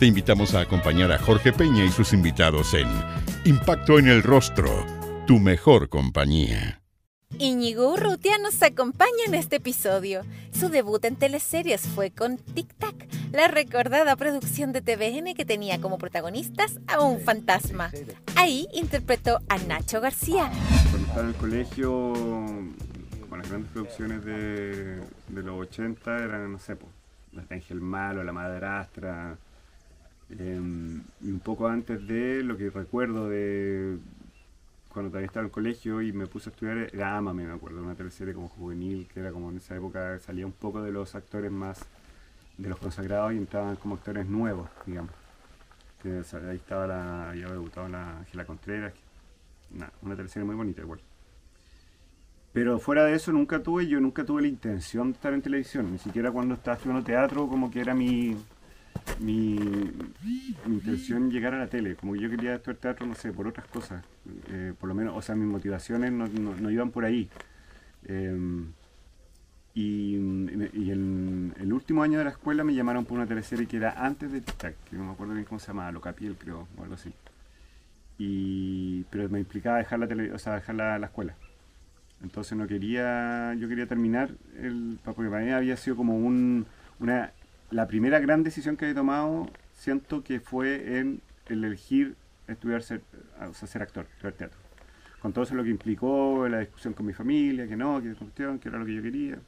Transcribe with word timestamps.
Te 0.00 0.06
invitamos 0.06 0.54
a 0.54 0.60
acompañar 0.60 1.12
a 1.12 1.18
Jorge 1.18 1.52
Peña 1.52 1.84
y 1.84 1.90
sus 1.90 2.14
invitados 2.14 2.72
en 2.72 2.88
Impacto 3.44 3.98
en 3.98 4.08
el 4.08 4.22
Rostro, 4.22 4.86
tu 5.26 5.38
mejor 5.38 5.90
compañía. 5.90 6.80
Íñigo 7.38 7.92
Urrutia 7.92 8.38
nos 8.38 8.62
acompaña 8.62 9.26
en 9.26 9.34
este 9.34 9.56
episodio. 9.56 10.22
Su 10.52 10.70
debut 10.70 11.04
en 11.04 11.16
teleseries 11.16 11.82
fue 11.82 12.12
con 12.12 12.38
Tic 12.38 12.72
Tac, 12.78 12.94
la 13.32 13.48
recordada 13.48 14.16
producción 14.16 14.72
de 14.72 14.80
TVN 14.80 15.34
que 15.34 15.44
tenía 15.44 15.82
como 15.82 15.98
protagonistas 15.98 16.80
a 16.86 17.02
un 17.02 17.20
fantasma. 17.20 17.90
Ahí 18.36 18.68
interpretó 18.72 19.40
a 19.50 19.58
Nacho 19.58 20.00
García. 20.00 20.50
Cuando 20.90 21.08
estaba 21.08 21.20
en 21.20 21.28
el 21.28 21.34
colegio, 21.34 21.92
bueno, 23.28 23.36
las 23.36 23.50
grandes 23.50 23.70
producciones 23.72 24.24
de, 24.24 24.96
de 25.28 25.42
los 25.42 25.60
80 25.60 26.24
eran, 26.24 26.52
no 26.52 26.58
sé, 26.58 26.74
pues, 26.76 26.90
La 27.32 27.44
Ángel 27.50 27.82
Malo, 27.82 28.24
La 28.24 28.32
Madrastra. 28.32 29.36
Em, 30.38 31.02
y 31.20 31.30
un 31.30 31.40
poco 31.40 31.66
antes 31.68 32.06
de 32.06 32.42
lo 32.42 32.56
que 32.56 32.70
recuerdo 32.70 33.28
de 33.28 33.98
cuando 34.92 35.10
todavía 35.10 35.26
estaba 35.26 35.42
en 35.42 35.46
el 35.46 35.52
colegio 35.52 36.02
y 36.02 36.12
me 36.12 36.26
puse 36.26 36.50
a 36.50 36.52
estudiar 36.52 36.78
era 36.92 37.16
Ámame, 37.16 37.46
me 37.46 37.52
acuerdo, 37.52 37.82
una 37.82 37.94
teleserie 37.94 38.34
como 38.34 38.48
juvenil 38.48 39.08
que 39.12 39.20
era 39.20 39.32
como 39.32 39.50
en 39.50 39.58
esa 39.58 39.76
época 39.76 40.18
salía 40.18 40.46
un 40.46 40.52
poco 40.52 40.82
de 40.82 40.92
los 40.92 41.14
actores 41.14 41.50
más 41.52 41.80
de 42.58 42.68
los 42.68 42.78
consagrados 42.78 43.32
y 43.32 43.36
entraban 43.36 43.76
como 43.76 43.94
actores 43.94 44.26
nuevos, 44.26 44.68
digamos. 44.86 45.12
Ahí 46.04 46.56
estaba 46.56 46.86
la, 46.86 47.30
había 47.30 47.48
debutado 47.48 47.88
la 47.88 48.18
Ángela 48.18 48.44
Contreras, 48.44 48.94
una 50.02 50.16
teleserie 50.16 50.46
muy 50.46 50.56
bonita 50.56 50.82
igual. 50.82 51.00
Pero 52.52 52.80
fuera 52.80 53.04
de 53.04 53.14
eso 53.14 53.32
nunca 53.32 53.62
tuve, 53.62 53.86
yo 53.86 54.00
nunca 54.00 54.24
tuve 54.24 54.42
la 54.42 54.48
intención 54.48 55.08
de 55.08 55.12
estar 55.12 55.32
en 55.32 55.42
televisión, 55.42 55.92
ni 55.92 55.98
siquiera 55.98 56.32
cuando 56.32 56.54
estaba 56.54 56.76
estudiando 56.76 57.04
teatro 57.04 57.46
como 57.46 57.70
que 57.70 57.80
era 57.80 57.94
mi, 57.94 58.36
mi, 59.20 59.58
mi 60.66 60.74
intención 60.74 61.30
llegar 61.30 61.54
a 61.54 61.58
la 61.58 61.66
tele, 61.68 61.94
como 61.96 62.16
yo 62.16 62.30
quería 62.30 62.54
estudiar 62.56 62.78
teatro, 62.78 63.06
no 63.06 63.14
sé, 63.14 63.32
por 63.32 63.46
otras 63.46 63.66
cosas, 63.68 64.04
eh, 64.48 64.72
por 64.78 64.88
lo 64.88 64.94
menos, 64.94 65.14
o 65.16 65.22
sea, 65.22 65.34
mis 65.34 65.46
motivaciones 65.48 66.12
no, 66.12 66.26
no- 66.28 66.56
no 66.56 66.70
iban 66.70 66.90
por 66.90 67.04
ahí. 67.04 67.28
Eh, 68.04 68.36
y 69.74 70.16
y 70.16 70.90
en 70.90 71.54
el 71.60 71.72
último 71.72 72.02
año 72.02 72.18
de 72.18 72.24
la 72.24 72.30
escuela 72.30 72.64
me 72.64 72.74
llamaron 72.74 73.04
por 73.04 73.16
una 73.18 73.26
teleserie 73.26 73.66
que 73.66 73.76
era 73.76 74.04
antes 74.04 74.30
de 74.32 74.40
Tic 74.40 74.74
que 74.88 74.96
no 74.96 75.04
me 75.04 75.12
acuerdo 75.12 75.34
bien 75.34 75.44
cómo 75.44 75.60
se 75.60 75.68
llamaba, 75.68 75.92
Locapiel 75.92 76.36
creo, 76.36 76.66
o 76.76 76.82
algo 76.82 76.94
así. 76.94 77.12
Y, 78.18 79.04
pero 79.10 79.28
me 79.28 79.40
implicaba 79.40 79.78
dejar 79.78 79.98
la, 79.98 80.06
tele, 80.08 80.32
o 80.32 80.38
sea, 80.38 80.54
dejar 80.54 80.74
la, 80.74 80.98
la 80.98 81.06
escuela. 81.06 81.34
Entonces 82.22 82.56
no 82.58 82.66
quería, 82.66 83.54
yo 83.54 83.68
quería 83.68 83.86
terminar, 83.86 84.30
el, 84.58 84.98
porque 85.04 85.30
para 85.30 85.44
mí 85.44 85.50
había 85.52 85.76
sido 85.76 85.96
como 85.96 86.16
un, 86.18 86.66
una, 86.98 87.32
la 87.70 87.86
primera 87.86 88.18
gran 88.20 88.42
decisión 88.42 88.76
que 88.76 88.90
he 88.90 88.94
tomado, 88.94 89.48
siento 89.74 90.22
que 90.24 90.40
fue 90.40 90.98
en 90.98 91.20
el 91.46 91.64
elegir 91.64 92.16
estudiar 92.48 92.82
ser, 92.82 93.02
sea, 93.52 93.68
ser 93.68 93.82
actor, 93.82 94.06
estudiar 94.12 94.34
teatro. 94.34 94.58
Con 95.20 95.32
todo 95.32 95.44
eso 95.44 95.54
lo 95.54 95.62
que 95.62 95.70
implicó, 95.70 96.48
la 96.48 96.60
discusión 96.60 96.94
con 96.94 97.06
mi 97.06 97.12
familia, 97.12 97.66
que 97.68 97.76
no, 97.76 98.00
que 98.02 98.14
cuestión, 98.14 98.58
que 98.58 98.68
era 98.68 98.78
lo 98.78 98.86
que 98.86 98.94
yo 98.94 99.02
quería. 99.02 99.38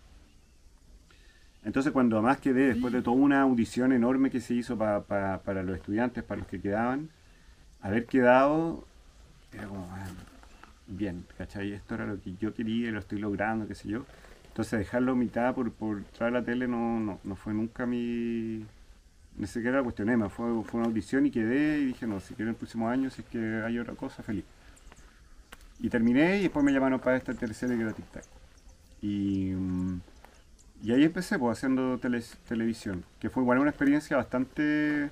Entonces 1.64 1.92
cuando 1.92 2.20
más 2.22 2.38
quedé, 2.38 2.66
después 2.68 2.92
de 2.92 3.02
toda 3.02 3.16
una 3.16 3.42
audición 3.42 3.92
enorme 3.92 4.30
que 4.30 4.40
se 4.40 4.54
hizo 4.54 4.76
pa- 4.76 5.02
pa- 5.04 5.38
para 5.44 5.62
los 5.62 5.76
estudiantes, 5.76 6.24
para 6.24 6.40
los 6.40 6.48
que 6.48 6.60
quedaban, 6.60 7.08
haber 7.80 8.06
quedado, 8.06 8.84
era 9.52 9.66
como, 9.66 9.88
ah, 9.92 10.06
bien, 10.88 11.24
¿cachai? 11.38 11.72
Esto 11.72 11.94
era 11.94 12.06
lo 12.06 12.20
que 12.20 12.34
yo 12.40 12.52
quería, 12.52 12.90
lo 12.90 12.98
estoy 12.98 13.18
logrando, 13.20 13.66
qué 13.68 13.74
sé 13.74 13.88
yo. 13.88 14.04
Entonces 14.52 14.80
dejarlo 14.80 15.12
a 15.12 15.14
mitad 15.14 15.54
por, 15.54 15.72
por 15.72 16.02
traer 16.16 16.34
la 16.34 16.44
tele 16.44 16.68
no, 16.68 17.00
no, 17.00 17.18
no 17.24 17.36
fue 17.36 17.54
nunca 17.54 17.86
mi... 17.86 18.66
Ni 19.38 19.46
siquiera 19.46 19.78
la 19.78 19.82
cuestioné, 19.82 20.16
fue, 20.28 20.62
fue 20.62 20.80
una 20.80 20.88
audición 20.88 21.24
y 21.24 21.30
quedé 21.30 21.78
y 21.78 21.86
dije, 21.86 22.06
no, 22.06 22.20
si 22.20 22.34
quiero 22.34 22.50
el 22.50 22.56
próximo 22.56 22.86
año, 22.86 23.08
si 23.08 23.22
es 23.22 23.28
que 23.28 23.62
hay 23.64 23.78
otra 23.78 23.94
cosa, 23.94 24.22
feliz. 24.22 24.44
Y 25.80 25.88
terminé 25.88 26.38
y 26.38 26.42
después 26.42 26.62
me 26.62 26.70
llamaron 26.70 27.00
para 27.00 27.16
esta 27.16 27.32
tercera 27.32 27.74
que 27.74 27.80
era. 27.80 27.94
Y, 29.00 29.52
mm, 29.56 30.00
y 30.82 30.92
ahí 30.92 31.04
empecé 31.04 31.38
pues, 31.38 31.56
haciendo 31.56 31.98
teles- 31.98 32.36
televisión, 32.46 33.04
que 33.20 33.30
fue 33.30 33.42
igual 33.42 33.58
una 33.58 33.70
experiencia 33.70 34.18
bastante 34.18 35.10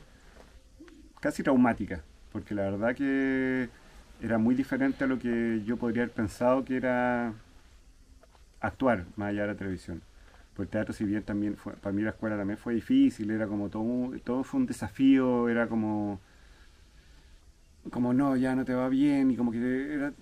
casi 1.21 1.43
traumática, 1.43 2.03
porque 2.31 2.55
la 2.55 2.65
verdad 2.65 2.95
que 2.95 3.71
era 4.21 4.37
muy 4.37 4.55
diferente 4.55 5.05
a 5.05 5.07
lo 5.07 5.19
que 5.19 5.63
yo 5.65 5.79
podría 5.79 6.03
haber 6.03 6.15
pensado 6.15 6.63
que 6.63 6.77
era 6.77 7.33
actuar 8.61 9.05
más 9.17 9.31
allá 9.31 9.43
de 9.43 9.49
la 9.49 9.55
televisión. 9.55 10.03
Por 10.55 10.65
el 10.65 10.71
teatro, 10.71 10.93
si 10.93 11.05
bien 11.05 11.23
también 11.23 11.57
fue, 11.57 11.73
para 11.75 11.93
mí 11.95 12.03
la 12.03 12.11
escuela 12.11 12.37
también 12.37 12.59
fue 12.59 12.75
difícil, 12.75 13.31
era 13.31 13.47
como 13.47 13.69
todo, 13.69 14.11
todo 14.25 14.43
fue 14.45 14.61
un 14.61 14.67
desafío, 14.67 15.49
era 15.49 15.69
como, 15.69 16.21
como 17.91 18.13
no, 18.13 18.37
ya 18.37 18.55
no 18.55 18.65
te 18.65 18.75
va 18.75 18.89
bien, 18.89 19.31
y 19.31 19.37
como 19.37 19.53
que 19.53 19.95
era, 19.95 20.13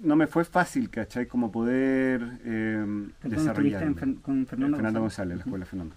no 0.00 0.16
me 0.16 0.26
fue 0.26 0.44
fácil, 0.44 0.90
¿cachai? 0.90 1.26
Como 1.26 1.50
poder 1.50 2.20
eh, 2.44 2.74
en 2.84 3.12
desarrollarme. 3.22 3.94
Fer- 3.94 4.20
con 4.20 4.46
Fernando, 4.46 4.76
Fernando 4.76 5.00
González, 5.00 5.36
la 5.38 5.44
escuela 5.44 5.64
Fernando. 5.66 5.94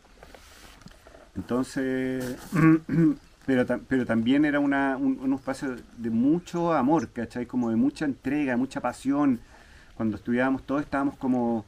Entonces, 1.35 2.37
pero, 3.45 3.65
pero 3.87 4.05
también 4.05 4.45
era 4.45 4.59
una, 4.59 4.97
un, 4.97 5.19
un 5.19 5.33
espacio 5.33 5.75
de 5.97 6.09
mucho 6.09 6.73
amor, 6.73 7.09
¿cachai? 7.09 7.45
Como 7.45 7.69
de 7.69 7.75
mucha 7.75 8.05
entrega, 8.05 8.57
mucha 8.57 8.81
pasión. 8.81 9.39
Cuando 9.95 10.17
estudiábamos 10.17 10.63
todos 10.63 10.81
estábamos 10.81 11.15
como 11.17 11.65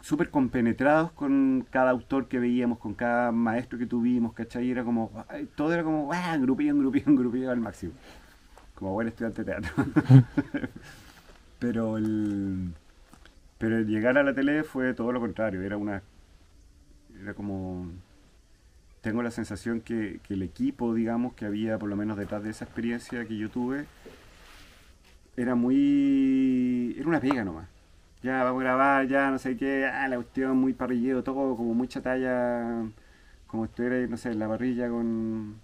súper 0.00 0.30
compenetrados 0.30 1.12
con 1.12 1.66
cada 1.70 1.90
autor 1.90 2.28
que 2.28 2.38
veíamos, 2.38 2.78
con 2.78 2.94
cada 2.94 3.32
maestro 3.32 3.78
que 3.78 3.86
tuvimos, 3.86 4.32
¿cachai? 4.32 4.70
Era 4.70 4.84
como, 4.84 5.10
todo 5.54 5.72
era 5.72 5.82
como, 5.82 6.12
¡ah! 6.12 6.36
Grupillo, 6.38 6.76
grupillo, 6.76 7.14
grupillo 7.14 7.50
al 7.50 7.60
máximo. 7.60 7.92
Como 8.74 8.92
buen 8.92 9.08
estudiante 9.08 9.44
de 9.44 9.52
teatro. 9.52 9.84
pero 11.58 11.96
el... 11.98 12.72
Pero 13.58 13.76
el 13.76 13.86
llegar 13.86 14.16
a 14.16 14.22
la 14.22 14.34
tele 14.34 14.64
fue 14.64 14.94
todo 14.94 15.12
lo 15.12 15.20
contrario, 15.20 15.62
era 15.62 15.76
una... 15.76 16.02
Era 17.22 17.34
como... 17.34 17.90
Tengo 19.02 19.22
la 19.22 19.30
sensación 19.30 19.80
que, 19.80 20.20
que 20.26 20.34
el 20.34 20.42
equipo, 20.42 20.94
digamos, 20.94 21.34
que 21.34 21.46
había 21.46 21.78
por 21.78 21.88
lo 21.88 21.96
menos 21.96 22.18
detrás 22.18 22.42
de 22.42 22.50
esa 22.50 22.64
experiencia 22.64 23.24
que 23.26 23.36
yo 23.36 23.50
tuve, 23.50 23.86
era 25.36 25.54
muy... 25.54 26.94
Era 26.98 27.08
una 27.08 27.20
pega 27.20 27.44
nomás. 27.44 27.66
Ya 28.22 28.44
vamos 28.44 28.60
a 28.60 28.64
grabar, 28.64 29.08
ya 29.08 29.30
no 29.30 29.38
sé 29.38 29.56
qué, 29.56 29.86
ah, 29.86 30.06
la 30.08 30.16
cuestión 30.16 30.56
muy 30.58 30.74
parrillero, 30.74 31.22
todo 31.24 31.56
como 31.56 31.72
mucha 31.74 32.02
talla, 32.02 32.86
como 33.46 33.64
estuviera, 33.66 33.96
no 34.08 34.16
sé, 34.18 34.30
en 34.32 34.38
la 34.40 34.48
parrilla 34.48 34.88
con, 34.90 35.56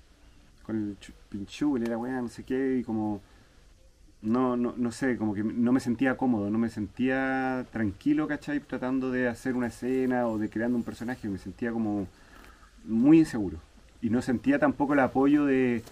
con 0.65 0.77
el 0.77 0.99
chu- 1.01 1.13
pinchule, 1.31 1.87
la 1.89 1.99
weá, 1.99 2.21
no 2.23 2.29
sé 2.29 2.45
qué, 2.45 2.79
y 2.79 2.85
como 2.85 3.21
no, 4.23 4.57
no, 4.57 4.75
no 4.77 4.93
sé, 4.93 5.17
como 5.17 5.35
que 5.35 5.45
no 5.45 5.73
me 5.73 5.81
sentía 5.81 6.17
cómodo, 6.17 6.51
no 6.51 6.59
me 6.59 6.69
sentía 6.71 7.65
tranquilo, 7.73 8.27
¿cachai? 8.27 8.61
Tratando 8.61 9.11
de 9.11 9.29
hacer 9.29 9.55
una 9.55 9.69
escena 9.69 10.27
o 10.29 10.39
de 10.39 10.49
creando 10.51 10.77
un 10.77 10.85
personaje, 10.85 11.29
me 11.29 11.39
sentía 11.39 11.71
como 11.73 12.07
muy 12.87 13.21
inseguro. 13.21 13.59
Y 14.03 14.11
no 14.11 14.23
sentía 14.23 14.59
tampoco 14.59 14.95
el 14.95 15.01
apoyo 15.01 15.47
de, 15.47 15.83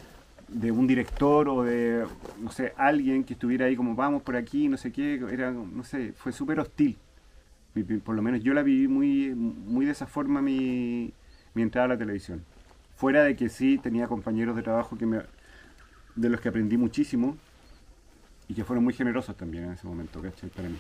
de 0.49 0.71
un 0.71 0.87
director 0.87 1.49
o 1.49 1.63
de, 1.63 2.05
no 2.41 2.51
sé, 2.51 2.73
alguien 2.77 3.25
que 3.25 3.35
estuviera 3.35 3.67
ahí 3.67 3.77
como 3.77 3.95
vamos 3.95 4.23
por 4.23 4.37
aquí, 4.37 4.69
no 4.69 4.77
sé 4.77 4.93
qué, 4.93 5.21
era, 5.31 5.51
no 5.51 5.85
sé, 5.85 6.13
fue 6.13 6.33
súper 6.33 6.61
hostil. 6.61 6.97
Por 8.05 8.15
lo 8.15 8.23
menos 8.23 8.43
yo 8.43 8.55
la 8.55 8.63
viví 8.63 8.87
muy, 8.87 9.35
muy 9.35 9.85
de 9.85 9.93
esa 9.93 10.07
forma 10.07 10.41
mi, 10.41 11.13
mi 11.55 11.63
entrada 11.63 11.87
a 11.87 11.89
la 11.89 11.99
televisión. 11.99 12.45
Fuera 12.97 13.25
de 13.25 13.35
que 13.35 13.49
sí 13.49 13.79
tenía 13.79 14.07
compañeros 14.07 14.55
de 14.55 14.63
trabajo 14.63 14.97
que 14.97 15.07
me, 15.07 15.23
de 16.15 16.29
los 16.29 16.41
que 16.41 16.49
aprendí 16.49 16.77
muchísimo 16.77 17.37
y 18.47 18.55
que 18.55 18.63
fueron 18.63 18.85
muy 18.85 18.93
generosos 18.93 19.37
también 19.37 19.65
en 19.65 19.73
ese 19.73 19.87
momento, 19.87 20.21
¿cachai? 20.21 20.51
Para 20.51 20.69
mí, 20.69 20.77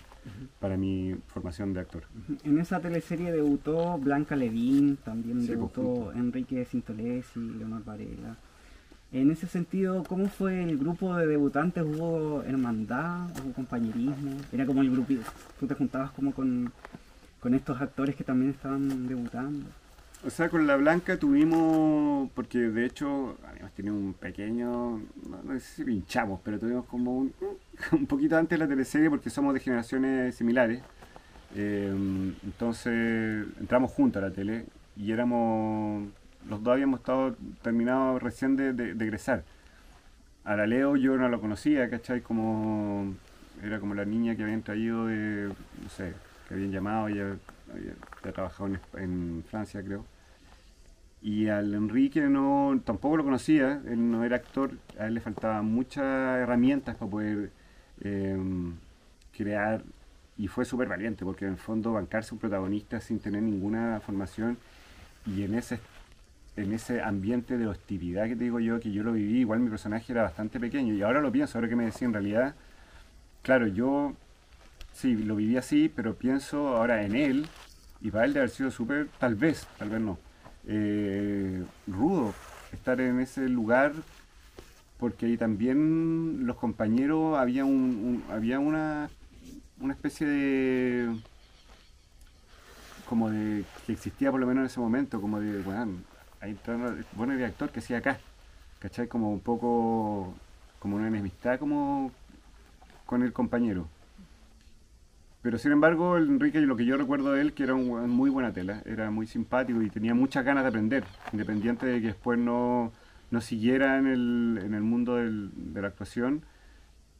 para 0.60 0.76
mi 0.76 1.17
formación 1.28 1.72
de 1.72 1.81
actor. 1.81 2.05
En 2.44 2.58
esa 2.58 2.78
teleserie 2.81 3.32
debutó 3.32 3.99
Blanca 3.99 4.37
Levín, 4.37 4.99
también 4.99 5.40
Sí, 5.40 5.49
debutó 5.49 6.05
pues, 6.05 6.17
Enrique 6.17 6.64
Sintolesi, 6.67 7.40
Leonor 7.40 7.84
Varela. 7.84 8.37
En 9.14 9.31
ese 9.31 9.46
sentido, 9.46 10.02
¿cómo 10.02 10.26
fue 10.26 10.64
el 10.64 10.76
grupo 10.76 11.14
de 11.14 11.28
debutantes? 11.28 11.84
¿Hubo 11.84 12.43
hermandad? 12.43 13.31
¿Hubo 13.40 13.52
compañerismo? 13.52 14.37
Era 14.52 14.66
como 14.66 14.82
el 14.82 14.90
grupo, 14.90 15.14
tú 15.61 15.69
te 15.69 15.75
juntabas 15.75 16.11
como 16.11 16.34
con, 16.34 16.72
con 17.38 17.55
estos 17.55 17.81
actores 17.81 18.16
que 18.16 18.25
también 18.25 18.50
estaban 18.50 19.06
debutando. 19.06 19.66
O 20.26 20.31
sea, 20.31 20.49
con 20.49 20.66
la 20.66 20.75
Blanca 20.75 21.16
tuvimos, 21.16 22.28
por 22.31 22.46
porque 22.46 22.58
de 22.58 22.87
hecho 22.87 23.38
habíamos 23.49 23.72
tenido 23.75 23.94
un 23.94 24.14
pequeño, 24.14 24.99
no, 24.99 25.43
no 25.44 25.60
sé 25.60 25.60
si 25.60 25.84
pinchamos, 25.84 26.40
pero 26.43 26.58
tuvimos 26.58 26.84
como 26.87 27.17
un, 27.17 27.32
un 27.93 28.06
poquito 28.06 28.37
antes 28.37 28.58
de 28.58 28.64
la 28.64 28.69
teleserie 28.69 29.10
porque 29.10 29.31
somos 29.31 29.55
de 29.55 29.60
generaciones 29.60 30.34
similares. 30.34 30.82
Eh, 31.55 31.94
entonces 32.43 33.46
entramos 33.60 33.93
juntos 33.93 34.20
a 34.20 34.26
la 34.26 34.32
tele 34.32 34.64
y 34.96 35.12
éramos, 35.12 36.08
los 36.49 36.62
dos 36.62 36.75
habíamos 36.75 37.00
estado 37.00 37.37
terminados 37.62 38.23
recién 38.23 38.56
de, 38.56 38.73
de, 38.73 38.94
de 38.94 39.05
egresar. 39.05 39.44
A 40.44 40.56
la 40.56 40.67
Leo 40.67 40.96
yo 40.96 41.17
no 41.17 41.29
lo 41.29 41.41
conocía, 41.41 41.88
¿cachai? 41.88 42.20
Como, 42.20 43.14
era 43.62 43.81
como 43.81 43.94
la 43.94 44.05
niña 44.05 44.37
que 44.37 44.43
habían 44.43 44.62
traído 44.62 45.06
de, 45.06 45.49
no 45.82 45.88
sé, 45.88 46.12
que 46.49 46.55
habían 46.55 46.70
llamado, 46.70 47.08
ella 47.08 47.37
había, 47.73 48.32
trabajado 48.32 48.69
en, 48.69 48.81
en 49.02 49.44
Francia 49.49 49.82
creo. 49.82 50.05
Y 51.23 51.49
al 51.49 51.75
Enrique 51.75 52.20
no, 52.20 52.79
tampoco 52.85 53.17
lo 53.17 53.25
conocía, 53.25 53.81
él 53.87 54.11
no 54.11 54.25
era 54.25 54.37
actor, 54.37 54.73
a 54.99 55.06
él 55.06 55.14
le 55.14 55.20
faltaban 55.20 55.64
muchas 55.64 56.05
herramientas 56.05 56.96
para 56.96 57.11
poder 57.11 57.50
eh, 58.02 58.37
crear 59.35 59.82
y 60.37 60.49
fue 60.49 60.64
súper 60.64 60.88
valiente 60.88 61.25
porque 61.25 61.46
en 61.46 61.52
el 61.52 61.56
fondo 61.56 61.93
bancarse 61.93 62.35
un 62.35 62.41
protagonista 62.41 63.00
sin 63.00 63.20
tener 63.20 63.43
ninguna 63.43 64.00
formación 64.05 64.58
y 65.26 65.44
en 65.44 65.55
ese 65.55 65.79
en 66.56 66.72
ese 66.72 67.02
ambiente 67.02 67.58
de 67.58 67.66
hostilidad 67.66 68.26
que 68.28 68.36
te 68.36 68.44
digo 68.44 68.60
yo, 68.60 68.80
que 68.80 68.92
yo 68.92 69.02
lo 69.02 69.12
viví, 69.12 69.40
igual 69.40 69.60
mi 69.60 69.70
personaje 69.70 70.12
era 70.12 70.22
bastante 70.22 70.60
pequeño 70.60 70.94
y 70.94 71.02
ahora 71.02 71.20
lo 71.20 71.32
pienso, 71.32 71.58
ahora 71.58 71.68
que 71.68 71.76
me 71.76 71.84
decía 71.86 72.06
en 72.06 72.12
realidad, 72.14 72.54
claro, 73.42 73.66
yo 73.66 74.14
sí, 74.92 75.14
lo 75.16 75.36
viví 75.36 75.56
así, 75.56 75.90
pero 75.94 76.14
pienso 76.14 76.68
ahora 76.76 77.02
en 77.04 77.16
él 77.16 77.46
y 78.00 78.10
para 78.10 78.24
él 78.26 78.34
de 78.34 78.40
haber 78.40 78.50
sido 78.50 78.70
súper, 78.70 79.08
tal 79.18 79.34
vez, 79.34 79.66
tal 79.78 79.90
vez 79.90 80.00
no, 80.00 80.18
eh, 80.66 81.64
rudo 81.86 82.34
estar 82.72 83.00
en 83.00 83.20
ese 83.20 83.48
lugar 83.48 83.92
porque 84.98 85.26
ahí 85.26 85.36
también 85.36 86.46
los 86.46 86.56
compañeros 86.56 87.36
había 87.38 87.64
un, 87.64 88.22
un- 88.28 88.32
había 88.32 88.58
una 88.58 89.10
una 89.80 89.92
especie 89.92 90.26
de 90.26 91.08
como 93.08 93.30
de 93.30 93.64
que 93.86 93.92
existía 93.92 94.30
por 94.30 94.40
lo 94.40 94.46
menos 94.46 94.62
en 94.62 94.66
ese 94.66 94.80
momento 94.80 95.20
como 95.20 95.40
de 95.40 95.60
bueno 95.62 95.92
ahí 96.44 96.58
bueno 97.12 97.32
el 97.32 97.44
actor 97.44 97.70
que 97.70 97.81
hacía 97.81 97.99
acá 97.99 98.19
¿cachai? 98.79 99.08
como 99.08 99.31
un 99.31 99.41
poco 99.41 100.35
como 100.79 100.96
una 100.96 101.08
enemistad 101.08 101.58
como 101.58 102.12
con 103.06 103.23
el 103.23 103.32
compañero 103.32 103.88
pero 105.43 105.58
sin 105.58 105.73
embargo 105.73 106.17
el 106.17 106.29
Enrique 106.29 106.61
lo 106.61 106.76
que 106.76 106.85
yo 106.85 106.96
recuerdo 106.96 107.32
de 107.32 107.41
él 107.41 107.52
que 107.52 107.64
era 107.64 107.75
muy 107.75 108.31
buena 108.31 108.52
tela 108.52 108.82
era 108.87 109.11
muy 109.11 109.26
simpático 109.26 109.82
y 109.82 109.91
tenía 109.91 110.14
muchas 110.14 110.44
ganas 110.44 110.64
de 110.64 110.69
aprender 110.69 111.05
independiente 111.32 111.87
de 111.87 112.00
que 112.00 112.08
después 112.08 112.38
no 112.38 112.93
no 113.31 113.41
siguiera 113.41 113.99
en 113.99 114.06
el, 114.06 114.61
en 114.64 114.75
el 114.75 114.82
mundo 114.82 115.17
de 115.17 115.81
la 115.81 115.88
actuación 115.88 116.44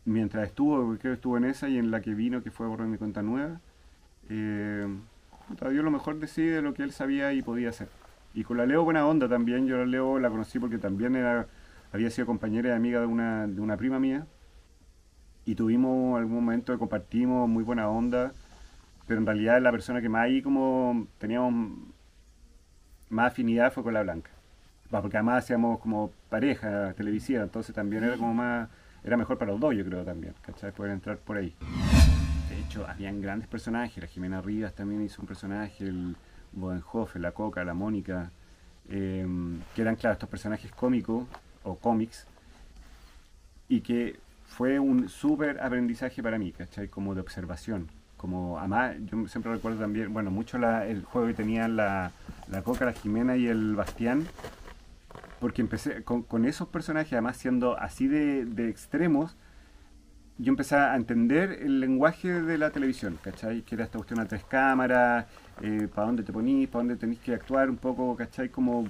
mientras 0.05 0.47
estuvo, 0.47 0.97
creo 0.99 1.12
que 1.12 1.12
estuvo 1.12 1.37
en 1.37 1.44
esa 1.44 1.69
y 1.69 1.79
en 1.79 1.91
la 1.91 2.00
que 2.00 2.15
vino, 2.15 2.43
que 2.43 2.50
fue 2.50 2.67
borrar 2.67 2.88
mi 2.88 2.99
cuenta 2.99 3.23
nueva, 3.23 3.61
eh, 4.29 4.87
dio 5.71 5.82
lo 5.82 5.91
mejor 5.91 6.19
de 6.19 6.26
sí 6.26 6.43
de 6.43 6.62
lo 6.62 6.75
que 6.75 6.82
él 6.82 6.93
sabía 6.93 7.32
y 7.32 7.43
podía 7.43 7.71
hacer. 7.71 7.88
Y 8.34 8.42
con 8.42 8.56
la 8.56 8.66
Leo 8.66 8.82
buena 8.82 9.06
onda 9.06 9.28
también, 9.28 9.66
yo 9.66 9.76
la 9.76 9.86
Leo 9.86 10.19
la 10.19 10.28
conocí 10.28 10.58
porque 10.58 10.78
también 10.78 11.14
era, 11.14 11.46
había 11.92 12.10
sido 12.10 12.26
compañera 12.26 12.70
y 12.70 12.72
amiga 12.72 13.00
de 13.00 13.06
una, 13.06 13.46
de 13.46 13.60
una 13.60 13.76
prima 13.76 14.00
mía, 14.00 14.26
y 15.46 15.54
tuvimos 15.54 16.19
algún 16.19 16.34
momento 16.34 16.72
que 16.72 16.78
compartimos 16.78 17.48
muy 17.48 17.62
buena 17.62 17.88
onda, 17.88 18.32
pero 19.06 19.20
en 19.20 19.26
realidad 19.26 19.62
la 19.62 19.70
persona 19.70 20.00
que 20.00 20.08
más 20.08 20.22
ahí 20.22 20.42
como 20.42 21.06
teníamos 21.19 21.78
más 23.10 23.32
afinidad 23.32 23.72
fue 23.72 23.82
con 23.82 23.94
la 23.94 24.02
Blanca. 24.02 24.31
Porque 24.90 25.16
además 25.16 25.44
hacíamos 25.44 25.78
como 25.80 26.10
pareja 26.28 26.92
televisiva, 26.94 27.42
entonces 27.42 27.75
también 27.75 28.04
era 28.04 28.16
como 28.16 28.34
más, 28.34 28.69
era 29.04 29.16
mejor 29.16 29.38
para 29.38 29.52
los 29.52 29.60
dos, 29.60 29.75
yo 29.75 29.84
creo 29.84 30.04
también, 30.04 30.34
¿cachai? 30.42 30.72
Poder 30.72 30.92
entrar 30.92 31.19
por 31.19 31.37
ahí. 31.37 31.54
De 32.48 32.60
hecho, 32.60 32.87
habían 32.87 33.20
grandes 33.20 33.48
personajes, 33.48 34.02
la 34.02 34.08
Jimena 34.08 34.40
Rivas 34.40 34.75
también 34.75 35.02
hizo 35.02 35.20
un 35.20 35.28
personaje, 35.28 35.84
el 35.84 36.16
Bodenhoff, 36.54 37.16
la 37.16 37.32
Coca, 37.32 37.64
la 37.64 37.74
Mónica, 37.74 38.30
eh, 38.88 39.26
que 39.74 39.82
eran, 39.82 39.96
claro, 39.96 40.14
estos 40.14 40.28
personajes 40.28 40.70
cómicos 40.72 41.24
o 41.62 41.76
cómics, 41.76 42.26
y 43.68 43.80
que 43.80 44.18
fue 44.46 44.78
un 44.78 45.08
súper 45.08 45.60
aprendizaje 45.60 46.22
para 46.22 46.38
mí, 46.38 46.52
¿cachai? 46.52 46.88
Como 46.88 47.14
de 47.14 47.20
observación. 47.22 47.88
Como, 48.16 48.58
además, 48.58 48.96
yo 49.10 49.26
siempre 49.28 49.52
recuerdo 49.52 49.80
también, 49.80 50.12
bueno, 50.12 50.30
mucho 50.30 50.58
la- 50.58 50.86
el 50.86 51.04
juego 51.04 51.26
que 51.28 51.34
tenían 51.34 51.76
la, 51.76 52.12
la 52.50 52.62
Coca, 52.62 52.84
la 52.84 52.92
Jimena 52.92 53.36
y 53.36 53.46
el 53.48 53.74
Bastián, 53.74 54.26
porque 55.40 55.60
empecé 55.62 56.04
con, 56.04 56.22
con 56.22 56.44
esos 56.46 56.68
personajes, 56.68 57.12
además 57.12 57.36
siendo 57.36 57.78
así 57.78 58.06
de, 58.06 58.44
de 58.46 58.68
extremos, 58.70 59.36
yo 60.38 60.50
empecé 60.50 60.76
a 60.76 60.96
entender 60.96 61.58
el 61.62 61.81
lenguaje 61.81 62.42
de 62.42 62.58
la 62.58 62.70
televisión, 62.70 63.19
¿cachai? 63.22 63.62
Que 63.62 63.76
era 63.76 63.84
esta 63.84 63.98
cuestión 63.98 64.20
a 64.20 64.26
tres 64.26 64.44
cámaras, 64.44 65.26
para 65.94 66.06
dónde 66.06 66.22
te 66.22 66.32
ponís, 66.32 66.69
para 66.69 66.81
dónde 66.81 66.96
tenés 66.96 67.19
que 67.20 67.34
actuar 67.34 67.70
un 67.70 67.76
poco, 67.76 68.16
¿cachai? 68.16 68.48
Como, 68.48 68.86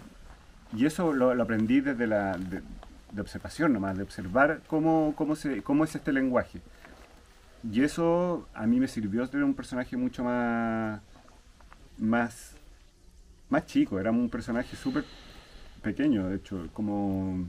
y 0.75 0.87
eso 0.87 1.13
lo, 1.13 1.31
aprendí 1.43 1.81
desde 1.81 2.07
la 2.07 2.39
de 3.15 3.21
observación 3.21 3.73
nomás, 3.73 3.97
de 3.97 4.03
observar 4.03 4.61
cómo, 4.67 5.15
cómo, 5.17 5.37
se, 5.37 5.63
cómo 5.63 5.85
es 5.85 5.95
este 5.95 6.13
lenguaje. 6.13 6.61
Y 7.71 7.83
eso 7.83 8.49
a 8.55 8.67
mí 8.67 8.81
me 8.81 8.89
sirvió 8.89 9.27
tener 9.29 9.45
un 9.45 9.55
personaje 9.55 9.97
mucho 9.97 10.25
más, 10.25 11.01
más, 11.99 12.57
más 13.49 13.67
chico, 13.67 13.99
era 13.99 14.11
un 14.11 14.29
personaje 14.29 14.77
súper 14.77 15.05
pequeño, 15.83 16.29
de 16.29 16.37
hecho, 16.37 16.69
como, 16.73 17.47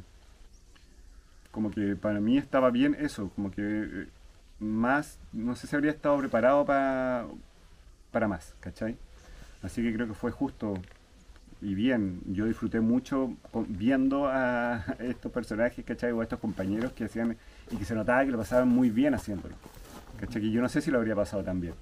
como 1.56 1.72
que 1.72 1.96
para 1.96 2.20
mí 2.20 2.38
estaba 2.38 2.70
bien 2.70 2.98
eso, 3.00 3.32
como 3.34 3.50
que 3.50 3.62
eh, 3.62 4.08
más, 4.60 5.18
no 5.32 5.56
sé 5.56 5.68
si 5.68 5.76
habría 5.78 5.92
estado 5.92 6.18
preparado 6.18 6.66
para 6.66 7.26
para 8.12 8.28
más, 8.28 8.54
¿cachai? 8.60 8.98
Así 9.64 9.82
que 9.82 9.94
creo 9.94 10.06
que 10.06 10.14
fue 10.14 10.32
justo 10.32 10.74
y 11.62 11.74
bien. 11.74 12.20
Yo 12.28 12.46
disfruté 12.46 12.82
mucho 12.82 13.34
viendo 13.70 14.28
a 14.28 14.84
estos 15.00 15.32
personajes, 15.32 15.86
¿cachai? 15.86 16.12
O 16.12 16.20
a 16.20 16.24
estos 16.24 16.40
compañeros 16.40 16.92
que 16.92 17.06
hacían 17.06 17.38
y 17.72 17.78
que 17.78 17.86
se 17.86 17.96
notaba 17.96 18.26
que 18.26 18.32
lo 18.32 18.38
pasaban 18.38 18.68
muy 18.68 18.90
bien 18.90 19.14
haciéndolo. 19.14 19.56
¿Cachai? 20.20 20.42
Que 20.42 20.52
yo 20.52 20.62
no 20.62 20.68
sé 20.68 20.82
si 20.82 20.92
lo 20.92 20.98
habría 20.98 21.16
pasado 21.16 21.42
tan 21.42 21.62
bien. 21.62 21.74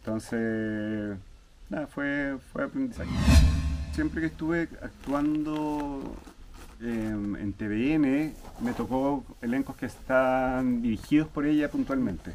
Entonces, 0.00 1.16
nada, 1.70 1.86
fue, 1.86 2.36
fue 2.52 2.64
aprendizaje. 2.64 3.10
Siempre 3.92 4.20
que 4.20 4.26
estuve 4.26 4.68
actuando 4.82 6.16
en 6.80 7.52
TVN, 7.52 8.32
me 8.60 8.72
tocó 8.76 9.24
elencos 9.40 9.76
que 9.76 9.86
están 9.86 10.82
dirigidos 10.82 11.28
por 11.28 11.46
ella 11.46 11.70
puntualmente. 11.70 12.32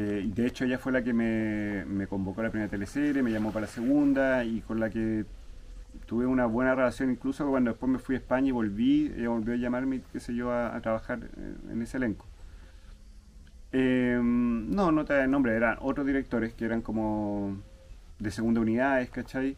Eh, 0.00 0.30
de 0.32 0.46
hecho 0.46 0.64
ella 0.64 0.78
fue 0.78 0.92
la 0.92 1.02
que 1.02 1.12
me, 1.12 1.84
me 1.84 2.06
convocó 2.06 2.40
a 2.40 2.44
la 2.44 2.50
primera 2.50 2.70
teleserie, 2.70 3.20
me 3.20 3.32
llamó 3.32 3.50
para 3.50 3.66
la 3.66 3.72
segunda 3.72 4.44
y 4.44 4.60
con 4.60 4.78
la 4.78 4.90
que 4.90 5.24
tuve 6.06 6.24
una 6.24 6.46
buena 6.46 6.76
relación, 6.76 7.10
incluso 7.10 7.44
cuando 7.48 7.72
después 7.72 7.90
me 7.90 7.98
fui 7.98 8.14
a 8.14 8.18
España 8.18 8.46
y 8.46 8.52
volví, 8.52 9.12
ella 9.16 9.30
volvió 9.30 9.54
a 9.54 9.56
llamarme, 9.56 10.02
qué 10.12 10.20
sé 10.20 10.36
yo, 10.36 10.52
a, 10.52 10.80
trabajar 10.80 11.18
eh, 11.24 11.54
en 11.72 11.82
ese 11.82 11.96
elenco. 11.96 12.26
Eh, 13.72 14.20
no, 14.22 14.92
no 14.92 15.04
te 15.04 15.14
da 15.14 15.24
el 15.24 15.32
nombre, 15.32 15.56
eran 15.56 15.78
otros 15.80 16.06
directores 16.06 16.54
que 16.54 16.64
eran 16.64 16.80
como 16.80 17.56
de 18.20 18.30
segunda 18.30 18.60
unidades, 18.60 19.10
¿cachai? 19.10 19.56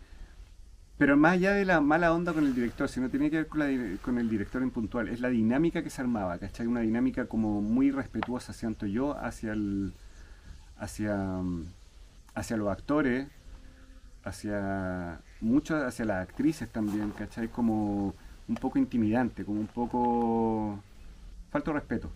Pero 1.00 1.16
más 1.16 1.32
allá 1.32 1.52
de 1.52 1.64
la 1.64 1.80
mala 1.80 2.12
onda 2.12 2.34
con 2.34 2.44
el 2.44 2.54
director, 2.54 2.86
si 2.86 3.00
no 3.00 3.08
tenía 3.08 3.30
que 3.30 3.36
ver 3.36 3.46
con, 3.46 3.60
la 3.60 3.96
con 4.02 4.18
el 4.18 4.28
director 4.28 4.62
en 4.62 4.70
puntual, 4.70 5.08
es 5.08 5.20
la 5.20 5.30
dinámica 5.30 5.82
que 5.82 5.88
se 5.88 6.02
armaba, 6.02 6.36
¿cachai? 6.36 6.66
Una 6.66 6.80
dinámica 6.80 7.24
como 7.24 7.62
muy 7.62 7.90
respetuosa, 7.90 8.52
siento 8.52 8.84
yo, 8.84 9.16
hacia 9.16 9.52
el, 9.54 9.94
hacia, 10.76 11.40
hacia 12.34 12.56
los 12.58 12.68
actores, 12.68 13.28
hacia 14.24 15.22
mucho 15.40 15.74
hacia 15.86 16.04
las 16.04 16.28
actrices 16.28 16.68
también, 16.68 17.12
¿cachai? 17.12 17.48
Como 17.48 18.14
un 18.46 18.56
poco 18.56 18.78
intimidante, 18.78 19.42
como 19.46 19.58
un 19.58 19.68
poco 19.68 20.80
falta 21.50 21.70
de 21.70 21.78
respeto, 21.78 22.10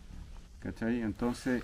¿cachai? 0.60 1.00
Entonces, 1.00 1.62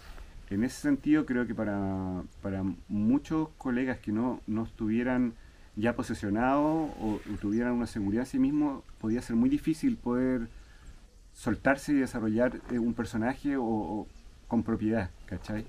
en 0.49 0.65
ese 0.65 0.81
sentido 0.81 1.27
creo 1.27 1.47
que 1.47 1.55
para, 1.55 2.23
para 2.41 2.62
muchos 2.89 3.50
colegas 3.59 3.99
que 3.99 4.11
no, 4.11 4.41
no 4.47 4.62
estuvieran 4.62 5.35
ya 5.77 5.95
posesionados 5.95 6.91
o, 7.00 7.21
o 7.33 7.37
tuvieran 7.41 7.73
una 7.73 7.87
seguridad 7.87 8.23
en 8.23 8.27
sí 8.27 8.39
mismos, 8.39 8.83
podía 9.00 9.23
ser 9.23 9.37
muy 9.37 9.49
difícil 9.49 9.97
poder 9.97 10.49
soltarse 11.33 11.93
y 11.93 11.97
desarrollar 11.97 12.61
eh, 12.71 12.79
un 12.79 12.95
personaje 12.95 13.57
o, 13.57 13.65
o 13.65 14.07
con 14.49 14.62
propiedad, 14.62 15.11
¿cachai? 15.27 15.67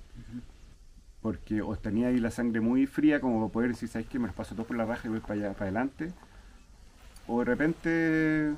porque 1.21 1.61
os 1.61 1.81
tenía 1.81 2.07
ahí 2.07 2.19
la 2.19 2.31
sangre 2.31 2.61
muy 2.61 2.87
fría 2.87 3.21
como 3.21 3.39
para 3.39 3.53
poder 3.53 3.69
decir, 3.71 3.89
¿sabes 3.89 4.07
qué? 4.07 4.17
Me 4.19 4.27
los 4.27 4.35
paso 4.35 4.55
todo 4.55 4.65
por 4.65 4.75
la 4.75 4.85
raja 4.85 5.07
y 5.07 5.11
voy 5.11 5.19
para 5.19 5.33
allá, 5.35 5.53
para 5.53 5.65
adelante. 5.65 6.11
O 7.27 7.39
de 7.39 7.45
repente 7.45 8.53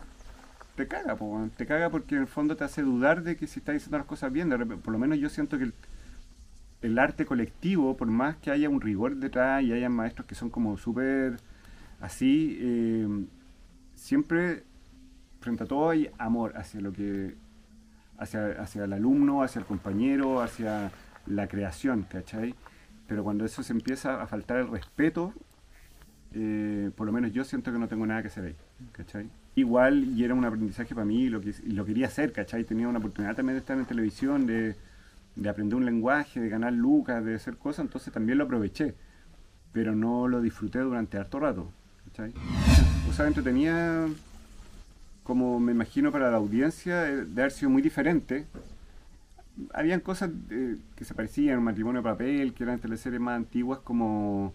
te 0.75 0.87
caga, 0.87 1.15
po, 1.15 1.49
te 1.57 1.65
caga 1.65 1.89
porque 1.89 2.15
en 2.15 2.21
el 2.21 2.27
fondo 2.27 2.55
te 2.55 2.63
hace 2.63 2.81
dudar 2.81 3.23
de 3.23 3.35
que 3.35 3.47
si 3.47 3.59
estás 3.59 3.73
diciendo 3.73 3.97
las 3.97 4.07
cosas 4.07 4.31
bien. 4.31 4.49
De 4.49 4.57
por 4.57 4.93
lo 4.93 4.97
menos 4.97 5.19
yo 5.19 5.29
siento 5.29 5.57
que 5.57 5.65
el, 5.65 5.73
el 6.83 6.99
arte 6.99 7.25
colectivo, 7.25 7.95
por 7.95 8.09
más 8.09 8.35
que 8.37 8.51
haya 8.51 8.69
un 8.69 8.81
rigor 8.81 9.15
detrás 9.15 9.63
y 9.63 9.71
haya 9.71 9.89
maestros 9.89 10.27
que 10.27 10.35
son 10.35 10.49
como 10.49 10.77
súper 10.77 11.37
así, 12.01 12.57
eh, 12.59 13.07
siempre 13.95 14.63
frente 15.39 15.63
a 15.63 15.65
todo 15.65 15.89
hay 15.89 16.09
amor 16.17 16.53
hacia 16.57 16.81
lo 16.81 16.91
que, 16.91 17.35
hacia, 18.17 18.61
hacia 18.61 18.83
el 18.83 18.93
alumno, 18.93 19.43
hacia 19.43 19.59
el 19.59 19.65
compañero, 19.65 20.41
hacia 20.41 20.91
la 21.25 21.47
creación, 21.47 22.05
¿cachai? 22.09 22.53
Pero 23.07 23.23
cuando 23.23 23.45
eso 23.45 23.63
se 23.63 23.71
empieza 23.71 24.21
a 24.21 24.27
faltar 24.27 24.57
el 24.57 24.67
respeto, 24.67 25.33
eh, 26.33 26.91
por 26.97 27.07
lo 27.07 27.13
menos 27.13 27.31
yo 27.31 27.45
siento 27.45 27.71
que 27.71 27.79
no 27.79 27.87
tengo 27.87 28.05
nada 28.05 28.21
que 28.21 28.27
hacer 28.27 28.45
ahí, 28.45 28.55
¿cachai? 28.91 29.29
Igual, 29.55 30.03
y 30.03 30.25
era 30.25 30.33
un 30.33 30.43
aprendizaje 30.43 30.93
para 30.93 31.05
mí, 31.05 31.29
lo, 31.29 31.39
que, 31.39 31.53
lo 31.67 31.85
quería 31.85 32.07
hacer, 32.07 32.33
¿cachai? 32.33 32.65
Tenía 32.65 32.89
una 32.89 32.99
oportunidad 32.99 33.35
también 33.35 33.55
de 33.55 33.59
estar 33.59 33.77
en 33.77 33.85
televisión, 33.85 34.45
de, 34.45 34.75
de 35.35 35.49
aprender 35.49 35.75
un 35.75 35.85
lenguaje, 35.85 36.39
de 36.39 36.49
ganar 36.49 36.73
lucas, 36.73 37.23
de 37.23 37.35
hacer 37.35 37.57
cosas, 37.57 37.85
entonces 37.85 38.13
también 38.13 38.37
lo 38.37 38.45
aproveché, 38.45 38.95
pero 39.71 39.95
no 39.95 40.27
lo 40.27 40.41
disfruté 40.41 40.79
durante 40.79 41.17
harto 41.17 41.39
rato, 41.39 41.71
¿cachai? 42.05 42.33
O 43.09 43.13
sea, 43.13 43.27
entretenía, 43.27 44.07
como 45.23 45.59
me 45.59 45.71
imagino 45.71 46.11
para 46.11 46.29
la 46.29 46.37
audiencia, 46.37 47.09
eh, 47.09 47.25
de 47.25 47.41
haber 47.41 47.51
sido 47.51 47.69
muy 47.69 47.81
diferente. 47.81 48.45
Habían 49.73 49.99
cosas 49.99 50.31
eh, 50.49 50.77
que 50.95 51.05
se 51.05 51.13
parecían, 51.13 51.63
matrimonio 51.63 52.01
de 52.01 52.09
papel, 52.09 52.53
que 52.53 52.63
eran 52.63 52.79
teleseries 52.79 53.21
más 53.21 53.35
antiguas 53.35 53.79
como 53.79 54.53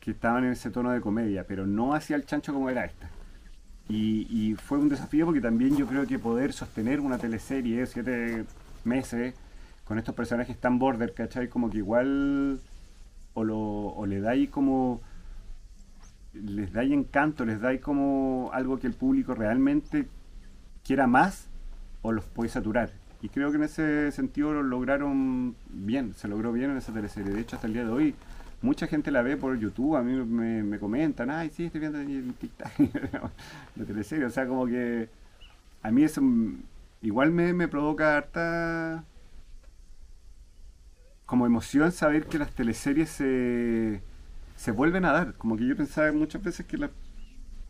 que 0.00 0.12
estaban 0.12 0.44
en 0.44 0.52
ese 0.52 0.70
tono 0.70 0.90
de 0.90 1.00
comedia, 1.00 1.46
pero 1.46 1.66
no 1.66 1.94
hacia 1.94 2.16
el 2.16 2.24
chancho 2.24 2.54
como 2.54 2.70
era 2.70 2.86
esta. 2.86 3.10
Y, 3.88 4.26
y 4.30 4.54
fue 4.54 4.78
un 4.78 4.88
desafío 4.88 5.26
porque 5.26 5.40
también 5.40 5.76
yo 5.76 5.86
creo 5.86 6.06
que 6.06 6.18
poder 6.18 6.52
sostener 6.52 7.00
una 7.00 7.18
teleserie 7.18 7.84
siete 7.86 8.44
meses 8.84 9.34
con 9.90 9.98
estos 9.98 10.14
personajes 10.14 10.56
tan 10.56 10.78
border, 10.78 11.14
¿cachai? 11.14 11.48
Como 11.48 11.68
que 11.68 11.78
igual 11.78 12.60
o, 13.34 13.42
lo, 13.42 13.58
o 13.58 14.06
le 14.06 14.20
dais 14.20 14.48
como 14.48 15.00
les 16.32 16.72
dais 16.72 16.92
encanto, 16.92 17.44
les 17.44 17.60
dais 17.60 17.80
como 17.80 18.50
algo 18.52 18.78
que 18.78 18.86
el 18.86 18.92
público 18.92 19.34
realmente 19.34 20.06
quiera 20.84 21.08
más 21.08 21.48
o 22.02 22.12
los 22.12 22.24
podéis 22.24 22.52
saturar. 22.52 22.92
Y 23.20 23.30
creo 23.30 23.50
que 23.50 23.56
en 23.56 23.64
ese 23.64 24.12
sentido 24.12 24.52
lo 24.52 24.62
lograron 24.62 25.56
bien, 25.68 26.14
se 26.14 26.28
logró 26.28 26.52
bien 26.52 26.70
en 26.70 26.76
esa 26.76 26.92
teleserie. 26.92 27.32
De 27.32 27.40
hecho, 27.40 27.56
hasta 27.56 27.66
el 27.66 27.72
día 27.72 27.84
de 27.84 27.90
hoy, 27.90 28.14
mucha 28.62 28.86
gente 28.86 29.10
la 29.10 29.22
ve 29.22 29.36
por 29.36 29.58
YouTube, 29.58 29.96
a 29.96 30.04
mí 30.04 30.12
me, 30.24 30.62
me 30.62 30.78
comentan, 30.78 31.32
ay, 31.32 31.50
sí, 31.50 31.64
estoy 31.64 31.80
viendo 31.80 31.98
el 31.98 32.32
TikTok 32.34 32.68
la 33.74 33.84
teleserie. 33.84 34.26
O 34.26 34.30
sea, 34.30 34.46
como 34.46 34.66
que 34.66 35.08
a 35.82 35.90
mí 35.90 36.04
eso 36.04 36.22
mm, 36.22 36.62
igual 37.02 37.32
me, 37.32 37.52
me 37.52 37.66
provoca 37.66 38.16
harta 38.16 39.04
como 41.30 41.46
emoción 41.46 41.92
saber 41.92 42.26
que 42.26 42.38
las 42.38 42.50
teleseries 42.50 43.08
se, 43.08 44.02
se 44.56 44.72
vuelven 44.72 45.04
a 45.04 45.12
dar. 45.12 45.34
Como 45.34 45.56
que 45.56 45.64
yo 45.64 45.76
pensaba 45.76 46.10
muchas 46.10 46.42
veces 46.42 46.66
que 46.66 46.76
la, 46.76 46.90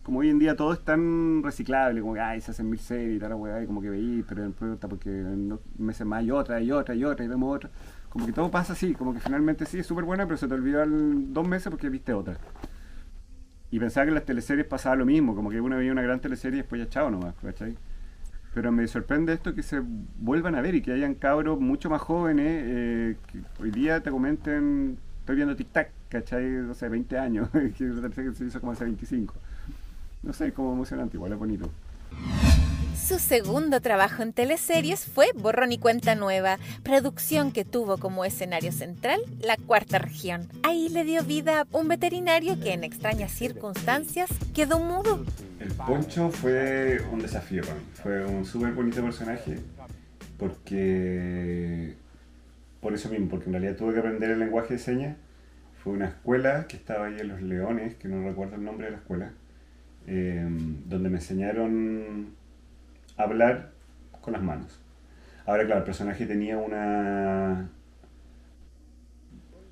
como 0.03 0.21
hoy 0.21 0.31
en 0.31 0.39
día 0.39 0.57
todo 0.57 0.73
es 0.73 0.83
tan 0.83 1.43
reciclable, 1.43 2.01
como 2.01 2.15
que 2.15 2.21
ay, 2.21 2.41
se 2.41 2.53
hacen 2.53 2.71
mil 2.71 2.79
series 2.81 3.19
y 3.19 3.19
tal, 3.19 3.35
weá, 3.35 3.63
y 3.63 3.67
como 3.67 3.83
que 3.83 3.91
veí, 3.91 4.25
pero 4.27 4.45
después 4.45 4.73
está 4.73 4.89
porque 4.89 5.11
en 5.11 5.51
dos 5.51 5.61
meses 5.77 6.07
más 6.07 6.25
y 6.25 6.31
otra, 6.31 6.59
y 6.63 6.73
otra, 6.73 6.95
y 6.95 7.05
otra, 7.05 7.23
y 7.23 7.29
vemos 7.29 7.55
otra. 7.55 7.69
Como 8.09 8.25
que 8.25 8.33
todo 8.33 8.51
pasa 8.51 8.73
así, 8.73 8.95
como 8.95 9.13
que 9.13 9.21
finalmente 9.21 9.67
sí 9.67 9.81
es 9.81 9.87
súper 9.87 10.05
buena, 10.05 10.25
pero 10.25 10.39
se 10.39 10.49
te 10.49 10.55
olvidó 10.55 10.83
en 10.83 11.35
dos 11.35 11.47
meses 11.47 11.69
porque 11.69 11.91
viste 11.91 12.15
otra. 12.15 12.39
Y 13.71 13.79
pensaba 13.79 14.07
que 14.07 14.09
en 14.09 14.15
las 14.15 14.25
teleseries 14.25 14.67
pasaba 14.67 14.97
lo 14.97 15.05
mismo, 15.05 15.35
como 15.35 15.51
que 15.51 15.61
uno 15.61 15.77
veía 15.77 15.93
una 15.93 16.01
gran 16.01 16.19
teleserie 16.19 16.61
y 16.61 16.63
después 16.63 16.81
ya 16.81 16.89
chao 16.89 17.11
nomás, 17.11 17.35
¿cachai? 17.43 17.77
Pero 18.55 18.73
me 18.73 18.87
sorprende 18.89 19.33
esto 19.33 19.55
que 19.55 19.63
se 19.63 19.81
vuelvan 20.19 20.55
a 20.57 20.61
ver 20.61 20.75
y 20.75 20.83
que 20.83 20.93
hayan 20.93 21.15
cabros 21.15 21.61
mucho 21.61 21.89
más 21.89 22.01
jóvenes 22.01 22.63
eh, 22.67 23.17
hoy 23.61 23.71
día 23.71 24.03
te 24.03 24.11
comenten, 24.11 24.99
estoy 25.21 25.37
viendo 25.37 25.55
tic-tac, 25.57 25.91
¿cachai? 26.09 26.45
No 26.45 26.75
sé, 26.75 26.89
20 26.89 27.19
años, 27.19 27.49
que 27.53 28.35
se 28.35 28.45
hizo 28.45 28.61
como 28.61 28.73
hace 28.73 28.85
25. 28.85 29.35
No 30.23 30.33
sé, 30.33 30.53
como 30.53 30.73
emocionante, 30.73 31.17
igual 31.17 31.33
es 31.33 31.39
bonito. 31.39 31.71
Su 33.11 33.19
segundo 33.19 33.81
trabajo 33.81 34.23
en 34.23 34.33
teleseries 34.33 35.05
fue 35.05 35.33
Borrón 35.35 35.73
y 35.73 35.79
Cuenta 35.79 36.15
Nueva, 36.15 36.61
producción 36.85 37.51
que 37.51 37.65
tuvo 37.65 37.99
como 37.99 38.25
escenario 38.25 38.71
central 38.71 39.21
la 39.41 39.57
cuarta 39.57 39.99
región. 39.99 40.47
Ahí 40.63 40.89
le 40.89 41.03
dio 41.03 41.25
vida 41.25 41.63
a 41.63 41.77
un 41.77 41.89
veterinario 41.89 42.61
que 42.61 42.73
en 42.73 42.85
extrañas 42.85 43.33
circunstancias 43.33 44.31
quedó 44.55 44.79
mudo. 44.79 45.25
El 45.59 45.73
Poncho 45.73 46.31
fue 46.31 47.01
un 47.11 47.19
desafío 47.19 47.63
para 47.63 47.81
fue 47.95 48.25
un 48.25 48.45
súper 48.45 48.75
bonito 48.75 49.03
personaje 49.03 49.59
porque, 50.39 51.97
por 52.81 52.95
eso 52.95 53.09
mismo, 53.09 53.29
porque 53.29 53.47
en 53.47 53.55
realidad 53.55 53.75
tuve 53.75 53.93
que 53.93 53.99
aprender 53.99 54.31
el 54.31 54.39
lenguaje 54.39 54.75
de 54.75 54.79
señas. 54.79 55.17
Fue 55.83 55.95
una 55.95 56.07
escuela 56.07 56.69
que 56.69 56.77
estaba 56.77 57.07
ahí 57.07 57.19
en 57.19 57.27
Los 57.27 57.43
Leones, 57.43 57.97
que 57.97 58.07
no 58.07 58.23
recuerdo 58.23 58.55
el 58.55 58.63
nombre 58.63 58.87
de 58.87 58.93
la 58.93 58.99
escuela, 58.99 59.33
eh, 60.07 60.47
donde 60.87 61.09
me 61.09 61.17
enseñaron 61.17 62.39
hablar 63.23 63.73
con 64.21 64.33
las 64.33 64.43
manos. 64.43 64.81
Ahora, 65.47 65.65
claro, 65.65 65.81
el 65.81 65.85
personaje 65.85 66.27
tenía 66.27 66.59
una. 66.59 67.71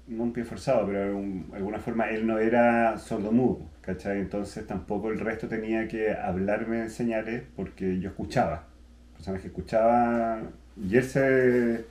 No 0.06 0.22
un 0.22 0.32
pie 0.32 0.44
forzado, 0.44 0.86
pero 0.86 1.00
de 1.00 1.56
alguna 1.56 1.78
forma 1.78 2.08
él 2.08 2.26
no 2.26 2.38
era 2.38 2.96
sordomudo, 2.98 3.60
¿cachai? 3.82 4.20
Entonces 4.20 4.66
tampoco 4.66 5.10
el 5.10 5.20
resto 5.20 5.48
tenía 5.48 5.86
que 5.86 6.12
hablarme 6.14 6.80
en 6.80 6.90
señales 6.90 7.42
porque 7.54 8.00
yo 8.00 8.08
escuchaba. 8.10 8.64
El 9.10 9.16
personaje 9.16 9.48
escuchaba 9.48 10.40
y 10.76 10.96
él 10.96 11.04
se, 11.04 11.84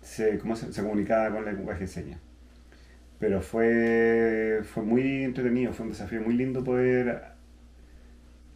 se, 0.00 0.38
¿cómo 0.38 0.54
se, 0.56 0.72
se 0.72 0.82
comunicaba 0.82 1.30
con 1.34 1.48
el 1.48 1.56
lenguaje 1.56 1.80
de 1.80 1.86
señas. 1.88 2.20
Pero 3.18 3.42
fue, 3.42 4.62
fue 4.64 4.82
muy 4.82 5.24
entretenido, 5.24 5.72
fue 5.72 5.84
un 5.86 5.92
desafío 5.92 6.22
muy 6.22 6.34
lindo 6.34 6.64
poder 6.64 7.22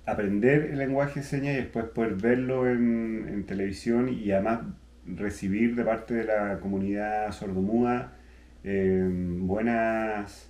aprender 0.06 0.70
el 0.70 0.78
lenguaje 0.78 1.20
de 1.20 1.26
señas 1.26 1.54
y 1.54 1.58
después 1.58 1.86
poder 1.86 2.14
verlo 2.14 2.68
en, 2.68 3.44
televisión 3.46 4.08
y 4.08 4.30
además 4.32 4.60
recibir 5.06 5.76
de 5.76 5.84
parte 5.84 6.14
de 6.14 6.24
la 6.24 6.58
comunidad 6.60 7.30
sordomuda 7.32 8.14
eh, 8.64 9.06
buenas, 9.40 10.48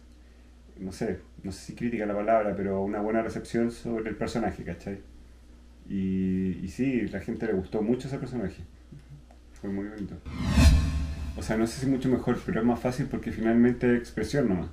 no 0.78 0.92
sé, 0.92 1.18
no 1.42 1.50
sé 1.50 1.66
si 1.66 1.74
crítica 1.74 2.06
la 2.06 2.14
palabra, 2.14 2.54
pero 2.56 2.82
una 2.82 3.00
buena 3.00 3.22
recepción 3.22 3.72
sobre 3.72 4.10
el 4.10 4.16
personaje, 4.16 4.62
¿cachai? 4.62 5.00
Y, 5.88 6.60
y 6.62 6.68
sí, 6.68 7.08
la 7.08 7.20
gente 7.20 7.46
le 7.46 7.52
gustó 7.54 7.82
mucho 7.82 8.06
ese 8.06 8.18
personaje. 8.18 8.62
Fue 9.60 9.68
muy 9.68 9.88
bonito. 9.88 10.14
O 11.36 11.42
sea, 11.42 11.56
no 11.56 11.66
sé 11.66 11.80
si 11.80 11.86
mucho 11.86 12.08
mejor, 12.08 12.38
pero 12.46 12.60
es 12.60 12.66
más 12.66 12.78
fácil 12.78 13.06
porque 13.10 13.32
finalmente 13.32 13.92
es 13.92 13.98
expresión 13.98 14.48
nomás. 14.48 14.68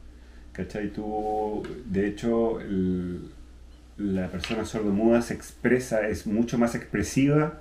¿Cachai? 0.51 0.93
Tú, 0.93 1.63
de 1.85 2.07
hecho, 2.07 2.59
el, 2.61 3.31
la 4.01 4.27
persona 4.27 4.65
sordomuda 4.65 5.21
se 5.21 5.33
expresa, 5.33 6.07
es 6.07 6.27
mucho 6.27 6.57
más 6.57 6.75
expresiva 6.75 7.59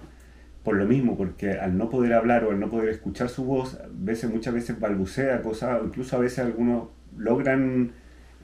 por 0.64 0.76
lo 0.76 0.86
mismo, 0.86 1.16
porque 1.16 1.52
al 1.52 1.78
no 1.78 1.88
poder 1.88 2.12
hablar 2.12 2.44
o 2.44 2.50
al 2.50 2.60
no 2.60 2.68
poder 2.68 2.90
escuchar 2.90 3.28
su 3.28 3.44
voz, 3.44 3.74
a 3.74 3.88
veces, 3.92 4.30
muchas 4.30 4.52
veces 4.52 4.78
balbucea 4.78 5.40
cosas, 5.42 5.80
incluso 5.84 6.16
a 6.16 6.20
veces 6.20 6.40
algunos 6.40 6.88
logran 7.16 7.92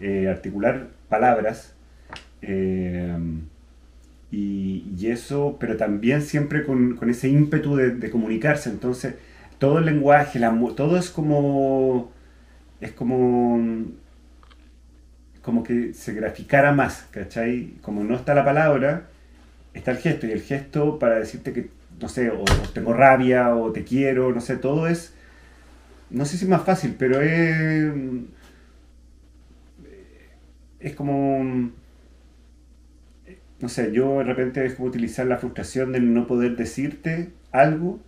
eh, 0.00 0.28
articular 0.28 0.88
palabras. 1.08 1.74
Eh, 2.42 3.16
y, 4.30 5.06
eso, 5.06 5.56
pero 5.60 5.76
también 5.76 6.20
siempre 6.22 6.64
con, 6.64 6.98
ese 7.08 7.28
ímpetu 7.28 7.76
de, 7.76 7.90
de, 7.90 8.10
comunicarse. 8.10 8.70
Entonces, 8.70 9.14
todo 9.58 9.78
el 9.78 9.86
lenguaje, 9.86 10.38
la, 10.38 10.58
todo 10.74 10.98
es 10.98 11.10
como. 11.10 12.12
Es 12.80 12.92
como 12.92 13.58
como 15.46 15.62
que 15.62 15.94
se 15.94 16.12
graficara 16.12 16.72
más, 16.72 17.06
¿cachai? 17.12 17.74
Como 17.80 18.02
no 18.02 18.16
está 18.16 18.34
la 18.34 18.44
palabra, 18.44 19.06
está 19.74 19.92
el 19.92 19.98
gesto, 19.98 20.26
y 20.26 20.32
el 20.32 20.42
gesto 20.42 20.98
para 20.98 21.20
decirte 21.20 21.52
que, 21.52 21.70
no 22.00 22.08
sé, 22.08 22.30
o, 22.30 22.42
tengo 22.74 22.92
rabia, 22.92 23.54
o 23.54 23.70
te 23.70 23.84
quiero, 23.84 24.32
no 24.32 24.40
sé, 24.40 24.56
todo 24.56 24.88
es, 24.88 25.14
no 26.10 26.24
sé 26.24 26.36
si 26.36 26.46
es 26.46 26.50
más 26.50 26.64
fácil, 26.64 26.96
pero 26.98 27.20
es, 27.20 27.92
es 30.80 30.96
como, 30.96 31.70
no 33.60 33.68
sé, 33.68 33.92
yo 33.92 34.18
de 34.18 34.24
repente 34.24 34.66
es 34.66 34.74
como 34.74 34.88
utilizar 34.88 35.26
la 35.26 35.38
frustración 35.38 35.92
de 35.92 36.00
no 36.00 36.26
poder 36.26 36.56
decirte 36.56 37.30
algo 37.52 38.00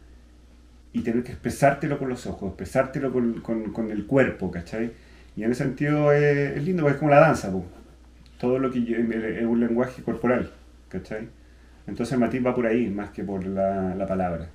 y 0.92 1.02
tener 1.02 1.22
que 1.22 1.30
expresártelo 1.30 2.00
con 2.00 2.08
los 2.08 2.26
ojos, 2.26 2.48
expresártelo 2.48 3.12
con, 3.12 3.42
con, 3.42 3.72
con 3.72 3.92
el 3.92 4.06
cuerpo, 4.06 4.50
¿cachai? 4.50 4.90
Y 5.38 5.44
en 5.44 5.52
ese 5.52 5.62
sentido 5.62 6.10
es, 6.10 6.56
es 6.56 6.64
lindo, 6.64 6.82
porque 6.82 6.94
es 6.94 6.98
como 6.98 7.12
la 7.12 7.20
danza, 7.20 7.52
po. 7.52 7.64
todo 8.40 8.58
lo 8.58 8.72
que 8.72 8.80
es 8.80 9.46
un 9.46 9.60
lenguaje 9.60 10.02
corporal, 10.02 10.50
¿cachai? 10.88 11.28
Entonces 11.86 12.18
Matiz 12.18 12.44
va 12.44 12.52
por 12.56 12.66
ahí, 12.66 12.90
más 12.90 13.10
que 13.10 13.22
por 13.22 13.46
la, 13.46 13.94
la 13.94 14.04
palabra. 14.04 14.48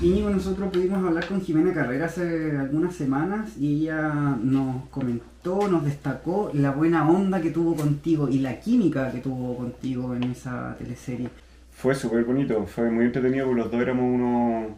Íñigo, 0.00 0.30
nosotros 0.30 0.70
pudimos 0.72 1.04
hablar 1.04 1.26
con 1.26 1.40
Jimena 1.40 1.74
Carrera 1.74 2.06
hace 2.06 2.56
algunas 2.56 2.94
semanas 2.94 3.56
y 3.58 3.82
ella 3.82 4.36
nos 4.40 4.88
comentó, 4.90 5.66
nos 5.68 5.84
destacó 5.84 6.52
la 6.54 6.70
buena 6.70 7.08
onda 7.10 7.42
que 7.42 7.50
tuvo 7.50 7.74
contigo 7.74 8.28
y 8.28 8.38
la 8.38 8.60
química 8.60 9.10
que 9.10 9.18
tuvo 9.18 9.56
contigo 9.56 10.14
en 10.14 10.22
esa 10.22 10.76
teleserie. 10.78 11.30
Fue 11.72 11.96
súper 11.96 12.22
bonito, 12.22 12.64
fue 12.64 12.88
muy 12.92 13.06
entretenido 13.06 13.46
porque 13.46 13.60
los 13.60 13.72
dos 13.72 13.82
éramos 13.82 14.04
unos, 14.04 14.70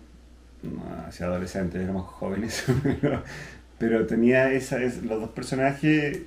no, 0.63 1.07
hacia 1.07 1.27
adolescentes, 1.27 1.83
éramos 1.83 2.07
jóvenes, 2.07 2.65
pero 3.89 4.07
tenía 4.07 4.51
esa, 4.51 4.83
es, 4.83 5.03
los 5.03 5.21
dos 5.21 5.31
personajes 5.31 6.23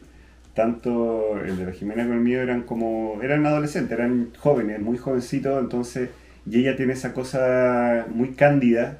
tanto 0.54 1.40
el 1.40 1.58
de 1.58 1.66
la 1.66 1.72
Jimena 1.72 2.04
como 2.04 2.16
el 2.16 2.22
mío 2.22 2.42
eran 2.42 2.64
como, 2.64 3.20
eran 3.22 3.46
adolescentes, 3.46 3.92
eran 3.92 4.34
jóvenes, 4.40 4.80
muy 4.80 4.98
jovencitos, 4.98 5.62
entonces, 5.62 6.10
y 6.50 6.60
ella 6.60 6.76
tiene 6.76 6.94
esa 6.94 7.14
cosa 7.14 8.08
muy 8.10 8.30
cándida 8.32 9.00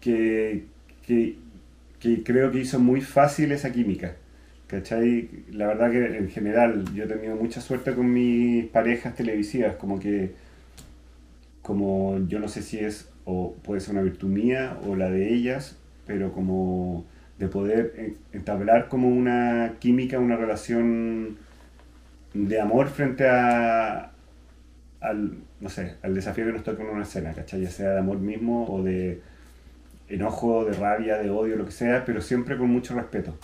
que, 0.00 0.66
que, 1.06 1.36
que 1.98 2.22
creo 2.22 2.52
que 2.52 2.60
hizo 2.60 2.78
muy 2.78 3.00
fácil 3.00 3.52
esa 3.52 3.72
química. 3.72 4.16
¿Cachai? 4.68 5.28
La 5.50 5.66
verdad 5.66 5.90
que 5.90 6.16
en 6.16 6.30
general 6.30 6.84
yo 6.94 7.04
he 7.04 7.06
tenido 7.08 7.34
mucha 7.34 7.60
suerte 7.60 7.92
con 7.94 8.12
mis 8.12 8.66
parejas 8.66 9.16
televisivas, 9.16 9.74
como 9.76 9.98
que, 9.98 10.32
como 11.62 12.20
yo 12.28 12.38
no 12.38 12.48
sé 12.48 12.62
si 12.62 12.78
es 12.78 13.08
o 13.24 13.54
puede 13.64 13.80
ser 13.80 13.94
una 13.94 14.02
virtud 14.02 14.28
mía 14.28 14.78
o 14.86 14.94
la 14.94 15.10
de 15.10 15.34
ellas, 15.34 15.79
pero 16.10 16.32
como 16.32 17.04
de 17.38 17.46
poder 17.46 18.14
entablar 18.32 18.88
como 18.88 19.08
una 19.08 19.74
química, 19.78 20.18
una 20.18 20.34
relación 20.34 21.36
de 22.34 22.60
amor 22.60 22.88
frente 22.88 23.28
a, 23.28 24.10
al, 25.00 25.34
no 25.60 25.68
sé, 25.68 25.94
al 26.02 26.12
desafío 26.12 26.46
que 26.46 26.52
nos 26.52 26.64
toca 26.64 26.82
en 26.82 26.88
una 26.88 27.04
escena, 27.04 27.32
¿cachai? 27.32 27.60
Ya 27.60 27.70
sea 27.70 27.90
de 27.90 28.00
amor 28.00 28.18
mismo 28.18 28.66
o 28.68 28.82
de 28.82 29.20
enojo, 30.08 30.64
de 30.64 30.72
rabia, 30.72 31.16
de 31.18 31.30
odio, 31.30 31.54
lo 31.54 31.64
que 31.64 31.70
sea, 31.70 32.04
pero 32.04 32.20
siempre 32.20 32.58
con 32.58 32.68
mucho 32.68 32.96
respeto. 32.96 33.38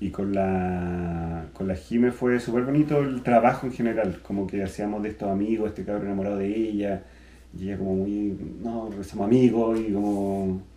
Y 0.00 0.10
con 0.10 0.34
la, 0.34 1.44
con 1.52 1.68
la 1.68 1.76
Jime 1.76 2.10
fue 2.10 2.40
súper 2.40 2.64
bonito 2.64 2.98
el 2.98 3.22
trabajo 3.22 3.68
en 3.68 3.72
general, 3.72 4.18
como 4.24 4.48
que 4.48 4.64
hacíamos 4.64 5.04
de 5.04 5.10
estos 5.10 5.30
amigos, 5.30 5.68
este 5.68 5.84
cabrón 5.84 6.06
enamorado 6.06 6.38
de 6.38 6.48
ella, 6.48 7.04
y 7.56 7.68
ella 7.68 7.78
como 7.78 7.94
muy, 7.94 8.36
no, 8.60 8.90
somos 9.04 9.26
amigos 9.28 9.78
y 9.78 9.92
como... 9.92 10.74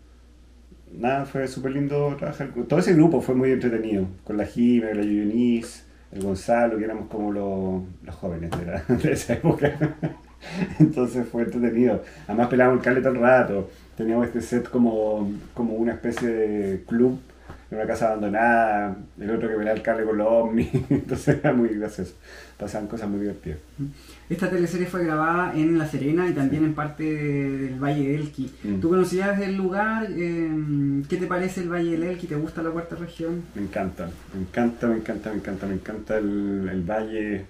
Nada, 0.92 1.26
fue 1.26 1.48
súper 1.48 1.74
lindo 1.74 2.16
trabajar. 2.18 2.52
Todo 2.68 2.80
ese 2.80 2.94
grupo 2.94 3.22
fue 3.22 3.36
muy 3.36 3.52
entretenido, 3.52 4.08
con 4.24 4.38
la 4.38 4.46
Jime, 4.46 4.94
la 4.96 5.04
Yunis, 5.04 5.86
el 6.12 6.24
Gonzalo, 6.24 6.78
que 6.78 6.86
éramos 6.86 7.08
como 7.10 7.32
los, 7.32 7.84
los 8.04 8.16
jóvenes 8.16 8.50
de, 8.52 8.66
la- 8.66 8.84
de 8.96 9.12
esa 9.12 9.34
época. 9.34 9.72
Entonces 10.80 11.28
fue 11.28 11.44
entretenido. 11.44 12.04
Además 12.28 12.48
pelábamos 12.48 12.80
el 12.80 12.86
cable 12.86 13.02
todo 13.02 13.14
el 13.14 13.20
rato. 13.20 13.70
Teníamos 13.98 14.28
este 14.28 14.42
set 14.42 14.70
como, 14.70 15.32
como 15.54 15.76
una 15.76 15.94
especie 15.94 16.28
de 16.30 16.84
club 16.88 17.20
en 17.72 17.78
una 17.78 17.86
casa 17.88 18.08
abandonada, 18.08 18.96
el 19.20 19.30
otro 19.32 19.48
que 19.48 19.56
pelaba 19.56 19.76
el 19.78 19.84
cable 19.84 20.06
con 20.06 20.18
los 20.18 20.28
ovnis. 20.28 20.70
Entonces 20.90 21.38
era 21.40 21.54
muy 21.54 21.70
gracioso. 21.70 22.14
Pasaban 22.58 22.88
cosas 22.88 23.08
muy 23.10 23.22
divertidas. 23.22 23.60
Esta 24.30 24.50
teleserie 24.50 24.86
fue 24.88 25.06
grabada 25.06 25.54
en 25.56 25.78
La 25.78 25.88
Serena 25.88 26.28
y 26.28 26.34
también 26.34 26.66
en 26.66 26.74
parte 26.74 27.04
del 27.04 27.80
Valle 27.82 28.08
del 28.12 28.22
Elqui. 28.22 28.52
Mm. 28.64 28.80
¿Tú 28.80 28.90
conocías 28.90 29.40
el 29.40 29.56
lugar? 29.56 30.08
Eh, 30.10 31.04
¿Qué 31.08 31.18
te 31.18 31.26
parece 31.28 31.62
el 31.62 31.70
Valle 31.72 31.92
del 31.92 32.04
Elqui? 32.04 32.28
¿Te 32.28 32.36
gusta 32.36 32.62
la 32.62 32.70
cuarta 32.72 32.96
región? 32.96 33.44
Me 33.56 33.62
encanta, 33.62 34.10
me 34.34 34.42
encanta, 34.42 34.88
me 34.88 34.96
encanta, 34.98 35.30
me 35.32 35.36
encanta, 35.38 35.68
me 35.68 35.74
encanta 35.76 36.18
el, 36.18 36.70
el 36.72 36.82
valle. 36.84 37.46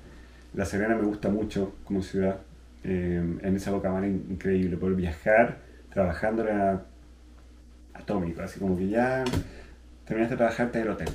La 0.54 0.66
Serena 0.66 0.96
me 0.96 1.04
gusta 1.04 1.30
mucho 1.30 1.76
como 1.86 2.02
ciudad. 2.04 2.38
Eh, 2.84 3.22
en 3.42 3.56
esa 3.56 3.72
in- 4.06 4.26
increíble 4.30 4.78
poder 4.78 4.96
viajar 4.96 5.58
trabajando 5.92 6.44
era 6.44 6.86
atómico, 7.94 8.42
así 8.42 8.60
como 8.60 8.78
que 8.78 8.88
ya 8.88 9.24
terminaste 10.10 10.34
de 10.34 10.38
trabajar, 10.38 10.72
te 10.72 10.80
del 10.80 10.90
hotel. 10.90 11.08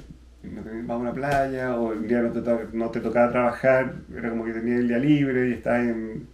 Vamos 0.86 0.90
a 0.90 0.96
una 0.96 1.12
playa, 1.12 1.76
o 1.76 1.92
el 1.92 2.06
día 2.06 2.22
no 2.22 2.30
te, 2.30 2.40
no 2.72 2.90
te 2.90 3.00
tocaba 3.00 3.30
trabajar, 3.30 3.94
era 4.16 4.30
como 4.30 4.44
que 4.44 4.52
tenías 4.52 4.80
el 4.80 4.88
día 4.88 4.98
libre 4.98 5.48
y 5.50 5.52
estabas 5.54 5.80
en. 5.80 6.26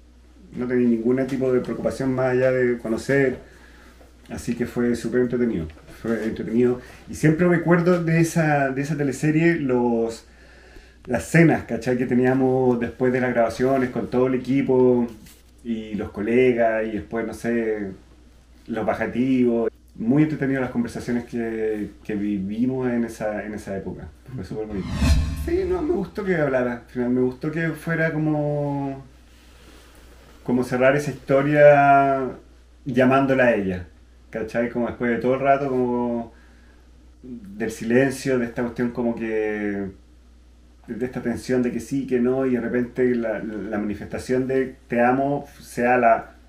No 0.57 0.67
tenías 0.67 0.91
ningún 0.91 1.27
tipo 1.27 1.53
de 1.53 1.61
preocupación 1.61 2.13
más 2.15 2.33
allá 2.33 2.51
de 2.51 2.77
conocer. 2.79 3.39
Así 4.29 4.55
que 4.55 4.67
fue 4.67 4.95
súper 4.95 5.23
entretenido. 5.23 5.67
Fue 6.03 6.25
entretenido. 6.25 6.81
Y 7.09 7.15
siempre 7.15 7.49
recuerdo 7.49 8.03
de 8.03 8.21
esa, 8.21 8.71
de 8.71 8.83
esa 8.83 8.97
teleserie 8.97 9.55
los, 9.55 10.27
las 11.07 11.25
cenas, 11.25 11.65
¿cachai? 11.65 11.97
Que 11.97 12.07
teníamos 12.07 12.79
después 12.81 13.13
de 13.13 13.21
las 13.21 13.33
grabaciones 13.33 13.91
con 13.91 14.11
todo 14.11 14.27
el 14.27 14.35
equipo 14.35 15.07
y 15.65 15.95
los 15.95 16.11
colegas 16.11 16.85
y 16.87 16.93
después, 16.93 17.27
no 17.27 17.33
sé, 17.33 17.93
los 18.67 18.85
bajativos. 18.85 19.70
Muy 20.01 20.23
entretenido 20.23 20.63
las 20.63 20.71
conversaciones 20.71 21.25
que, 21.25 21.91
que 22.03 22.15
vivimos 22.15 22.89
en 22.89 23.05
esa, 23.05 23.45
en 23.45 23.53
esa 23.53 23.77
época. 23.77 24.09
Fue 24.35 24.43
súper 24.43 24.67
bonito. 24.67 24.89
Sí, 25.45 25.65
no, 25.69 25.83
me 25.83 25.93
gustó 25.93 26.25
que 26.25 26.37
hablara. 26.37 26.73
Al 26.73 26.91
final 26.91 27.11
me 27.11 27.21
gustó 27.21 27.51
que 27.51 27.69
fuera 27.73 28.11
como, 28.11 29.05
como 30.43 30.65
cerrar 30.65 30.97
esa 30.97 31.11
historia 31.11 32.31
llamándola 32.87 33.45
a 33.45 33.55
ella. 33.55 33.89
¿Cachai? 34.31 34.71
Como 34.71 34.87
después 34.87 35.11
de 35.11 35.19
todo 35.19 35.35
el 35.35 35.41
rato, 35.41 35.69
como 35.69 36.33
del 37.23 37.71
silencio, 37.71 38.39
de 38.39 38.47
esta 38.47 38.63
cuestión 38.63 38.93
como 38.93 39.15
que 39.15 39.87
de 40.87 41.05
esta 41.07 41.21
tensión 41.21 41.63
de 41.63 41.73
que 41.73 41.81
sí, 41.81 42.07
que 42.07 42.21
no, 42.21 42.47
y 42.47 42.53
de 42.53 42.61
repente 42.61 43.15
la 43.15 43.79
manifestación 43.79 44.47
de 44.47 44.77
te 44.89 45.03
amo 45.03 45.47
sea 45.61 45.99
la, 45.99 46.40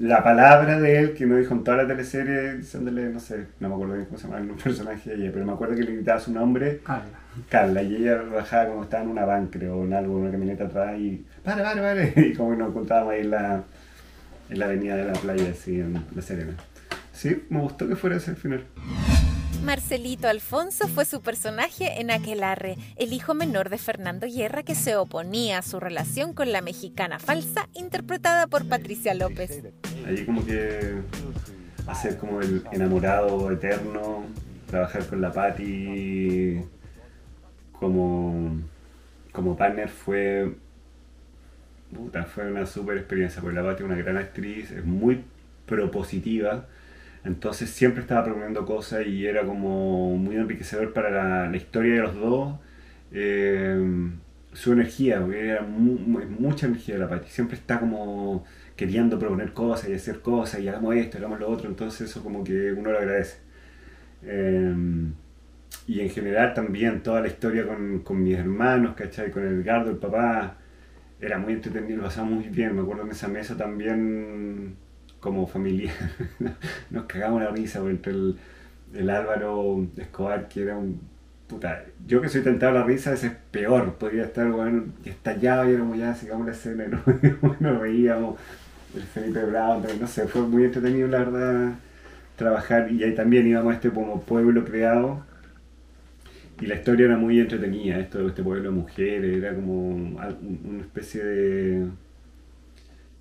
la 0.00 0.24
palabra 0.24 0.80
de 0.80 0.98
él 0.98 1.12
que 1.12 1.26
me 1.26 1.38
dijo 1.38 1.52
en 1.52 1.62
toda 1.62 1.76
la 1.76 1.86
teleserie, 1.86 2.56
diciéndole, 2.56 3.10
no 3.10 3.20
sé, 3.20 3.48
no 3.60 3.68
me 3.68 3.74
acuerdo 3.74 3.94
bien 3.94 4.06
cómo 4.06 4.18
se 4.18 4.26
llama 4.26 4.38
el 4.38 4.48
personaje 4.48 5.10
de 5.10 5.16
ella, 5.16 5.30
pero 5.30 5.44
me 5.44 5.52
acuerdo 5.52 5.76
que 5.76 5.82
le 5.82 5.92
gritaba 5.92 6.18
su 6.18 6.32
nombre, 6.32 6.80
Carla. 6.82 7.18
Carla, 7.50 7.82
y 7.82 7.96
ella 7.96 8.22
bajaba 8.22 8.70
como 8.70 8.84
estaba 8.84 9.02
en 9.02 9.10
una 9.10 9.26
van, 9.26 9.48
creo, 9.48 9.76
o 9.76 9.84
en 9.84 9.92
algo, 9.92 10.16
en 10.16 10.22
una 10.22 10.30
camioneta 10.30 10.64
atrás, 10.64 10.98
y 10.98 11.26
para, 11.44 11.62
para, 11.62 11.82
para, 11.82 12.04
y 12.16 12.32
como 12.32 12.54
nos 12.54 12.70
encontrábamos 12.70 13.12
ahí 13.12 13.20
en 13.20 13.30
la, 13.30 13.62
en 14.48 14.58
la 14.58 14.64
avenida 14.64 14.96
de 14.96 15.04
la 15.04 15.12
playa, 15.12 15.50
así, 15.50 15.80
en 15.80 16.02
La 16.14 16.22
Serena. 16.22 16.54
Sí, 17.12 17.44
me 17.50 17.60
gustó 17.60 17.86
que 17.86 17.94
fuera 17.94 18.16
ese 18.16 18.30
el 18.30 18.36
final. 18.38 18.64
Marcelito 19.62 20.26
Alfonso 20.26 20.88
fue 20.88 21.04
su 21.04 21.20
personaje 21.20 22.00
en 22.00 22.10
Aquelarre, 22.10 22.76
el 22.96 23.12
hijo 23.12 23.34
menor 23.34 23.68
de 23.68 23.76
Fernando 23.76 24.26
Guerra 24.26 24.62
que 24.62 24.74
se 24.74 24.96
oponía 24.96 25.58
a 25.58 25.62
su 25.62 25.78
relación 25.80 26.32
con 26.32 26.50
la 26.50 26.62
mexicana 26.62 27.18
falsa 27.18 27.68
interpretada 27.74 28.46
por 28.46 28.66
Patricia 28.66 29.12
López. 29.14 29.62
Allí 30.06 30.24
como 30.24 30.44
que 30.46 30.94
hacer 31.86 32.16
como 32.16 32.40
el 32.40 32.64
enamorado 32.72 33.50
eterno, 33.50 34.24
trabajar 34.66 35.06
con 35.06 35.20
la 35.20 35.30
Patti 35.30 36.62
como, 37.72 38.60
como 39.32 39.56
partner 39.56 39.88
fue, 39.88 40.54
fue 42.34 42.50
una 42.50 42.66
super 42.66 42.96
experiencia, 42.96 43.42
porque 43.42 43.56
la 43.56 43.62
Patti 43.62 43.82
es 43.82 43.88
una 43.88 43.96
gran 43.96 44.16
actriz, 44.16 44.70
es 44.70 44.84
muy 44.84 45.22
propositiva, 45.66 46.66
entonces 47.24 47.70
siempre 47.70 48.02
estaba 48.02 48.24
proponiendo 48.24 48.64
cosas 48.66 49.06
y 49.06 49.26
era 49.26 49.44
como 49.46 50.16
muy 50.16 50.36
enriquecedor 50.36 50.92
para 50.92 51.10
la, 51.10 51.50
la 51.50 51.56
historia 51.56 51.94
de 51.96 52.00
los 52.02 52.14
dos. 52.16 52.58
eh, 53.12 54.10
su 54.52 54.72
energía, 54.72 55.20
porque 55.20 55.48
era 55.50 55.62
mu- 55.62 55.98
mu- 55.98 56.26
mucha 56.40 56.66
energía 56.66 56.94
de 56.96 57.00
la 57.02 57.08
Patti, 57.08 57.28
siempre 57.30 57.56
está 57.56 57.78
como 57.80 58.44
queriendo 58.76 59.18
proponer 59.18 59.52
cosas 59.52 59.88
y 59.90 59.94
hacer 59.94 60.20
cosas 60.22 60.60
y 60.60 60.68
hagamos 60.68 60.96
esto, 60.96 61.18
hagamos 61.18 61.38
lo 61.40 61.48
otro, 61.48 61.68
entonces 61.68 62.10
eso 62.10 62.22
como 62.22 62.42
que 62.44 62.72
uno 62.72 62.90
lo 62.90 62.98
agradece. 62.98 63.38
Eh, 64.24 64.74
y 65.86 66.00
en 66.00 66.10
general 66.10 66.54
también 66.54 67.02
toda 67.02 67.20
la 67.20 67.28
historia 67.28 67.66
con, 67.66 68.00
con 68.00 68.22
mis 68.22 68.36
hermanos, 68.38 68.94
¿cachai? 68.96 69.30
Con 69.30 69.46
Edgardo, 69.46 69.90
el 69.90 69.96
papá, 69.98 70.56
era 71.20 71.38
muy 71.38 71.54
entretenido, 71.54 71.98
lo 71.98 72.04
pasamos 72.04 72.32
muy 72.34 72.48
bien, 72.48 72.74
me 72.76 72.82
acuerdo 72.82 73.04
en 73.04 73.10
esa 73.12 73.28
mesa 73.28 73.56
también 73.56 74.76
como 75.20 75.46
familia, 75.46 75.92
nos 76.90 77.04
cagamos 77.04 77.42
la 77.42 77.50
risa 77.50 77.80
entre 77.80 78.12
el, 78.12 79.10
Álvaro 79.10 79.86
Escobar, 79.96 80.48
que 80.48 80.62
era 80.62 80.76
un 80.76 81.00
puta, 81.46 81.84
yo 82.06 82.20
que 82.20 82.28
soy 82.28 82.42
tentado 82.42 82.76
a 82.76 82.80
la 82.80 82.86
risa, 82.86 83.12
ese 83.12 83.28
es 83.28 83.32
peor, 83.50 83.94
podría 83.94 84.24
estar 84.24 84.50
bueno, 84.50 84.84
estallado 85.04 85.68
y 85.68 85.74
éramos 85.74 85.98
ya, 85.98 86.14
sigamos 86.14 86.46
la 86.46 86.52
escena, 86.52 86.84
y 86.84 86.90
nos, 87.62 87.80
reíamos, 87.80 88.38
el 88.94 89.02
Felipe 89.02 89.44
Brown, 89.44 89.82
no 90.00 90.06
sé, 90.06 90.26
fue 90.26 90.42
muy 90.42 90.64
entretenido 90.64 91.08
la 91.08 91.18
verdad 91.18 91.72
trabajar. 92.40 92.90
Y 92.90 93.04
ahí 93.04 93.14
también 93.14 93.46
íbamos 93.46 93.72
a 93.72 93.74
este 93.76 93.90
como 93.90 94.20
pueblo 94.22 94.64
creado. 94.64 95.22
Y 96.60 96.66
la 96.66 96.74
historia 96.74 97.06
era 97.06 97.16
muy 97.16 97.40
entretenida, 97.40 97.98
esto 97.98 98.18
de 98.18 98.28
este 98.28 98.42
pueblo 98.42 98.64
de 98.64 98.70
mujeres, 98.70 99.36
era 99.36 99.54
como 99.54 99.88
una 99.90 100.80
especie 100.80 101.24
de, 101.24 101.86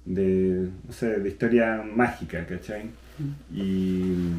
de, 0.05 0.69
no 0.88 0.93
sé, 0.93 1.19
de 1.19 1.29
historia 1.29 1.83
mágica, 1.83 2.45
¿cachai? 2.45 2.89
Y, 3.53 4.31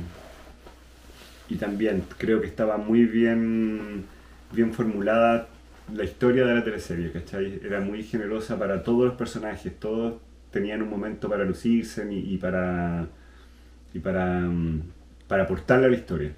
y 1.48 1.56
también 1.56 2.04
creo 2.18 2.40
que 2.40 2.46
estaba 2.46 2.76
muy 2.78 3.04
bien, 3.04 4.04
bien 4.52 4.72
formulada 4.72 5.48
la 5.94 6.04
historia 6.04 6.46
de 6.46 6.54
la 6.54 6.64
teleserie, 6.64 7.12
¿cachai? 7.12 7.60
Era 7.64 7.80
muy 7.80 8.02
generosa 8.02 8.58
para 8.58 8.82
todos 8.82 9.06
los 9.06 9.14
personajes, 9.14 9.78
todos 9.78 10.14
tenían 10.50 10.82
un 10.82 10.90
momento 10.90 11.28
para 11.28 11.44
lucirse 11.44 12.06
y, 12.12 12.36
para, 12.38 13.06
y 13.94 13.98
para, 13.98 14.40
mm, 14.40 14.82
para 15.28 15.44
aportarle 15.44 15.86
a 15.86 15.90
la 15.90 15.96
historia. 15.96 16.32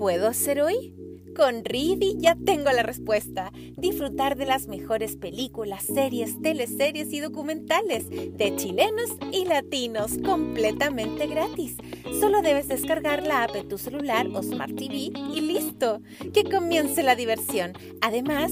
Puedo 0.00 0.28
hacer 0.28 0.62
hoy? 0.62 0.94
Con 1.36 1.62
Rivi 1.62 2.16
ya 2.16 2.34
tengo 2.34 2.72
la 2.72 2.82
respuesta. 2.82 3.52
Disfrutar 3.76 4.34
de 4.34 4.46
las 4.46 4.66
mejores 4.66 5.16
películas, 5.16 5.84
series, 5.84 6.40
teleseries 6.40 7.12
y 7.12 7.20
documentales 7.20 8.08
de 8.08 8.56
chilenos 8.56 9.10
y 9.30 9.44
latinos 9.44 10.12
completamente 10.24 11.26
gratis. 11.26 11.76
Solo 12.18 12.40
debes 12.40 12.68
descargar 12.68 13.26
la 13.26 13.42
app 13.42 13.54
en 13.54 13.68
tu 13.68 13.76
celular 13.76 14.26
o 14.32 14.42
Smart 14.42 14.74
TV 14.74 15.12
y 15.34 15.40
listo. 15.42 16.00
Que 16.32 16.44
comience 16.44 17.02
la 17.02 17.14
diversión. 17.14 17.74
Además, 18.00 18.50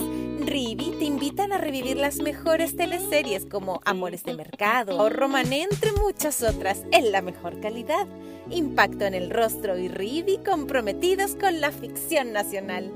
Rivi 0.49 0.93
te 0.99 1.05
invitan 1.05 1.53
a 1.53 1.59
revivir 1.59 1.99
las 1.99 2.23
mejores 2.23 2.75
teleseries 2.75 3.45
como 3.45 3.83
Amores 3.85 4.25
de 4.25 4.33
Mercado 4.35 4.97
o 4.97 5.11
Romané, 5.11 5.65
entre 5.71 5.93
muchas 5.93 6.43
otras, 6.43 6.85
en 6.91 7.13
la 7.13 7.21
mejor 7.21 7.61
calidad. 7.61 8.07
Impacto 8.49 9.05
en 9.05 9.13
el 9.13 9.29
rostro 9.29 9.77
y 9.77 9.89
Rivi 9.89 10.39
comprometidos 10.39 11.35
con 11.35 11.61
la 11.61 11.71
ficción 11.71 12.33
nacional. 12.33 12.91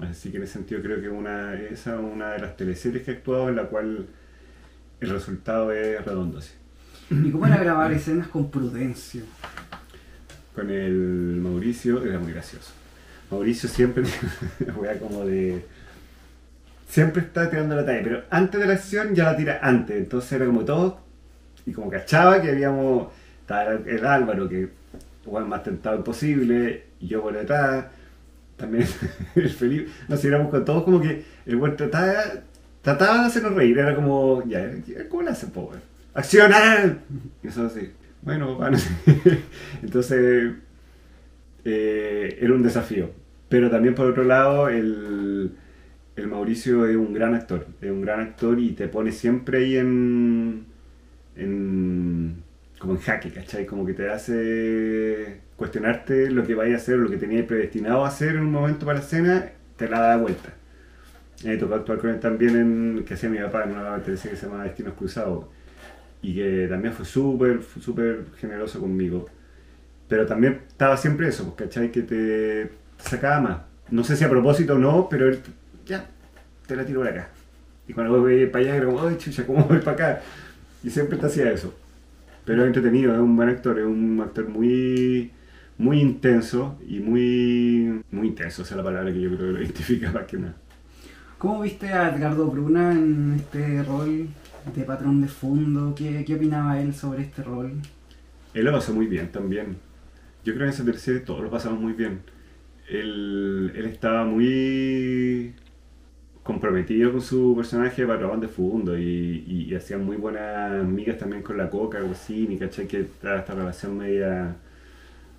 Así 0.00 0.32
que 0.32 0.38
en 0.38 0.42
ese 0.42 0.54
sentido 0.54 0.82
creo 0.82 1.00
que 1.00 1.08
una, 1.08 1.54
esa 1.54 1.94
es 1.94 2.00
una 2.00 2.32
de 2.32 2.40
las 2.40 2.56
teleseries 2.56 3.04
que 3.04 3.12
he 3.12 3.14
actuado 3.14 3.48
en 3.48 3.54
la 3.54 3.68
cual 3.68 4.08
el 5.00 5.08
resultado 5.08 5.70
es 5.70 6.04
redondo. 6.04 6.40
sí. 6.40 6.65
¿Y 7.10 7.30
cómo 7.30 7.46
era 7.46 7.56
grabar 7.58 7.92
escenas 7.92 8.28
con 8.28 8.50
prudencia? 8.50 9.22
Con 10.54 10.70
el 10.70 11.38
Mauricio 11.42 12.04
era 12.04 12.18
muy 12.18 12.32
gracioso. 12.32 12.72
Mauricio 13.30 13.68
siempre, 13.68 14.04
wea 14.76 14.98
como 14.98 15.24
de... 15.24 15.64
Siempre 16.88 17.22
está 17.22 17.50
tirando 17.50 17.76
la 17.76 17.84
talla, 17.84 18.00
pero 18.02 18.22
antes 18.30 18.60
de 18.60 18.66
la 18.66 18.74
acción 18.74 19.14
ya 19.14 19.24
la 19.24 19.36
tira 19.36 19.60
antes. 19.62 19.96
Entonces 19.96 20.32
era 20.32 20.46
como 20.46 20.64
todo, 20.64 21.00
y 21.64 21.72
como 21.72 21.90
cachaba 21.90 22.40
que 22.40 22.50
habíamos... 22.50 23.08
Estaba 23.42 23.74
el 23.74 24.04
Álvaro, 24.04 24.48
que 24.48 24.70
bueno, 25.26 25.46
más 25.46 25.62
tentado 25.62 25.96
imposible, 25.96 26.84
yo 27.00 27.22
por 27.22 27.34
detrás, 27.34 27.86
también 28.56 28.86
el 29.34 29.50
Felipe, 29.50 29.90
nos 30.08 30.24
éramos 30.24 30.50
con 30.50 30.64
todos 30.64 30.84
como 30.84 31.00
que 31.00 31.24
el 31.44 31.56
buen 31.56 31.76
trataba, 31.76 32.24
trataba 32.82 33.20
de 33.20 33.26
hacernos 33.26 33.54
reír, 33.54 33.78
era 33.78 33.94
como, 33.94 34.42
ya, 34.46 34.70
¿cómo 35.08 35.22
le 35.22 35.30
hacen, 35.30 35.50
po, 35.50 35.72
¡Accionar! 36.16 37.00
Y 37.42 37.48
eso 37.48 37.66
así, 37.66 37.90
bueno, 38.22 38.56
bueno, 38.56 38.78
entonces 39.82 40.54
eh, 41.62 42.38
era 42.40 42.54
un 42.54 42.62
desafío. 42.62 43.10
Pero 43.50 43.70
también 43.70 43.94
por 43.94 44.06
otro 44.06 44.24
lado, 44.24 44.70
el, 44.70 45.52
el 46.16 46.26
Mauricio 46.26 46.86
es 46.86 46.96
un 46.96 47.12
gran 47.12 47.34
actor, 47.34 47.66
es 47.82 47.90
un 47.90 48.00
gran 48.00 48.20
actor 48.20 48.58
y 48.58 48.72
te 48.72 48.88
pone 48.88 49.12
siempre 49.12 49.58
ahí 49.58 49.76
en, 49.76 50.64
en 51.36 52.42
como 52.78 52.94
en 52.94 53.00
jaque, 53.00 53.30
¿cachai? 53.30 53.66
Como 53.66 53.84
que 53.84 53.92
te 53.92 54.08
hace 54.08 55.42
cuestionarte 55.56 56.30
lo 56.30 56.46
que 56.46 56.54
vaya 56.54 56.74
a 56.74 56.78
hacer, 56.78 56.96
lo 56.96 57.10
que 57.10 57.18
tenías 57.18 57.44
predestinado 57.44 58.06
a 58.06 58.08
hacer 58.08 58.36
en 58.36 58.40
un 58.40 58.52
momento 58.52 58.86
para 58.86 59.00
la 59.00 59.04
escena, 59.04 59.52
te 59.76 59.86
la 59.86 60.00
da 60.00 60.16
vuelta. 60.16 60.54
Me 61.44 61.58
tocó 61.58 61.74
actuar 61.74 61.98
con 61.98 62.08
él 62.08 62.20
también 62.20 62.56
en, 62.56 63.04
que 63.04 63.12
hacía 63.12 63.28
mi 63.28 63.38
papá 63.38 63.64
en 63.64 63.72
una 63.72 63.98
televisión 63.98 64.32
que 64.32 64.40
se 64.40 64.46
llama 64.46 64.64
Destinos 64.64 64.94
Cruzados 64.94 65.55
y 66.26 66.34
que 66.34 66.66
también 66.68 66.92
fue 66.92 67.06
súper, 67.06 67.60
súper 67.80 68.24
generoso 68.40 68.80
conmigo. 68.80 69.26
Pero 70.08 70.26
también 70.26 70.62
estaba 70.66 70.96
siempre 70.96 71.28
eso, 71.28 71.44
pues, 71.54 71.68
¿cachai? 71.68 71.92
Que 71.92 72.02
te, 72.02 72.72
sacaba 72.98 73.40
más. 73.40 73.58
No 73.92 74.02
sé 74.02 74.16
si 74.16 74.24
a 74.24 74.28
propósito 74.28 74.74
o 74.74 74.78
no, 74.78 75.08
pero 75.08 75.28
él, 75.28 75.38
ya, 75.86 76.04
te 76.66 76.74
la 76.74 76.84
tiro 76.84 76.98
por 76.98 77.08
acá. 77.08 77.28
Y 77.86 77.92
cuando 77.92 78.20
voy 78.20 78.46
para 78.46 78.64
allá 78.64 78.76
era 78.76 78.86
como, 78.86 79.06
ay 79.06 79.16
chucha, 79.18 79.46
¿cómo 79.46 79.62
voy 79.66 79.78
para 79.78 79.92
acá? 79.92 80.20
Y 80.82 80.90
siempre 80.90 81.16
te 81.16 81.26
hacía 81.26 81.52
eso. 81.52 81.72
Pero 82.44 82.62
es 82.62 82.66
entretenido, 82.66 83.14
es 83.14 83.20
un 83.20 83.36
buen 83.36 83.48
actor, 83.48 83.78
es 83.78 83.86
un 83.86 84.20
actor 84.20 84.48
muy, 84.48 85.30
muy 85.78 86.00
intenso 86.00 86.76
y 86.88 86.98
muy, 86.98 88.02
muy 88.10 88.26
intenso, 88.26 88.62
esa 88.62 88.74
es 88.74 88.78
la 88.78 88.82
palabra 88.82 89.12
que 89.12 89.20
yo 89.20 89.28
creo 89.28 89.46
que 89.46 89.52
lo 89.52 89.62
identifica 89.62 90.10
más 90.10 90.24
que 90.24 90.38
nada. 90.38 90.56
¿Cómo 91.38 91.60
viste 91.60 91.88
a 91.92 92.08
Edgardo 92.08 92.46
Bruna 92.46 92.90
en 92.90 93.34
este 93.36 93.84
rol 93.84 94.26
de 94.74 94.84
patrón 94.84 95.20
de 95.22 95.28
fondo? 95.28 95.94
¿Qué, 95.94 96.24
qué 96.24 96.34
opinaba 96.34 96.80
él 96.80 96.94
sobre 96.94 97.22
este 97.22 97.42
rol? 97.42 97.72
Él 98.54 98.64
lo 98.64 98.72
pasó 98.72 98.92
muy 98.94 99.06
bien 99.06 99.30
también. 99.32 99.76
Yo 100.44 100.54
creo 100.54 100.58
que 100.58 100.64
en 100.64 100.70
esa 100.70 100.84
tercera 100.84 101.24
todos 101.24 101.42
lo 101.42 101.50
pasamos 101.50 101.80
muy 101.80 101.92
bien. 101.92 102.22
Él, 102.88 103.72
él 103.76 103.86
estaba 103.86 104.24
muy 104.24 105.54
comprometido 106.42 107.12
con 107.12 107.20
su 107.22 107.54
personaje 107.56 108.02
de 108.02 108.08
patrón 108.08 108.40
de 108.40 108.48
fondo 108.48 108.96
y, 108.98 109.44
y, 109.46 109.66
y 109.70 109.74
hacían 109.74 110.04
muy 110.04 110.16
buenas 110.16 110.80
amigas 110.82 111.18
también 111.18 111.42
con 111.42 111.56
la 111.58 111.70
coca, 111.70 112.00
Gosini, 112.00 112.58
¿cachai? 112.58 112.86
Que 112.86 113.00
estaba 113.00 113.38
esta 113.40 113.54
relación 113.54 113.96
media, 113.98 114.56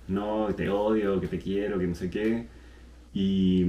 no, 0.08 0.48
te 0.56 0.68
odio, 0.70 1.20
que 1.20 1.28
te 1.28 1.38
quiero, 1.38 1.78
que 1.78 1.86
no 1.86 1.94
sé 1.94 2.10
qué. 2.10 2.46
Y, 3.14 3.66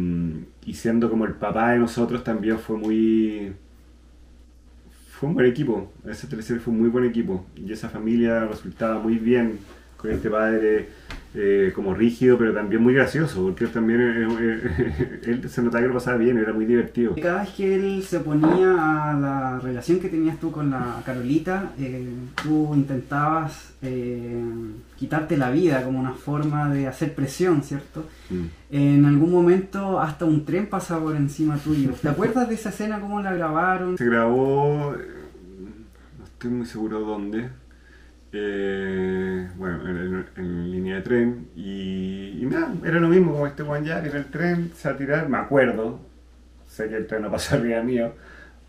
y 0.65 0.73
siendo 0.73 1.09
como 1.09 1.25
el 1.25 1.35
papá 1.35 1.71
de 1.73 1.79
nosotros 1.79 2.23
también 2.23 2.59
fue 2.59 2.77
muy... 2.77 3.53
Fue 5.19 5.27
un 5.27 5.35
buen 5.35 5.47
equipo, 5.47 5.91
esa 6.07 6.29
teleserie 6.29 6.61
fue 6.61 6.71
un 6.71 6.79
muy 6.79 6.87
buen 6.87 7.03
equipo 7.03 7.45
y 7.53 7.73
esa 7.73 7.89
familia 7.89 8.45
resultaba 8.45 8.99
muy 8.99 9.15
bien 9.15 9.59
con 9.99 10.11
este 10.11 10.29
padre 10.29 10.89
eh, 11.35 11.71
como 11.75 11.93
rígido, 11.93 12.39
pero 12.39 12.55
también 12.55 12.81
muy 12.81 12.93
gracioso, 12.95 13.43
porque 13.43 13.65
él 13.65 13.71
también 13.71 14.01
eh, 14.01 14.27
eh, 14.41 15.19
él 15.25 15.47
se 15.47 15.61
notaba 15.61 15.83
que 15.83 15.87
lo 15.89 15.93
pasaba 15.93 16.17
bien, 16.17 16.39
era 16.39 16.53
muy 16.53 16.65
divertido. 16.65 17.13
Cada 17.21 17.41
vez 17.43 17.51
que 17.51 17.75
él 17.75 18.03
se 18.03 18.17
oponía 18.17 19.11
a 19.11 19.13
la 19.13 19.59
relación 19.59 19.99
que 19.99 20.09
tenías 20.09 20.39
tú 20.39 20.51
con 20.51 20.71
la 20.71 21.03
Carolita, 21.05 21.71
tú 22.41 22.73
intentabas 22.73 23.73
quitarte 24.97 25.37
la 25.37 25.51
vida 25.51 25.83
como 25.83 25.99
una 25.99 26.13
forma 26.13 26.73
de 26.73 26.87
hacer 26.87 27.13
presión, 27.13 27.61
¿cierto? 27.61 28.05
Mm. 28.31 28.45
En 28.71 29.05
algún 29.05 29.31
momento 29.31 29.99
hasta 29.99 30.25
un 30.25 30.45
tren 30.45 30.65
pasaba 30.67 31.03
por 31.03 31.15
encima 31.15 31.57
tuyo. 31.57 31.91
¿Te 32.01 32.09
acuerdas 32.09 32.49
de 32.49 32.55
esa 32.55 32.69
escena, 32.69 32.99
cómo 32.99 33.21
la 33.21 33.33
grabaron? 33.33 33.99
Se 33.99 34.05
grabó, 34.05 34.95
no 36.17 36.25
estoy 36.25 36.49
muy 36.49 36.65
seguro 36.65 37.01
dónde, 37.01 37.49
eh, 38.31 39.49
bueno, 39.57 39.87
en, 39.89 39.97
en- 39.97 40.25
en 40.37 40.71
línea 40.71 40.95
de 40.97 41.01
tren, 41.01 41.47
y, 41.55 42.39
y 42.41 42.45
nada, 42.45 42.73
era 42.85 42.99
lo 42.99 43.07
mismo 43.09 43.31
como 43.33 43.47
este 43.47 43.63
Juan 43.63 43.83
que 43.83 43.91
en 43.91 44.15
el 44.15 44.25
tren 44.25 44.71
se 44.75 44.89
va 44.89 44.95
a 44.95 44.97
tirar, 44.97 45.29
me 45.29 45.37
acuerdo, 45.37 45.99
sé 46.67 46.87
que 46.89 46.97
el 46.97 47.07
tren 47.07 47.23
no 47.23 47.31
pasó 47.31 47.55
arriba 47.55 47.81
mío, 47.81 48.13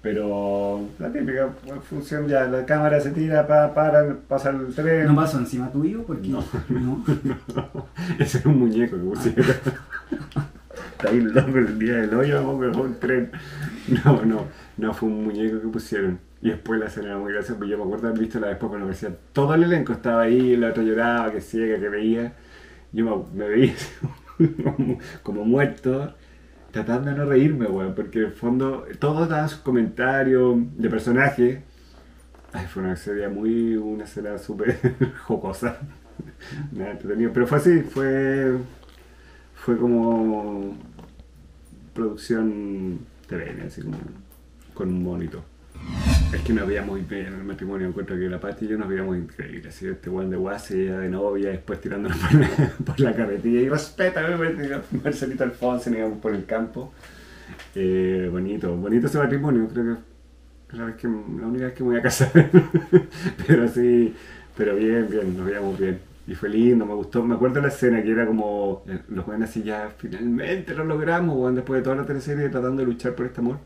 pero 0.03 0.89
la 0.99 1.13
típica 1.13 1.49
función 1.89 2.27
ya, 2.27 2.45
la 2.47 2.65
cámara 2.65 3.01
se 3.01 3.11
tira, 3.11 3.47
pa, 3.47 3.75
para, 3.75 4.15
pasa 4.29 4.49
el 4.51 4.75
tren. 4.75 5.07
¿No 5.07 5.15
pasó 5.15 5.39
encima 5.39 5.71
tuyo? 5.71 6.05
Porque 6.07 6.29
No. 6.29 6.43
no. 6.71 7.05
Ese 8.19 8.39
era 8.39 8.49
un 8.49 8.59
muñeco 8.61 8.97
que 8.97 9.03
pusieron. 9.03 9.45
Está 10.93 11.11
bien 11.11 11.35
loco 11.35 11.59
el 11.59 11.79
día 11.79 11.97
del 11.97 12.15
hoyo, 12.15 12.37
vamos, 12.47 12.77
un 12.77 12.95
tren. 12.99 13.31
No, 14.05 14.23
no, 14.25 14.47
no 14.79 14.95
fue 14.95 15.09
un 15.09 15.25
muñeco 15.25 15.61
que 15.61 15.69
pusieron. 15.69 16.19
Y 16.43 16.49
después 16.51 16.81
la 16.81 16.87
escena 16.87 17.09
era 17.09 17.19
muy 17.19 17.33
graciosa, 17.33 17.59
porque 17.59 17.71
yo 17.71 17.79
me 17.79 17.85
acuerdo 17.85 18.09
haber 18.09 18.21
visto 18.21 18.41
la 18.41 18.49
después 18.49 18.69
cuando 18.71 18.87
me 18.87 18.93
decía, 18.93 19.15
todo 19.33 19.55
el 19.55 19.65
elenco 19.65 19.93
estaba 19.93 20.23
ahí, 20.23 20.55
el 20.55 20.65
otro 20.65 20.83
lloraba, 20.83 21.31
que 21.33 21.41
ciega, 21.41 21.79
que 21.79 21.89
veía. 21.89 22.33
Yo 22.93 23.29
me, 23.35 23.47
veía 23.47 23.75
como, 24.65 24.99
como 25.23 25.45
muerto, 25.45 26.15
tratando 26.71 27.11
de 27.11 27.17
no 27.17 27.27
reírme, 27.27 27.67
weón, 27.67 27.95
porque 27.95 28.21
en 28.21 28.25
el 28.27 28.33
fondo 28.33 28.87
todos 28.99 29.29
daban 29.29 29.49
sus 29.49 29.61
comentarios 29.61 30.57
de 30.77 30.89
personaje. 30.89 31.63
Ay, 32.53 32.67
fue 32.67 32.83
una 32.83 32.97
serie 32.97 33.29
muy, 33.29 33.77
una 33.77 34.05
escena 34.05 34.39
súper 34.39 34.79
jocosa. 35.27 35.79
Nada, 36.73 36.93
entretenido. 36.93 37.33
Pero 37.33 37.47
fue 37.47 37.59
así, 37.59 37.81
fue, 37.83 38.57
fue 39.55 39.77
como 39.77 40.77
producción 41.95 43.01
TVN, 43.29 43.67
así 43.67 43.83
como 43.83 43.99
con 44.75 44.89
un 44.89 45.03
monito. 45.03 45.45
Es 46.33 46.43
que 46.43 46.53
nos 46.53 46.67
veíamos 46.69 47.01
en 47.11 47.13
el 47.13 47.45
matrimonio, 47.45 47.89
encuentro 47.89 48.17
que 48.17 48.29
la 48.29 48.39
Pati 48.39 48.65
y 48.65 48.69
yo 48.69 48.79
nos 48.79 48.89
veíamos 48.89 49.17
increíble, 49.17 49.69
así 49.69 49.89
este 49.89 50.09
weón 50.09 50.31
de 50.31 50.37
guase, 50.37 50.77
de 50.77 51.09
novia, 51.09 51.51
después 51.51 51.81
tirándonos 51.81 52.19
por 52.87 53.01
la, 53.01 53.15
carretilla 53.15 53.61
y 53.61 53.69
respétame, 53.69 54.37
Marcelito 55.03 55.43
Alfonso, 55.43 55.91
íbamos 55.91 56.19
por 56.19 56.33
el 56.33 56.45
campo. 56.47 56.93
Eh, 57.75 58.29
bonito, 58.31 58.77
bonito 58.77 59.09
ese 59.09 59.19
matrimonio, 59.19 59.69
creo 59.69 59.85
que 59.85 60.77
la, 60.77 60.85
la 60.87 61.47
única 61.47 61.65
vez 61.67 61.75
que 61.75 61.83
me 61.83 61.91
voy 61.91 61.99
a 61.99 62.03
casar. 62.03 62.31
pero 63.47 63.67
sí, 63.67 64.15
pero 64.57 64.77
bien, 64.77 65.09
bien, 65.11 65.37
nos 65.37 65.47
veíamos 65.47 65.79
bien. 65.79 65.99
Y 66.29 66.35
fue 66.37 66.49
lindo, 66.49 66.87
me 66.87 66.95
gustó, 66.95 67.25
me 67.25 67.35
acuerdo 67.35 67.57
de 67.57 67.63
la 67.63 67.69
escena 67.69 68.01
que 68.05 68.11
era 68.13 68.25
como 68.25 68.85
eh, 68.87 69.01
los 69.09 69.25
jóvenes 69.25 69.51
así 69.51 69.65
ya 69.65 69.91
finalmente 69.99 70.75
lo 70.77 70.85
logramos, 70.85 71.53
después 71.57 71.81
de 71.81 71.83
toda 71.85 71.97
la 71.97 72.05
teleserie 72.07 72.49
tratando 72.51 72.83
de 72.83 72.87
luchar 72.87 73.17
por 73.17 73.27
este 73.27 73.41
amor. 73.41 73.59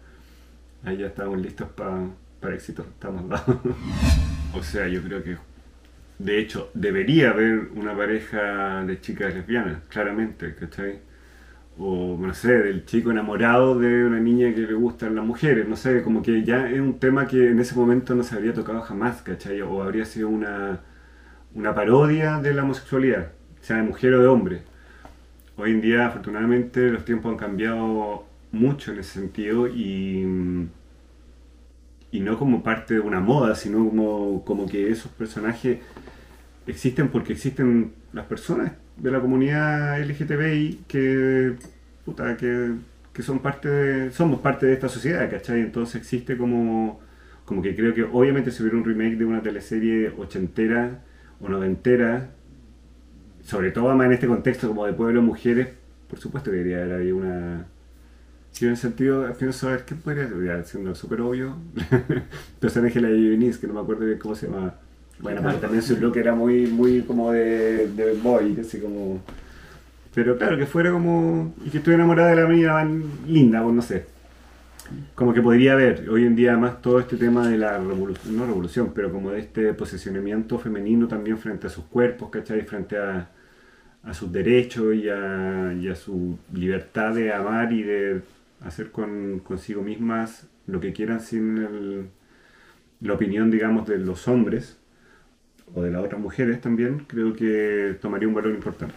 Ahí 0.83 0.97
ya 0.99 1.07
estábamos 1.09 1.41
listos 1.41 1.69
pa- 1.71 2.09
para 2.45 2.57
éxito, 2.57 2.83
estamos 2.83 3.27
dados. 3.27 3.57
o 4.55 4.63
sea, 4.63 4.87
yo 4.87 5.03
creo 5.03 5.23
que 5.25 5.39
de 6.19 6.39
hecho 6.39 6.71
debería 6.75 7.31
haber 7.31 7.71
una 7.75 7.97
pareja 7.97 8.85
de 8.85 9.01
chicas 9.01 9.35
lesbianas, 9.35 9.79
claramente, 9.89 10.55
¿cachai? 10.55 11.01
o 11.79 12.17
no 12.21 12.35
sé, 12.35 12.53
del 12.53 12.85
chico 12.85 13.11
enamorado 13.11 13.79
de 13.79 14.05
una 14.05 14.21
niña 14.21 14.55
que 14.55 14.61
le 14.61 14.75
gustan 14.75 15.15
las 15.15 15.25
mujeres, 15.25 15.67
no 15.67 15.75
sé, 15.75 16.03
como 16.03 16.23
que 16.23 16.45
ya 16.45 16.71
es 16.71 16.81
un 16.81 17.01
tema 17.01 17.27
que 17.27 17.49
en 17.49 17.59
ese 17.59 17.75
momento 17.75 18.15
no 18.15 18.23
se 18.23 18.35
habría 18.35 18.53
tocado 18.53 18.83
jamás, 18.83 19.23
¿cachai? 19.23 19.63
O 19.63 19.83
habría 19.83 20.05
sido 20.05 20.29
una, 20.29 20.81
una 21.55 21.75
parodia 21.75 22.39
de 22.41 22.53
la 22.53 22.63
homosexualidad, 22.63 23.33
sea 23.61 23.79
de 23.79 23.85
mujer 23.85 24.13
o 24.15 24.21
de 24.21 24.27
hombre. 24.29 24.63
Hoy 25.57 25.71
en 25.73 25.81
día, 25.81 26.07
afortunadamente, 26.07 26.91
los 26.91 27.07
tiempos 27.07 27.33
han 27.33 27.39
cambiado 27.39 28.27
mucho 28.53 28.93
en 28.93 29.01
ese 29.01 29.15
sentido 29.21 29.67
y, 29.67 30.69
y 32.15 32.21
no 32.21 32.39
como 32.39 32.63
parte 32.63 32.95
de 32.95 33.01
una 33.01 33.19
moda, 33.19 33.57
sino 33.57 33.79
como, 33.89 34.45
como 34.45 34.69
que 34.69 34.89
esos 34.89 35.11
personajes 35.11 35.81
existen 36.65 37.09
porque 37.09 37.33
existen 37.33 37.93
las 38.13 38.27
personas 38.27 38.71
de 38.97 39.11
la 39.11 39.21
comunidad 39.21 40.01
LGTBI 40.01 40.85
que, 40.87 41.55
puta, 42.05 42.37
que, 42.37 42.77
son 43.21 43.41
parte 43.41 43.69
de, 43.69 44.11
somos 44.13 44.39
parte 44.41 44.65
de 44.67 44.75
esta 44.75 44.89
sociedad, 44.89 45.29
¿cachai? 45.29 45.61
Entonces 45.61 45.97
existe 45.97 46.37
como, 46.37 47.01
como 47.45 47.61
que 47.63 47.75
creo 47.75 47.93
que 47.95 48.05
obviamente 48.05 48.53
si 48.53 48.63
hubiera 48.63 48.79
un 48.79 48.85
remake 48.85 49.17
de 49.17 49.25
una 49.25 49.43
teleserie 49.43 50.11
ochentera 50.17 51.03
o 51.41 51.49
noventera, 51.49 52.31
sobre 53.43 53.73
todo 53.73 53.93
más 53.97 54.07
en 54.07 54.13
este 54.13 54.29
contexto 54.29 54.69
como 54.69 54.87
de 54.87 54.93
pueblo 54.93 55.21
mujeres, 55.21 55.67
por 56.09 56.21
supuesto 56.21 56.53
que 56.53 56.59
debería 56.59 56.85
haber 56.85 57.13
una... 57.13 57.67
Si 58.55 58.65
en 58.65 58.71
el 58.71 58.77
sentido, 58.77 59.31
pienso 59.35 59.67
saber 59.67 59.85
qué 59.85 59.95
podría 59.95 60.27
ser, 60.29 60.65
siendo 60.65 60.95
súper 60.95 61.21
obvio, 61.21 61.57
personaje 62.61 62.95
de 62.95 63.03
la 63.03 63.09
Denise, 63.09 63.61
que 63.61 63.67
no 63.67 63.75
me 63.75 63.81
acuerdo 63.81 64.07
bien 64.07 64.19
cómo 64.19 64.35
se 64.35 64.47
llama 64.47 64.75
bueno, 65.21 65.41
pero 65.43 65.59
también 65.59 65.83
su 65.83 65.97
look 65.97 66.17
era 66.17 66.35
muy, 66.35 66.67
muy 66.67 67.03
como 67.03 67.33
de, 67.33 67.89
de 67.89 68.15
boy, 68.15 68.59
así 68.61 68.81
como... 68.81 69.23
Pero 70.15 70.37
claro, 70.37 70.57
que 70.57 70.67
fuera 70.67 70.91
como... 70.93 71.55
Y 71.65 71.71
que 71.71 71.79
estuviera 71.79 72.03
enamorada 72.03 72.31
de 72.31 72.37
la 72.37 72.49
niña 72.49 72.85
linda, 73.27 73.63
pues 73.63 73.75
no 73.75 73.83
sé. 73.83 74.07
Como 75.15 75.33
que 75.33 75.41
podría 75.41 75.73
haber 75.73 76.09
hoy 76.11 76.27
en 76.27 76.37
día 76.37 76.57
más 76.57 76.83
todo 76.83 77.01
este 77.01 77.17
tema 77.17 77.49
de 77.49 77.57
la 77.57 77.79
revolución, 77.79 78.37
no 78.37 78.47
revolución, 78.47 78.93
pero 78.95 79.11
como 79.11 79.31
de 79.31 79.41
este 79.41 79.73
posicionamiento 79.73 80.59
femenino 80.59 81.09
también 81.09 81.39
frente 81.39 81.69
a 81.69 81.71
sus 81.71 81.85
cuerpos, 81.85 82.29
¿cachai? 82.31 82.63
Frente 82.63 82.99
a, 82.99 83.29
a 84.03 84.15
sus 84.15 84.31
derechos 84.31 84.95
y 84.95 85.09
a, 85.09 85.73
y 85.73 85.89
a, 85.89 85.95
su 85.95 86.39
libertad 86.53 87.15
de 87.15 87.33
amar 87.33 87.73
y 87.73 87.83
de 87.83 88.21
hacer 88.65 88.91
con, 88.91 89.41
consigo 89.41 89.83
mismas 89.83 90.49
lo 90.67 90.81
que 90.81 90.93
quieran 90.93 91.21
sin 91.21 91.59
el, 91.59 92.09
la 93.01 93.15
opinión, 93.15 93.51
digamos, 93.51 93.87
de 93.87 93.99
los 93.99 94.27
hombres 94.29 94.79
o 95.75 95.83
de 95.83 95.91
las 95.91 96.05
otras 96.05 96.21
mujeres 96.21 96.61
también, 96.61 97.05
creo 97.07 97.35
que 97.35 97.97
tomaría 98.01 98.29
un 98.29 98.35
valor 98.35 98.55
importante. 98.55 98.95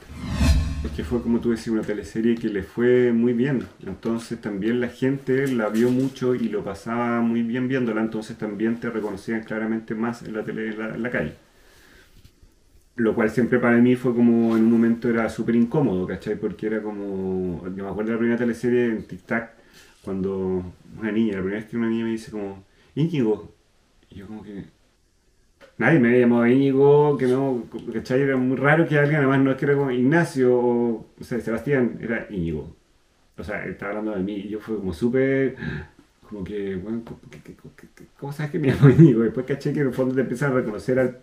Es 0.83 0.91
que 0.91 1.03
fue, 1.03 1.21
como 1.21 1.39
tú 1.39 1.51
decías, 1.51 1.69
una 1.69 1.81
teleserie 1.81 2.35
que 2.35 2.49
le 2.49 2.63
fue 2.63 3.11
muy 3.11 3.33
bien. 3.33 3.63
Entonces 3.85 4.39
también 4.39 4.79
la 4.79 4.89
gente 4.89 5.47
la 5.47 5.69
vio 5.69 5.89
mucho 5.89 6.35
y 6.35 6.49
lo 6.49 6.63
pasaba 6.63 7.19
muy 7.21 7.41
bien 7.41 7.67
viéndola. 7.67 8.01
Entonces 8.01 8.37
también 8.37 8.79
te 8.79 8.89
reconocían 8.89 9.43
claramente 9.43 9.95
más 9.95 10.21
en 10.23 10.33
la, 10.33 10.43
tele, 10.43 10.69
en 10.69 11.01
la, 11.01 11.09
calle. 11.09 11.33
Lo 12.95 13.15
cual 13.15 13.29
siempre 13.31 13.59
para 13.59 13.77
mí 13.77 13.95
fue 13.95 14.13
como 14.13 14.55
en 14.55 14.63
un 14.63 14.71
momento 14.71 15.09
era 15.09 15.29
súper 15.29 15.55
incómodo, 15.55 16.05
¿cachai? 16.05 16.35
Porque 16.35 16.67
era 16.67 16.81
como... 16.81 17.63
Yo 17.75 17.83
me 17.83 17.89
acuerdo 17.89 18.09
de 18.09 18.13
la 18.13 18.19
primera 18.19 18.37
teleserie 18.37 18.85
en 18.85 19.03
Tic 19.03 19.23
Tac, 19.23 19.56
cuando 20.07 20.63
una 21.01 21.11
niña, 21.11 21.33
la 21.33 21.39
primera 21.41 21.59
vez 21.59 21.65
que 21.65 21.75
una 21.75 21.89
niña 21.89 22.05
me 22.05 22.11
dice 22.11 22.31
como, 22.31 22.63
Íñigo. 22.95 23.51
Y 24.09 24.15
yo 24.15 24.27
como 24.27 24.41
que, 24.41 24.63
nadie 25.77 25.99
me 25.99 26.07
había 26.07 26.21
llamado 26.21 26.47
Íñigo, 26.47 27.17
que 27.17 27.27
no, 27.27 27.65
¿cachai? 27.91 28.21
Era 28.21 28.37
muy 28.37 28.55
raro 28.55 28.87
que 28.87 28.97
alguien, 28.97 29.17
además 29.17 29.41
no 29.41 29.51
es 29.51 29.57
que 29.57 29.65
era 29.65 29.75
como 29.75 29.91
Ignacio 29.91 30.57
o, 30.57 31.07
o 31.19 31.23
sea, 31.25 31.41
Sebastián, 31.41 31.99
era 31.99 32.25
Íñigo. 32.29 32.73
O 33.37 33.43
sea, 33.43 33.65
estaba 33.65 33.91
hablando 33.91 34.15
de 34.15 34.23
mí 34.23 34.35
y 34.35 34.47
yo 34.47 34.61
fue 34.61 34.77
como 34.77 34.93
súper, 34.93 35.57
como 36.29 36.41
que, 36.45 36.77
bueno, 36.77 37.01
¿cómo 38.17 38.31
sabes 38.31 38.53
que 38.53 38.59
me 38.59 38.69
llamo 38.69 38.89
Íñigo? 38.89 39.23
Después 39.23 39.45
caché 39.45 39.73
que 39.73 39.81
en 39.81 39.87
el 39.87 39.93
fondo 39.93 40.15
te 40.15 40.21
empiezan 40.21 40.53
a 40.53 40.55
reconocer 40.55 40.99
al, 40.99 41.17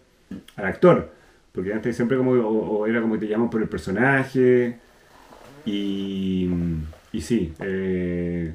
actor, 0.57 1.11
porque 1.53 1.73
antes 1.73 1.97
siempre 1.97 2.19
como, 2.19 2.33
o, 2.33 2.87
era 2.87 3.01
como 3.01 3.15
que 3.15 3.21
te 3.21 3.29
llaman 3.29 3.49
por 3.49 3.63
el 3.63 3.69
personaje, 3.69 4.77
y, 5.65 6.51
y 7.13 7.21
sí, 7.23 7.55
eh, 7.61 8.55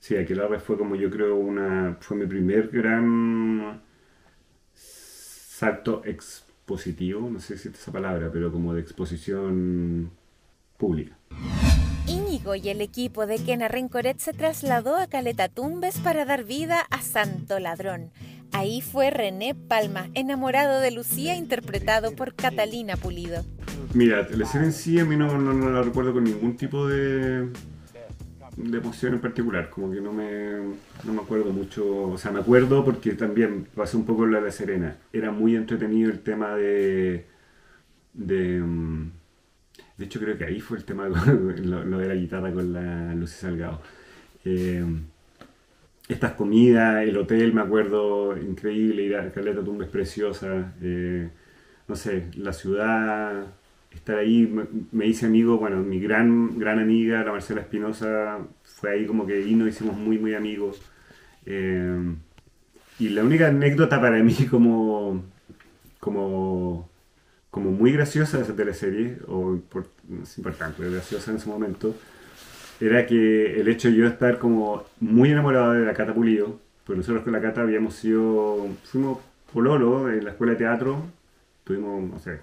sí, 0.00 0.14
vez 0.14 0.62
fue 0.62 0.76
como 0.76 0.96
yo 0.96 1.10
creo 1.10 1.36
una, 1.36 1.96
fue 2.00 2.16
mi 2.16 2.26
primer 2.26 2.68
gran 2.68 3.80
salto 4.74 6.02
expositivo, 6.04 7.28
no 7.30 7.38
sé 7.38 7.58
si 7.58 7.68
es 7.68 7.74
esa 7.74 7.92
palabra, 7.92 8.30
pero 8.32 8.50
como 8.50 8.74
de 8.74 8.80
exposición 8.80 10.10
pública. 10.78 11.16
Íñigo 12.06 12.54
y 12.54 12.68
el 12.70 12.80
equipo 12.80 13.26
de 13.26 13.36
Kena 13.36 13.68
Rencoret 13.68 14.18
se 14.18 14.32
trasladó 14.32 14.96
a 14.96 15.06
Caleta 15.06 15.48
Tumbes 15.48 15.98
para 16.00 16.24
dar 16.24 16.44
vida 16.44 16.80
a 16.90 17.02
Santo 17.02 17.60
Ladrón. 17.60 18.10
Ahí 18.52 18.80
fue 18.80 19.10
René 19.10 19.54
Palma, 19.54 20.08
enamorado 20.14 20.80
de 20.80 20.90
Lucía, 20.90 21.36
interpretado 21.36 22.16
por 22.16 22.34
Catalina 22.34 22.96
Pulido. 22.96 23.44
Mira, 23.94 24.26
la 24.28 24.44
escena 24.44 24.64
en 24.64 24.72
sí 24.72 24.98
a 24.98 25.04
mí 25.04 25.16
no, 25.16 25.38
no 25.38 25.70
la 25.70 25.82
recuerdo 25.82 26.14
con 26.14 26.24
ningún 26.24 26.56
tipo 26.56 26.88
de, 26.88 27.48
de 28.64 28.78
emoción 28.78 29.14
en 29.14 29.20
particular, 29.20 29.70
como 29.70 29.90
que 29.90 30.00
no 30.00 30.12
me, 30.12 30.52
no 31.04 31.12
me 31.12 31.22
acuerdo 31.22 31.52
mucho, 31.52 32.02
o 32.02 32.18
sea, 32.18 32.30
me 32.32 32.40
acuerdo 32.40 32.84
porque 32.84 33.12
también 33.12 33.66
pasé 33.74 33.96
un 33.96 34.06
poco 34.06 34.26
la 34.26 34.40
de 34.40 34.52
Serena, 34.52 34.96
era 35.12 35.30
muy 35.30 35.56
entretenido 35.56 36.10
el 36.10 36.20
tema 36.20 36.54
de, 36.56 37.26
de, 38.14 38.60
mm, 38.60 39.10
de 39.98 40.04
hecho 40.04 40.20
creo 40.20 40.38
que 40.38 40.44
ahí 40.44 40.60
fue 40.60 40.78
el 40.78 40.84
tema, 40.84 41.08
lo, 41.64 41.98
de 41.98 42.08
la 42.08 42.14
guitarra 42.14 42.52
con 42.52 42.72
la 42.72 43.14
Lucy 43.14 43.34
Salgado. 43.40 43.80
Eh, 44.44 44.84
estas 46.08 46.32
comidas, 46.32 47.06
el 47.06 47.16
hotel, 47.16 47.52
me 47.54 47.60
acuerdo, 47.62 48.36
increíble, 48.36 49.02
ir 49.02 49.16
a 49.16 49.30
Caleta 49.32 49.62
Tumbes 49.62 49.88
preciosa, 49.88 50.74
eh, 50.82 51.30
no 51.86 51.96
sé, 51.96 52.28
la 52.36 52.52
ciudad, 52.52 53.46
estar 53.90 54.18
ahí, 54.18 54.52
me, 54.92 55.06
hice 55.06 55.26
amigo, 55.26 55.58
bueno, 55.58 55.82
mi 55.82 56.00
gran, 56.00 56.58
gran 56.58 56.78
amiga, 56.78 57.24
la 57.24 57.32
Marcela 57.32 57.60
Espinosa, 57.60 58.38
fue 58.62 58.92
ahí 58.92 59.06
como 59.06 59.26
que 59.26 59.44
nos 59.54 59.68
hicimos 59.68 59.96
muy, 59.96 60.18
muy 60.18 60.34
amigos. 60.34 60.80
Eh, 61.46 62.14
y 62.98 63.08
la 63.08 63.24
única 63.24 63.48
anécdota 63.48 64.00
para 64.00 64.22
mí 64.22 64.34
como, 64.50 65.24
como, 65.98 66.88
como 67.50 67.70
muy 67.70 67.92
graciosa 67.92 68.38
de 68.38 68.44
esa 68.44 68.56
teleserie, 68.56 69.18
o 69.26 69.58
es 70.22 70.38
importante, 70.38 70.88
graciosa 70.88 71.30
en 71.30 71.38
ese 71.38 71.48
momento, 71.48 71.94
era 72.80 73.06
que 73.06 73.60
el 73.60 73.68
hecho 73.68 73.88
de 73.88 73.96
yo 73.96 74.06
estar 74.06 74.38
como 74.38 74.84
muy 75.00 75.30
enamorado 75.30 75.72
de 75.72 75.84
la 75.84 75.94
Cata 75.94 76.14
Pulido, 76.14 76.60
pues 76.84 76.96
nosotros 76.96 77.24
con 77.24 77.32
la 77.32 77.40
Cata 77.40 77.62
habíamos 77.62 77.94
sido, 77.94 78.68
fuimos 78.84 79.18
pololo 79.52 80.10
en 80.10 80.24
la 80.24 80.30
escuela 80.30 80.52
de 80.52 80.58
teatro, 80.58 81.04
tuvimos, 81.64 82.10
no 82.10 82.18
sé, 82.18 82.40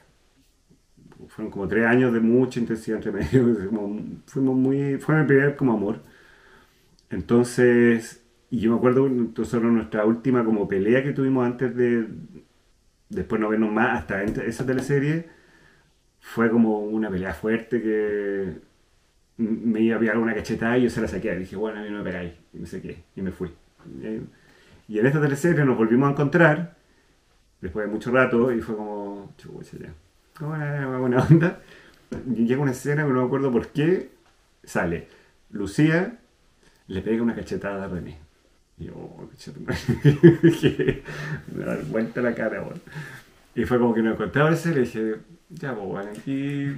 fueron 1.37 1.51
como 1.51 1.67
tres 1.67 1.85
años 1.85 2.11
de 2.13 2.19
mucha 2.19 2.59
intensidad 2.59 2.97
entre 2.97 3.11
medio, 3.11 3.69
como, 3.69 4.01
fuimos 4.25 4.55
muy, 4.55 4.97
fue 4.97 5.15
mi 5.21 5.27
primer 5.27 5.55
como 5.55 5.73
amor. 5.73 5.99
Entonces, 7.11 8.23
y 8.49 8.59
yo 8.59 8.71
me 8.71 8.77
acuerdo 8.77 9.07
nosotros 9.07 9.71
nuestra 9.71 10.03
última 10.05 10.43
como 10.43 10.67
pelea 10.67 11.03
que 11.03 11.13
tuvimos 11.13 11.45
antes 11.45 11.75
de, 11.75 12.07
después 13.09 13.39
no 13.39 13.49
vernos 13.49 13.71
más 13.71 13.99
hasta 13.99 14.23
esa 14.23 14.65
teleserie, 14.65 15.29
fue 16.19 16.49
como 16.49 16.79
una 16.79 17.11
pelea 17.11 17.33
fuerte 17.35 17.83
que 17.83 18.53
me 19.37 19.81
iba 19.81 19.97
a 19.97 19.99
pegar 19.99 20.17
una 20.17 20.33
cachetada 20.33 20.77
y 20.79 20.83
yo 20.85 20.89
se 20.89 21.01
la 21.01 21.07
saqué. 21.07 21.35
Y 21.35 21.39
dije, 21.39 21.55
bueno, 21.55 21.79
a 21.79 21.83
mí 21.83 21.89
no 21.91 21.99
me 21.99 22.03
pegáis. 22.03 22.33
Y 22.51 22.57
me 22.57 22.65
saqué 22.65 23.03
y 23.15 23.21
me 23.21 23.31
fui. 23.31 23.51
Y 24.87 24.99
en 24.99 25.05
esta 25.05 25.21
teleserie 25.21 25.63
nos 25.65 25.77
volvimos 25.77 26.09
a 26.09 26.13
encontrar 26.13 26.77
después 27.61 27.85
de 27.85 27.91
mucho 27.93 28.11
rato 28.11 28.51
y 28.51 28.59
fue 28.59 28.75
como, 28.75 29.33
chucha 29.37 29.77
ya 29.77 29.93
buena 30.45 31.23
onda. 31.29 31.59
Llega 32.33 32.61
una 32.61 32.71
escena, 32.71 33.03
no 33.03 33.13
me 33.13 33.25
acuerdo 33.25 33.51
por 33.51 33.67
qué, 33.67 34.11
sale 34.63 35.07
Lucía, 35.51 36.17
le 36.87 37.01
pega 37.01 37.23
una 37.23 37.35
cachetada 37.35 37.85
a 37.85 37.87
René. 37.87 38.17
Y 38.77 38.85
yo, 38.85 38.93
oh, 38.95 39.27
me 41.55 41.65
da 41.65 41.77
vuelta 41.89 42.21
la 42.21 42.35
cara, 42.35 42.63
Y 43.55 43.65
fue 43.65 43.79
como 43.79 43.93
que 43.93 44.01
nos 44.01 44.17
contaba 44.17 44.51
ese, 44.51 44.73
le 44.73 44.81
dije, 44.81 45.15
ya, 45.49 45.73
pues, 45.73 45.87
bueno, 45.87 46.11
aquí, 46.11 46.75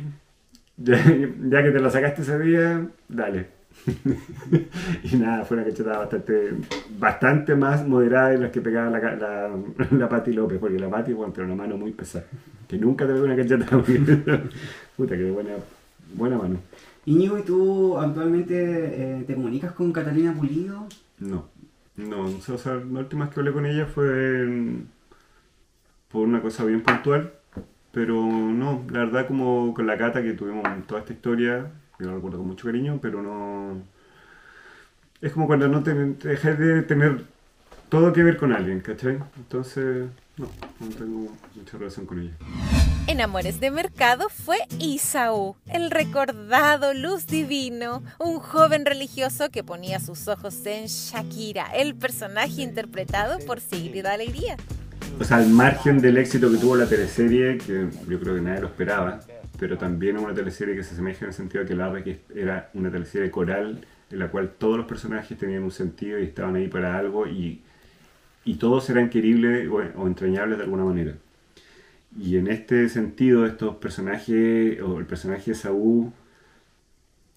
ya, 0.78 0.96
ya, 0.96 1.64
que 1.64 1.72
te 1.72 1.80
la 1.80 1.90
sacaste 1.90 2.22
ese 2.22 2.40
día, 2.40 2.88
dale. 3.10 3.48
y 5.04 5.16
nada, 5.18 5.46
fue 5.46 5.58
una 5.58 5.66
cachetada 5.66 6.00
bastante, 6.00 6.54
bastante 6.98 7.56
más 7.56 7.86
moderada 7.86 8.30
de 8.30 8.38
las 8.38 8.52
que 8.52 8.62
pegaba 8.62 8.90
la, 8.90 9.16
la, 9.16 9.52
la 9.92 10.10
Pati 10.10 10.32
López, 10.32 10.58
porque 10.58 10.80
la 10.80 10.90
Pati, 10.90 11.14
bueno, 11.14 11.34
pero 11.34 11.48
una 11.48 11.56
mano 11.56 11.78
muy 11.78 11.92
pesada. 11.92 12.26
Que 12.70 12.78
nunca 12.78 13.06
te 13.06 13.12
pegó 13.12 13.26
una 13.26 13.36
cachetada. 13.36 13.84
Puta, 14.96 15.18
que 15.18 15.32
buena, 15.32 15.56
buena 16.14 16.38
mano. 16.38 16.60
Íñigo, 17.06 17.38
¿y 17.38 17.42
tú 17.42 17.98
actualmente 17.98 18.56
eh, 18.56 19.24
te 19.28 19.36
comunicas 19.36 19.74
con 19.74 19.92
Catalina 19.92 20.34
Pulido? 20.34 20.88
No, 21.20 21.50
no, 21.98 22.22
o 22.24 22.58
sea, 22.58 22.76
la 22.76 23.00
última 23.00 23.26
vez 23.26 23.34
que 23.34 23.40
hablé 23.42 23.52
con 23.52 23.66
ella 23.66 23.86
fue 23.86 24.48
por 26.10 26.26
una 26.28 26.42
cosa 26.42 26.64
bien 26.64 26.82
puntual, 26.82 27.34
pero 27.92 28.16
no, 28.16 28.86
la 28.90 29.00
verdad 29.00 29.28
como 29.28 29.74
con 29.74 29.86
la 29.86 29.98
Cata 29.98 30.22
que 30.22 30.34
tuvimos 30.34 30.64
toda 30.88 31.02
esta 31.02 31.14
historia 31.14 31.70
yo 32.00 32.08
lo 32.08 32.16
recuerdo 32.16 32.38
con 32.38 32.48
mucho 32.48 32.66
cariño, 32.66 33.00
pero 33.02 33.22
no... 33.22 33.84
Es 35.22 35.34
como 35.34 35.48
cuando 35.48 35.68
no 35.68 35.84
te, 35.84 35.94
te 35.94 36.30
dejas 36.30 36.58
de 36.58 36.82
tener 36.84 37.26
todo 37.90 38.14
que 38.14 38.24
ver 38.24 38.38
con 38.38 38.54
alguien, 38.54 38.80
¿cachai? 38.80 39.20
Entonces, 39.36 40.08
no, 40.40 40.48
no 40.80 40.96
tengo 40.96 41.32
mucha 41.56 41.78
relación 41.78 42.06
con 42.06 42.22
ella. 42.22 42.32
En 43.08 43.22
Amores 43.22 43.60
de 43.60 43.72
Mercado 43.72 44.30
fue 44.30 44.58
Isaú, 44.80 45.56
el 45.68 45.92
recordado 45.92 46.94
Luz 46.94 47.28
Divino, 47.28 48.04
un 48.20 48.40
joven 48.40 48.86
religioso 48.86 49.50
que 49.50 49.64
ponía 49.64 50.00
sus 50.00 50.28
ojos 50.28 50.66
en 50.66 50.86
Shakira, 50.86 51.66
el 51.76 51.96
personaje 51.96 52.62
interpretado 52.62 53.40
por 53.46 53.60
Sigrid 53.60 54.06
Alegría. 54.06 54.56
O 55.20 55.24
sea, 55.24 55.38
al 55.38 55.50
margen 55.50 56.00
del 56.00 56.18
éxito 56.18 56.50
que 56.50 56.58
tuvo 56.58 56.78
la 56.78 56.88
teleserie, 56.88 57.58
que 57.58 57.90
yo 58.08 58.20
creo 58.20 58.36
que 58.36 58.42
nadie 58.42 58.62
lo 58.62 58.68
esperaba, 58.68 59.20
pero 59.60 59.78
también 59.78 60.18
una 60.18 60.34
teleserie 60.34 60.76
que 60.76 60.84
se 60.84 60.94
asemeja 60.94 61.26
en 61.26 61.30
el 61.30 61.34
sentido 61.34 61.64
de 61.64 61.70
que 61.70 61.76
la 61.76 62.02
que 62.02 62.22
era 62.34 62.70
una 62.74 62.90
teleserie 62.90 63.30
coral 63.30 63.86
en 64.10 64.20
la 64.20 64.32
cual 64.32 64.54
todos 64.58 64.78
los 64.78 64.86
personajes 64.86 65.38
tenían 65.38 65.64
un 65.64 65.72
sentido 65.72 66.18
y 66.18 66.24
estaban 66.24 66.56
ahí 66.56 66.68
para 66.68 66.98
algo 66.98 67.28
y, 67.28 67.62
y 68.50 68.56
todos 68.56 68.90
eran 68.90 69.10
queribles 69.10 69.70
o, 69.70 70.08
entrañables 70.08 70.58
de 70.58 70.64
alguna 70.66 70.86
manera. 70.86 71.16
Y 72.20 72.38
en 72.38 72.48
este 72.48 72.90
sentido, 72.90 73.46
estos 73.46 73.76
personajes, 73.78 74.82
o 74.82 75.00
el 75.00 75.06
personaje 75.06 75.52
de 75.52 75.56
Saúl, 75.56 76.12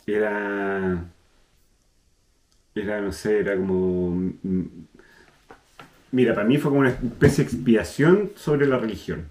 era. 0.07 1.05
Era, 2.75 3.01
no 3.01 3.13
sé, 3.13 3.39
era 3.41 3.57
como. 3.57 4.11
mm, 4.43 4.63
Mira, 6.11 6.35
para 6.35 6.47
mí 6.47 6.59
fue 6.59 6.71
como 6.71 6.81
una 6.81 6.91
especie 6.91 7.45
de 7.45 7.51
expiación 7.51 8.33
sobre 8.37 8.67
la 8.67 8.79
religión. 8.79 9.27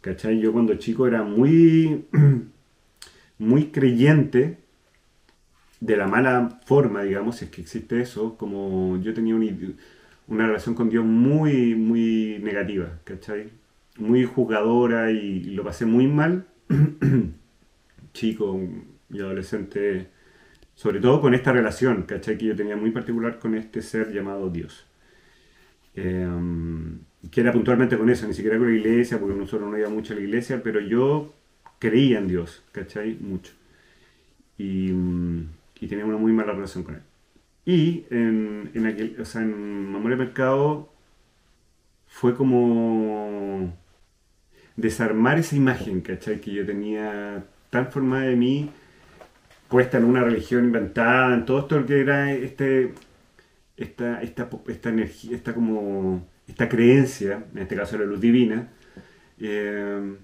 ¿Cachai? 0.00 0.40
Yo 0.40 0.52
cuando 0.52 0.74
chico 0.76 1.06
era 1.06 1.22
muy. 1.22 2.06
muy 3.38 3.66
creyente 3.70 4.58
de 5.80 5.96
la 5.96 6.06
mala 6.08 6.60
forma, 6.66 7.02
digamos, 7.02 7.36
si 7.36 7.44
es 7.44 7.50
que 7.50 7.60
existe 7.60 8.00
eso, 8.00 8.36
como 8.36 8.96
yo 9.00 9.14
tenía 9.14 9.34
un- 9.34 9.76
una 10.28 10.46
relación 10.46 10.74
con 10.74 10.90
Dios 10.90 11.04
muy, 11.04 11.74
muy 11.74 12.38
negativa, 12.42 13.00
¿cachai? 13.04 13.50
Muy 13.98 14.24
jugadora 14.24 15.10
y 15.10 15.40
lo 15.54 15.64
pasé 15.64 15.86
muy 15.86 16.06
mal, 16.06 16.46
chico 18.12 18.60
y 19.10 19.20
adolescente, 19.20 20.08
sobre 20.74 21.00
todo 21.00 21.20
con 21.20 21.34
esta 21.34 21.52
relación, 21.52 22.02
¿cachai? 22.02 22.38
Que 22.38 22.46
yo 22.46 22.56
tenía 22.56 22.76
muy 22.76 22.90
particular 22.90 23.38
con 23.38 23.54
este 23.54 23.82
ser 23.82 24.12
llamado 24.12 24.50
Dios. 24.50 24.86
Eh, 25.94 26.28
que 27.30 27.40
era 27.40 27.52
puntualmente 27.52 27.98
con 27.98 28.08
eso, 28.10 28.26
ni 28.26 28.34
siquiera 28.34 28.58
con 28.58 28.70
la 28.70 28.78
iglesia, 28.78 29.18
porque 29.18 29.34
nosotros 29.34 29.68
no 29.68 29.76
íbamos 29.76 29.96
mucho 29.96 30.12
a 30.12 30.16
la 30.16 30.22
iglesia, 30.22 30.62
pero 30.62 30.80
yo 30.80 31.34
creía 31.78 32.18
en 32.18 32.28
Dios, 32.28 32.64
¿cachai? 32.72 33.16
Mucho. 33.20 33.52
Y, 34.56 34.92
mm, 34.92 35.48
y 35.80 35.86
tenía 35.88 36.04
una 36.04 36.16
muy 36.16 36.32
mala 36.32 36.52
relación 36.52 36.84
con 36.84 36.96
él. 36.96 37.02
Y 37.68 38.06
en, 38.08 38.70
en 38.72 38.86
aquel, 38.86 39.16
o 39.20 39.26
sea, 39.26 39.42
en 39.42 39.92
Memoria 39.92 40.16
de 40.16 40.24
Mercado 40.24 40.90
fue 42.06 42.34
como 42.34 43.74
desarmar 44.76 45.38
esa 45.38 45.54
imagen, 45.56 46.00
¿cachai? 46.00 46.40
Que 46.40 46.52
yo 46.54 46.64
tenía 46.64 47.44
tan 47.68 47.92
formada 47.92 48.24
de 48.24 48.36
mí, 48.36 48.70
puesta 49.68 49.98
en 49.98 50.04
una 50.06 50.22
religión 50.24 50.64
inventada, 50.64 51.34
en 51.34 51.44
todo 51.44 51.60
esto 51.60 51.84
que 51.84 52.00
era 52.00 52.32
este, 52.32 52.94
esta, 53.76 54.22
esta, 54.22 54.48
esta 54.68 54.88
energía, 54.88 55.36
esta 55.36 55.54
como, 55.54 56.26
esta 56.46 56.70
creencia, 56.70 57.44
en 57.54 57.58
este 57.58 57.76
caso 57.76 57.98
la 57.98 58.06
luz 58.06 58.20
divina, 58.20 58.70
eh, 59.40 60.16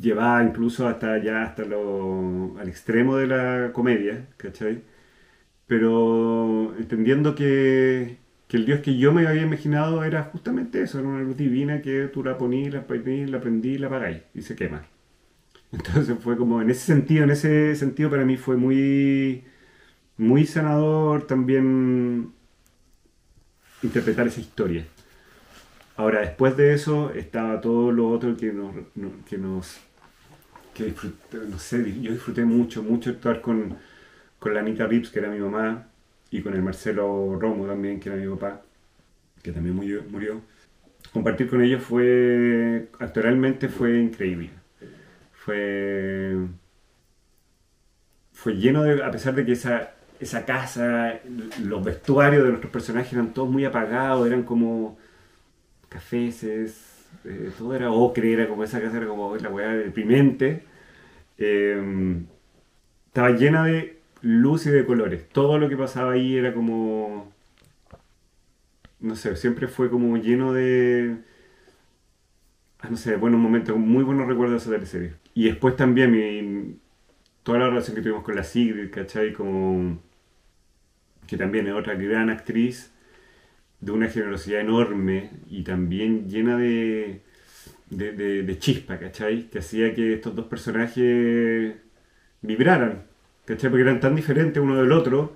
llevaba 0.00 0.42
incluso 0.44 0.86
hasta 0.88 1.18
ya 1.18 1.44
hasta 1.44 1.64
lo, 1.64 2.58
al 2.58 2.68
extremo 2.68 3.16
de 3.16 3.26
la 3.26 3.72
comedia, 3.72 4.26
¿cachai? 4.36 4.82
Pero 5.66 6.74
entendiendo 6.78 7.34
que, 7.34 8.18
que 8.48 8.56
el 8.58 8.66
Dios 8.66 8.80
que 8.80 8.96
yo 8.98 9.12
me 9.12 9.26
había 9.26 9.42
imaginado 9.42 10.04
era 10.04 10.24
justamente 10.24 10.82
eso, 10.82 10.98
era 11.00 11.08
una 11.08 11.22
luz 11.22 11.36
divina 11.36 11.80
que 11.82 12.08
tú 12.08 12.22
la 12.22 12.36
ponías, 12.38 12.72
la 12.74 12.86
ponías, 12.86 13.30
la 13.30 13.40
prendís, 13.40 13.80
la 13.80 13.86
apagáis 13.88 14.22
y 14.34 14.42
se 14.42 14.56
quema. 14.56 14.86
Entonces 15.72 16.16
fue 16.20 16.36
como, 16.36 16.62
en 16.62 16.70
ese 16.70 16.82
sentido, 16.86 17.24
en 17.24 17.30
ese 17.30 17.76
sentido 17.76 18.10
para 18.10 18.24
mí 18.24 18.36
fue 18.36 18.56
muy, 18.56 19.44
muy 20.18 20.46
sanador 20.46 21.26
también 21.26 22.32
interpretar 23.82 24.26
esa 24.26 24.40
historia. 24.40 24.84
Ahora, 25.96 26.20
después 26.20 26.56
de 26.56 26.74
eso 26.74 27.10
estaba 27.10 27.60
todo 27.60 27.92
lo 27.92 28.08
otro 28.10 28.36
que 28.36 28.52
nos, 28.52 28.74
no- 28.94 29.24
que 29.28 29.38
nos 29.38 29.78
que 30.74 30.84
disfruté, 30.86 31.38
no 31.48 31.58
sé, 31.58 32.00
yo 32.00 32.12
disfruté 32.12 32.44
mucho, 32.44 32.82
mucho 32.82 33.10
actuar 33.10 33.40
con, 33.40 33.76
con 34.44 34.52
la 34.52 34.60
Anita 34.60 34.86
Rips, 34.86 35.08
que 35.08 35.20
era 35.20 35.30
mi 35.30 35.38
mamá, 35.38 35.86
y 36.30 36.42
con 36.42 36.52
el 36.52 36.60
Marcelo 36.60 37.38
Romo 37.40 37.66
también, 37.66 37.98
que 37.98 38.10
era 38.10 38.18
mi 38.18 38.28
papá, 38.28 38.60
que 39.42 39.52
también 39.52 39.74
murió. 39.74 40.02
murió. 40.10 40.42
Compartir 41.14 41.48
con 41.48 41.62
ellos 41.62 41.82
fue, 41.82 42.88
actoralmente 42.98 43.70
fue 43.70 43.98
increíble. 43.98 44.50
Fue, 45.32 46.36
fue 48.32 48.52
lleno 48.56 48.82
de, 48.82 49.02
a 49.02 49.10
pesar 49.10 49.34
de 49.34 49.46
que 49.46 49.52
esa, 49.52 49.94
esa 50.20 50.44
casa, 50.44 51.20
los 51.62 51.82
vestuarios 51.82 52.42
de 52.42 52.50
nuestros 52.50 52.70
personajes 52.70 53.14
eran 53.14 53.32
todos 53.32 53.48
muy 53.48 53.64
apagados, 53.64 54.26
eran 54.26 54.42
como 54.42 54.98
cafeces, 55.88 57.06
eh, 57.24 57.50
todo 57.56 57.74
era 57.74 57.90
ocre, 57.90 58.34
era 58.34 58.46
como 58.46 58.62
esa 58.62 58.78
casa, 58.78 58.98
era 58.98 59.06
como 59.06 59.36
la 59.36 59.48
weá 59.48 59.68
deprimente. 59.68 60.64
Eh, 61.38 62.22
estaba 63.06 63.30
llena 63.30 63.64
de 63.64 64.03
luz 64.24 64.66
y 64.66 64.70
de 64.70 64.86
colores. 64.86 65.28
Todo 65.30 65.58
lo 65.58 65.68
que 65.68 65.76
pasaba 65.76 66.12
ahí 66.14 66.36
era 66.36 66.54
como. 66.54 67.32
No 69.00 69.14
sé, 69.16 69.36
siempre 69.36 69.68
fue 69.68 69.88
como 69.90 70.16
lleno 70.16 70.52
de. 70.52 71.18
ah, 72.80 72.88
No 72.90 72.96
sé, 72.96 73.16
buenos 73.16 73.40
momentos, 73.40 73.76
muy 73.76 74.04
buenos 74.04 74.26
recuerdos 74.28 74.52
de 74.52 74.58
esa 74.64 74.70
teleserie. 74.76 75.14
Y 75.34 75.44
después 75.46 75.76
también 75.76 76.80
toda 77.44 77.58
la 77.60 77.68
relación 77.70 77.96
que 77.96 78.02
tuvimos 78.02 78.24
con 78.24 78.36
la 78.36 78.44
Sigrid, 78.44 78.90
¿cachai? 78.92 79.32
Como. 79.32 80.00
que 81.26 81.36
también 81.36 81.66
es 81.66 81.72
otra 81.74 81.94
gran 81.94 82.30
actriz 82.30 82.92
de 83.80 83.92
una 83.92 84.08
generosidad 84.08 84.60
enorme 84.60 85.30
y 85.50 85.62
también 85.64 86.28
llena 86.30 86.56
de, 86.58 87.22
de, 87.90 88.12
de- 88.12 88.42
de 88.44 88.58
chispa, 88.58 88.98
¿cachai? 88.98 89.50
Que 89.50 89.60
hacía 89.60 89.94
que 89.94 90.14
estos 90.14 90.34
dos 90.36 90.46
personajes 90.46 91.76
vibraran, 92.42 93.04
¿cachai? 93.46 93.70
Porque 93.70 93.82
eran 93.82 94.00
tan 94.00 94.14
diferentes 94.16 94.62
uno 94.62 94.76
del 94.76 94.92
otro 94.92 95.34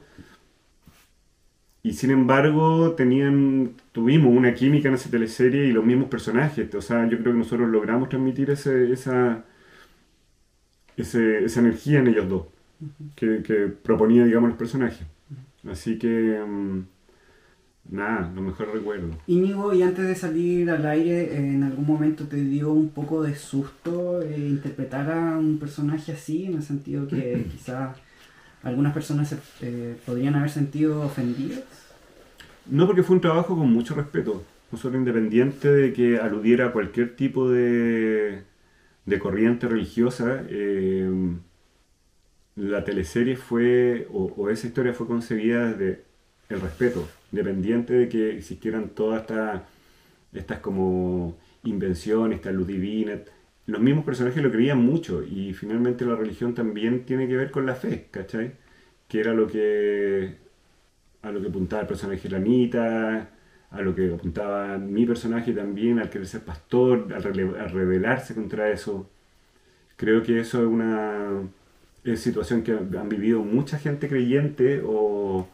y 1.83 1.93
sin 1.95 2.11
embargo 2.11 2.93
tenían, 2.95 3.73
tuvimos 3.93 4.35
una 4.37 4.55
química 4.55 4.89
en 4.89 4.95
esa 4.95 5.11
teleserie 5.11 5.67
y 5.67 5.73
los 5.73 5.85
mismos 5.85 6.09
personajes, 6.09 6.73
o 6.75 6.83
sea, 6.83 7.09
yo 7.09 7.19
creo 7.19 7.33
que 7.33 7.39
nosotros 7.39 7.69
logramos 7.69 8.09
transmitir 8.09 8.51
ese- 8.51 8.93
esa, 8.93 9.45
ese- 10.97 11.45
esa 11.45 11.61
energía 11.61 12.01
en 12.01 12.09
ellos 12.09 12.29
dos 12.29 12.47
que, 13.17 13.43
que 13.45 13.69
proponía, 13.69 14.25
digamos, 14.27 14.51
los 14.51 14.59
personajes. 14.59 15.07
Así 15.69 15.99
que... 15.99 16.09
mm, 16.47 16.83
Nada, 17.91 18.31
lo 18.35 18.43
mejor 18.43 18.71
recuerdo. 18.73 19.09
Íñigo, 19.27 19.73
y 19.73 19.83
antes 19.83 20.07
de 20.07 20.15
salir 20.15 20.71
al 20.71 20.85
aire, 20.85 21.37
¿en 21.37 21.63
algún 21.63 21.87
momento 21.87 22.25
te 22.25 22.37
dio 22.37 22.71
un 22.71 22.91
poco 22.91 23.23
de 23.23 23.35
susto 23.35 24.21
eh, 24.21 24.37
interpretar 24.37 25.11
a 25.11 25.39
un 25.39 25.59
personaje 25.59 26.13
así? 26.13 26.45
En 26.45 26.55
el 26.55 26.63
sentido 26.63 27.09
que 27.09 27.47
quizás 27.51 27.97
algunas 28.63 28.93
personas 28.93 29.29
se 29.29 29.39
eh, 29.63 29.97
podrían 30.05 30.35
haber 30.35 30.51
sentido 30.51 31.01
ofendidas. 31.01 31.63
No, 32.67 32.87
porque 32.87 33.03
fue 33.03 33.17
un 33.17 33.23
trabajo 33.23 33.57
con 33.57 33.73
mucho 33.73 33.95
respeto. 33.95 34.45
Nosotros, 34.71 34.99
independiente 34.99 35.73
de 35.73 35.95
que 35.95 36.19
aludiera 36.19 36.67
a 36.67 36.73
cualquier 36.73 37.17
tipo 37.17 37.49
de, 37.49 38.43
de 39.07 39.19
corriente 39.19 39.67
religiosa, 39.67 40.43
eh, 40.51 41.11
la 42.55 42.85
teleserie 42.85 43.37
fue, 43.37 44.07
o, 44.13 44.25
o 44.37 44.51
esa 44.51 44.67
historia 44.67 44.93
fue 44.93 45.07
concebida 45.07 45.73
desde 45.73 46.03
el 46.51 46.61
respeto, 46.61 47.09
independiente 47.33 47.95
de 47.95 48.09
que 48.09 48.37
existieran 48.37 48.91
todas 48.91 49.23
estas 49.23 49.63
estas 50.33 50.61
como 50.61 51.37
invenciones, 51.65 52.37
esta 52.39 52.53
luz 52.53 52.67
divina. 52.67 53.19
Los 53.67 53.81
mismos 53.81 54.05
personajes 54.05 54.43
lo 54.43 54.51
creían 54.51 54.79
mucho 54.79 55.23
y 55.23 55.53
finalmente 55.53 56.05
la 56.05 56.17
religión 56.17 56.55
también 56.55 57.05
tiene 57.05 57.29
que 57.29 57.37
ver 57.37 57.51
con 57.51 57.67
la 57.67 57.75
fe, 57.75 58.09
¿cachai? 58.11 58.53
Que 59.09 59.21
era 59.21 59.35
lo 59.35 59.47
que 59.47 60.37
a 61.23 61.31
lo 61.31 61.41
que 61.41 61.49
apuntaba 61.49 61.83
el 61.83 61.89
personaje 61.89 62.23
de 62.23 62.31
la 62.31 62.37
Anita, 62.39 63.31
a 63.71 63.81
lo 63.83 63.95
que 63.95 64.15
apuntaba 64.15 64.79
mi 64.79 65.05
personaje 65.07 65.53
también, 65.53 65.99
al 65.99 66.11
querer 66.11 66.27
ser 66.27 66.43
pastor, 66.43 67.13
al, 67.15 67.23
rebelarse 67.23 68.35
contra 68.35 68.71
eso. 68.71 69.11
Creo 69.97 70.23
que 70.23 70.41
eso 70.41 70.63
es 70.63 70.67
una 70.69 71.43
situación 72.17 72.63
que 72.63 72.73
han 72.73 73.09
vivido 73.09 73.43
mucha 73.43 73.79
gente 73.79 74.09
creyente 74.09 74.83
o 74.85 75.49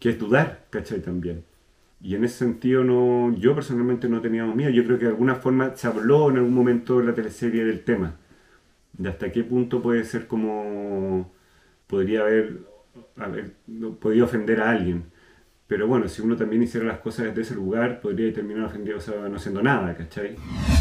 que 0.00 0.10
es 0.10 0.18
dudar, 0.18 0.66
¿cachai? 0.70 1.00
También. 1.00 1.44
Y 2.00 2.14
en 2.14 2.24
ese 2.24 2.38
sentido 2.38 2.82
no, 2.82 3.32
yo 3.36 3.54
personalmente 3.54 4.08
no 4.08 4.20
tenía 4.20 4.44
miedo. 4.46 4.70
Yo 4.70 4.84
creo 4.84 4.98
que 4.98 5.04
de 5.04 5.10
alguna 5.10 5.36
forma 5.36 5.76
se 5.76 5.86
habló 5.86 6.30
en 6.30 6.38
algún 6.38 6.54
momento 6.54 7.00
en 7.00 7.06
la 7.06 7.14
teleserie 7.14 7.64
del 7.64 7.84
tema. 7.84 8.16
de 8.94 9.08
hasta 9.08 9.30
qué 9.32 9.44
punto 9.44 9.82
puede 9.82 10.04
ser 10.04 10.26
como 10.26 11.32
podría 11.86 12.22
haber, 12.22 12.60
haber 13.16 13.52
podido 14.00 14.24
ofender 14.26 14.60
a 14.60 14.70
alguien. 14.70 15.04
Pero 15.66 15.86
bueno, 15.86 16.08
si 16.08 16.22
uno 16.22 16.36
también 16.36 16.62
hiciera 16.62 16.86
las 16.86 16.98
cosas 16.98 17.26
desde 17.26 17.42
ese 17.42 17.54
lugar, 17.54 18.00
podría 18.00 18.32
terminar 18.32 18.64
ofendido, 18.64 18.98
o 18.98 19.00
sea, 19.00 19.28
no 19.28 19.36
haciendo 19.36 19.62
nada, 19.62 19.96
¿cachai? 19.96 20.34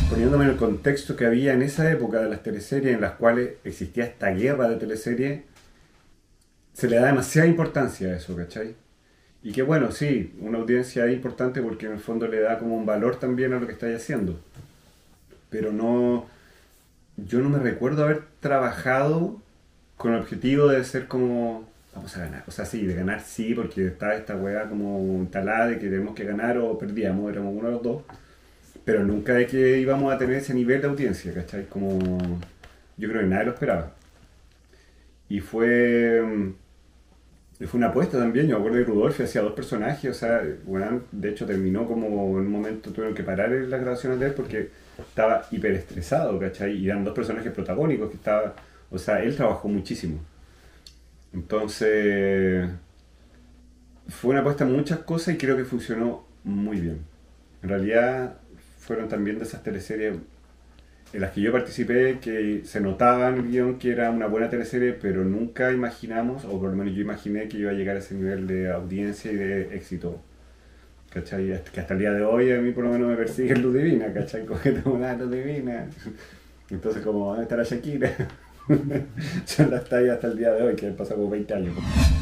Poniéndome 0.09 0.45
en 0.45 0.51
el 0.51 0.57
contexto 0.57 1.15
que 1.15 1.25
había 1.27 1.53
en 1.53 1.61
esa 1.61 1.91
época 1.91 2.19
de 2.21 2.29
las 2.29 2.41
teleseries, 2.41 2.95
en 2.95 3.01
las 3.01 3.13
cuales 3.13 3.55
existía 3.63 4.05
esta 4.05 4.31
guerra 4.31 4.67
de 4.69 4.77
teleseries, 4.77 5.41
se 6.73 6.87
le 6.89 6.95
da 6.95 7.07
demasiada 7.07 7.47
importancia 7.47 8.07
a 8.09 8.15
eso, 8.17 8.35
¿cachai? 8.35 8.75
Y 9.41 9.53
que 9.53 9.61
bueno, 9.61 9.91
sí, 9.91 10.33
una 10.41 10.57
audiencia 10.57 11.05
es 11.05 11.13
importante 11.13 11.61
porque 11.61 11.85
en 11.85 11.93
el 11.93 11.99
fondo 11.99 12.27
le 12.27 12.41
da 12.41 12.59
como 12.59 12.75
un 12.75 12.85
valor 12.85 13.17
también 13.17 13.53
a 13.53 13.59
lo 13.59 13.67
que 13.67 13.73
estáis 13.73 13.97
haciendo. 13.97 14.39
Pero 15.49 15.71
no, 15.71 16.27
yo 17.17 17.39
no 17.39 17.49
me 17.49 17.59
recuerdo 17.59 18.03
haber 18.03 18.23
trabajado 18.39 19.41
con 19.97 20.13
el 20.13 20.19
objetivo 20.21 20.67
de 20.67 20.83
ser 20.83 21.07
como 21.07 21.67
vamos 21.95 22.15
a 22.17 22.19
ganar. 22.21 22.43
O 22.47 22.51
sea, 22.51 22.65
sí, 22.65 22.85
de 22.85 22.95
ganar 22.95 23.21
sí, 23.21 23.53
porque 23.53 23.87
estaba 23.87 24.15
esta 24.15 24.35
weá 24.35 24.67
como 24.69 24.99
instalada 25.19 25.67
de 25.67 25.79
que 25.79 25.89
tenemos 25.89 26.15
que 26.15 26.25
ganar 26.25 26.57
o 26.57 26.77
perdíamos, 26.77 27.31
éramos 27.31 27.53
uno 27.55 27.67
de 27.67 27.73
los 27.73 27.83
dos. 27.83 28.03
Pero 28.85 29.03
nunca 29.03 29.33
de 29.33 29.47
que 29.47 29.79
íbamos 29.79 30.13
a 30.13 30.17
tener 30.17 30.37
ese 30.37 30.53
nivel 30.53 30.81
de 30.81 30.87
audiencia, 30.87 31.33
¿cachai? 31.33 31.65
Como 31.67 31.99
yo 32.97 33.09
creo 33.09 33.21
que 33.21 33.27
nadie 33.27 33.45
lo 33.45 33.51
esperaba. 33.51 33.93
Y 35.29 35.41
fue, 35.41 36.53
fue 37.67 37.77
una 37.77 37.87
apuesta 37.87 38.17
también, 38.17 38.47
yo 38.47 38.55
me 38.55 38.59
acuerdo 38.59 38.77
de 38.77 38.85
Rudolf 38.85 39.19
hacía 39.19 39.41
dos 39.41 39.51
personajes, 39.51 40.09
o 40.09 40.13
sea, 40.13 40.41
bueno, 40.65 41.01
de 41.11 41.29
hecho 41.29 41.45
terminó 41.45 41.85
como 41.85 42.07
en 42.39 42.45
un 42.45 42.51
momento 42.51 42.91
tuvieron 42.91 43.13
que 43.13 43.23
parar 43.23 43.49
las 43.51 43.81
grabaciones 43.81 44.19
de 44.19 44.27
él 44.27 44.33
porque 44.33 44.69
estaba 44.97 45.45
hiper 45.51 45.73
estresado, 45.73 46.39
¿cachai? 46.39 46.77
Y 46.77 46.85
eran 46.85 47.03
dos 47.03 47.13
personajes 47.13 47.51
protagónicos 47.51 48.09
que 48.09 48.15
estaba, 48.15 48.55
o 48.89 48.97
sea, 48.97 49.21
él 49.21 49.35
trabajó 49.35 49.67
muchísimo. 49.67 50.19
Entonces, 51.33 52.69
fue 54.07 54.31
una 54.31 54.39
apuesta 54.39 54.63
en 54.63 54.71
muchas 54.73 54.99
cosas 54.99 55.35
y 55.35 55.37
creo 55.37 55.57
que 55.57 55.65
funcionó 55.65 56.25
muy 56.45 56.79
bien. 56.79 56.99
En 57.61 57.69
realidad, 57.69 58.37
fueron 58.79 59.09
también 59.09 59.37
de 59.37 59.43
esas 59.43 59.63
teleseries 59.63 60.15
en 61.13 61.21
las 61.21 61.31
que 61.31 61.41
yo 61.41 61.51
participé 61.51 62.19
que 62.19 62.61
se 62.65 62.81
notaba 62.81 63.29
en 63.29 63.35
el 63.35 63.47
guion 63.49 63.79
que 63.79 63.91
era 63.91 64.11
una 64.11 64.27
buena 64.27 64.49
teleserie, 64.49 64.93
pero 64.93 65.23
nunca 65.23 65.71
imaginamos, 65.71 66.45
o 66.45 66.59
por 66.59 66.69
lo 66.69 66.75
menos 66.75 66.93
yo 66.93 67.01
imaginé 67.01 67.47
que 67.47 67.57
iba 67.57 67.71
a 67.71 67.73
llegar 67.73 67.95
a 67.95 67.99
ese 67.99 68.15
nivel 68.15 68.47
de 68.47 68.71
audiencia 68.71 69.31
y 69.31 69.35
de 69.35 69.75
éxito. 69.75 70.21
¿Cachai? 71.09 71.63
Que 71.73 71.79
hasta 71.79 71.93
el 71.95 71.99
día 71.99 72.11
de 72.11 72.23
hoy 72.23 72.51
a 72.51 72.61
mí 72.61 72.71
por 72.71 72.83
lo 72.83 72.91
menos 72.91 73.09
me 73.09 73.15
persigue 73.15 73.55
Luz 73.55 73.73
Divina, 73.73 74.13
¿cachai? 74.13 74.45
Como 74.47 74.59
que 74.61 74.81
una 74.85 75.15
Luz 75.15 75.31
Divina. 75.31 75.87
Entonces, 76.69 77.01
como, 77.03 77.29
¿dónde 77.29 77.43
está 77.43 77.57
la 77.57 77.63
Shakira? 77.63 78.11
ya 79.57 79.67
la 79.67 79.77
está 79.77 79.97
ahí 79.97 80.09
hasta 80.09 80.27
el 80.27 80.37
día 80.37 80.51
de 80.51 80.61
hoy, 80.61 80.75
que 80.75 80.87
han 80.87 80.95
pasado 80.95 81.17
como 81.17 81.31
20 81.31 81.53
años. 81.53 81.75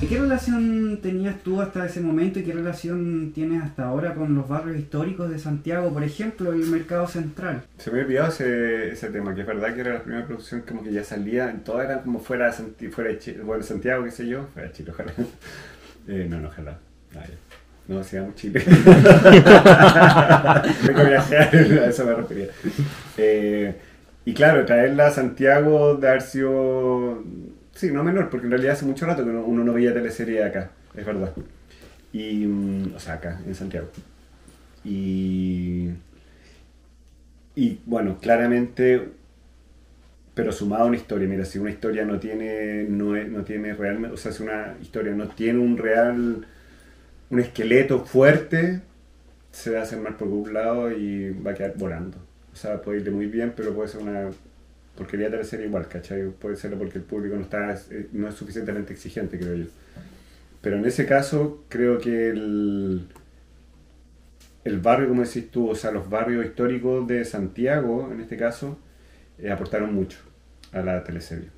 ¿Qué 0.07 0.17
relación 0.17 0.99
tenías 1.01 1.41
tú 1.43 1.61
hasta 1.61 1.85
ese 1.85 1.99
momento 1.99 2.39
y 2.39 2.43
qué 2.43 2.53
relación 2.53 3.33
tienes 3.33 3.61
hasta 3.63 3.85
ahora 3.85 4.13
con 4.15 4.33
los 4.33 4.47
barrios 4.47 4.77
históricos 4.77 5.29
de 5.29 5.39
Santiago? 5.39 5.91
Por 5.91 6.03
ejemplo, 6.03 6.53
el 6.53 6.65
mercado 6.67 7.07
central. 7.07 7.63
Se 7.77 7.91
me 7.91 8.01
olvidado 8.01 8.29
ese, 8.29 8.91
ese 8.91 9.09
tema, 9.09 9.35
que 9.35 9.41
es 9.41 9.47
verdad 9.47 9.73
que 9.73 9.81
era 9.81 9.95
la 9.95 10.03
primera 10.03 10.25
producción 10.25 10.61
como 10.61 10.83
que 10.83 10.93
ya 10.93 11.03
salía, 11.03 11.53
todas 11.65 11.85
eran 11.85 12.03
como 12.03 12.19
fuera 12.19 12.49
de, 12.51 12.89
fuera 12.89 13.09
de 13.09 13.19
Chile, 13.19 13.41
bueno, 13.43 13.63
Santiago, 13.63 14.05
qué 14.05 14.11
sé 14.11 14.27
yo, 14.27 14.47
fuera 14.53 14.69
de 14.69 14.73
Chile, 14.73 14.91
ojalá. 14.91 15.13
Eh, 16.09 16.25
no, 16.29 16.39
no, 16.39 16.47
ojalá. 16.47 16.79
Ah, 17.17 17.25
no, 17.89 18.01
sigamos 18.01 18.35
Chile. 18.35 18.63
Viajar, 20.85 21.53
a 21.53 21.87
eso 21.87 22.05
me 22.05 22.13
refería. 22.13 22.47
Eh, 23.17 23.75
y 24.27 24.33
claro, 24.33 24.65
traerla 24.65 25.07
a 25.07 25.11
Santiago 25.11 25.95
de 25.95 26.09
haber 26.09 26.21
sido, 26.21 27.23
sí, 27.73 27.91
no 27.91 28.03
menor, 28.03 28.29
porque 28.29 28.45
en 28.45 28.51
realidad 28.51 28.73
hace 28.73 28.85
mucho 28.85 29.05
rato 29.05 29.23
que 29.23 29.29
uno, 29.29 29.63
no 29.63 29.71
veía 29.71 29.93
teleserie 29.93 30.43
acá, 30.43 30.71
es 30.93 31.05
verdad. 31.05 31.31
Y, 32.11 32.45
mm, 32.45 32.93
o 32.93 32.99
sea, 32.99 33.13
acá, 33.13 33.39
en 33.47 33.55
Santiago. 33.55 33.87
Y, 34.83 35.91
y 37.55 37.79
bueno, 37.85 38.17
claramente, 38.19 39.11
pero 40.33 40.51
sumado 40.51 40.83
a 40.83 40.87
una 40.87 40.97
historia, 40.97 41.29
mira, 41.29 41.45
si 41.45 41.59
una 41.59 41.71
historia 41.71 42.03
no 42.03 42.19
tiene, 42.19 42.83
no, 42.83 43.15
no 43.15 43.45
tiene 43.45 43.75
realmente, 43.75 44.13
o 44.13 44.17
sea, 44.17 44.33
si 44.33 44.43
una 44.43 44.75
historia 44.81 45.13
no 45.13 45.29
tiene 45.29 45.59
un 45.59 45.77
real, 45.77 46.45
un 47.29 47.39
esqueleto 47.39 48.03
fuerte, 48.03 48.81
se 49.51 49.71
va 49.71 49.79
a 49.79 49.83
hacer 49.83 49.99
mal 49.99 50.17
por 50.17 50.27
un 50.27 50.53
lado 50.53 50.91
y 50.91 51.29
va 51.31 51.51
a 51.51 51.53
quedar 51.53 51.77
volando. 51.77 52.26
O 52.57 52.59
sea, 52.59 52.81
puede 52.81 53.01
irle 53.01 53.11
muy 53.11 53.27
bien, 53.27 53.53
pero 53.55 53.71
puede 53.75 53.87
ser 53.87 54.01
una 54.01 54.31
porquería 54.97 55.43
serie 55.43 55.67
igual, 55.67 55.87
¿cachai? 55.87 56.27
Puede 56.31 56.55
serlo 56.55 56.79
porque 56.79 56.97
el 56.97 57.03
público 57.03 57.35
no, 57.35 57.43
está, 57.43 57.75
eh, 57.91 58.07
no 58.13 58.27
es 58.27 58.33
suficientemente 58.33 58.93
exigente, 58.93 59.37
creo 59.37 59.53
yo. 59.57 59.65
Pero 60.59 60.77
en 60.77 60.85
ese 60.85 61.05
caso, 61.05 61.65
creo 61.69 61.99
que 61.99 62.29
el, 62.29 63.09
el 64.63 64.79
barrio, 64.79 65.07
como 65.07 65.21
decís 65.21 65.51
tú, 65.51 65.69
o 65.69 65.75
sea, 65.75 65.91
los 65.91 66.09
barrios 66.09 66.47
históricos 66.47 67.07
de 67.07 67.25
Santiago, 67.25 68.09
en 68.11 68.21
este 68.21 68.37
caso, 68.37 68.79
eh, 69.37 69.51
aportaron 69.51 69.93
mucho 69.93 70.17
a 70.71 70.81
la 70.81 71.03
teleserie. 71.03 71.49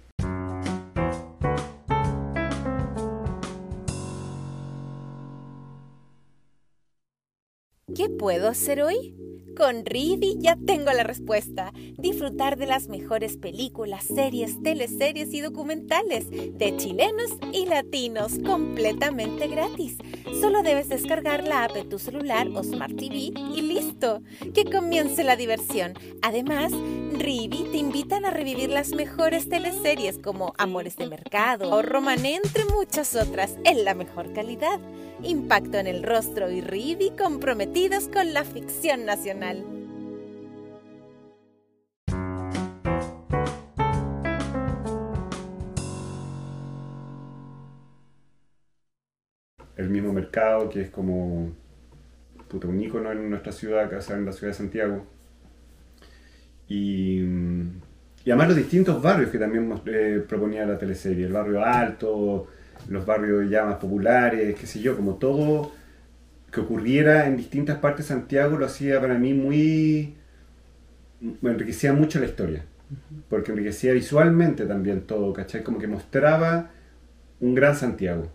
¿Qué 7.96 8.10
puedo 8.10 8.50
hacer 8.50 8.82
hoy? 8.82 9.29
Con 9.60 9.86
Rivi 9.86 10.38
ya 10.40 10.56
tengo 10.56 10.94
la 10.94 11.04
respuesta. 11.04 11.74
Disfrutar 11.98 12.58
de 12.58 12.66
las 12.66 12.88
mejores 12.88 13.36
películas, 13.36 14.06
series, 14.06 14.64
teleseries 14.64 15.34
y 15.34 15.42
documentales 15.42 16.30
de 16.32 16.78
chilenos 16.78 17.32
y 17.52 17.66
latinos 17.66 18.40
completamente 18.46 19.50
gratis. 19.50 19.98
Solo 20.40 20.64
debes 20.64 20.88
descargar 20.88 21.46
la 21.46 21.66
app 21.66 21.76
en 21.76 21.90
tu 21.90 22.00
celular 22.00 22.48
o 22.56 22.64
Smart 22.64 22.96
TV 22.96 23.34
y 23.54 23.62
listo. 23.62 24.22
Que 24.54 24.64
comience 24.64 25.26
la 25.26 25.36
diversión. 25.36 25.94
Además, 26.22 26.72
Rivi 27.12 27.66
te 27.70 27.78
invitan 27.80 28.24
a 28.24 28.32
revivir 28.32 28.70
las 28.70 28.94
mejores 28.94 29.50
teleseries 29.50 30.20
como 30.20 30.54
Amores 30.58 30.96
de 30.96 31.08
Mercado 31.08 31.70
o 31.72 31.82
Romané, 31.82 32.36
entre 32.36 32.64
muchas 32.64 33.14
otras, 33.14 33.58
en 33.66 33.84
la 33.84 33.94
mejor 33.94 34.32
calidad. 34.32 34.80
Impacto 35.22 35.78
en 35.80 35.88
el 35.88 36.04
rostro 36.04 36.50
y 36.50 36.62
Rivi 36.62 37.12
comprometidos 37.12 38.08
con 38.08 38.34
la 38.34 38.46
ficción 38.46 39.06
nacional. 39.06 39.49
El 49.76 49.90
mismo 49.90 50.14
mercado 50.14 50.70
que 50.70 50.82
es 50.82 50.90
como 50.90 51.52
un 52.64 52.82
ícono 52.82 53.12
en 53.12 53.30
nuestra 53.30 53.52
ciudad, 53.52 53.86
acá 53.86 54.00
en 54.14 54.26
la 54.26 54.32
ciudad 54.32 54.52
de 54.52 54.58
Santiago. 54.58 55.06
Y, 56.68 57.22
y 57.22 58.32
además 58.32 58.50
los 58.50 58.58
distintos 58.58 59.02
barrios 59.02 59.32
que 59.32 59.38
también 59.38 59.74
eh, 59.86 60.24
proponía 60.28 60.66
la 60.66 60.78
teleserie, 60.78 61.26
el 61.26 61.34
barrio 61.34 61.64
alto, 61.64 62.48
los 62.90 63.06
barrios 63.06 63.50
ya 63.50 63.66
más 63.66 63.76
populares, 63.76 64.56
qué 64.60 64.68
sé 64.68 64.80
yo, 64.80 64.96
como 64.96 65.16
todo 65.16 65.79
que 66.52 66.62
ocurriera 66.62 67.28
en 67.28 67.38
distintas 67.38 67.78
partes 67.78 68.08
de 68.08 68.16
Santiago 68.16 68.58
lo 68.58 68.66
hacía 68.66 69.00
para 69.00 69.16
mí 69.16 69.34
muy... 69.34 70.16
me 71.42 71.52
enriquecía 71.52 71.94
mucho 71.94 72.20
la 72.20 72.26
historia, 72.26 72.66
porque 73.30 73.52
enriquecía 73.52 73.94
visualmente 73.94 74.66
también 74.66 75.02
todo, 75.02 75.34
¿cachai? 75.34 75.64
Como 75.64 75.80
que 75.80 75.88
mostraba 75.88 76.72
un 77.40 77.56
gran 77.56 77.76
Santiago. 77.76 78.32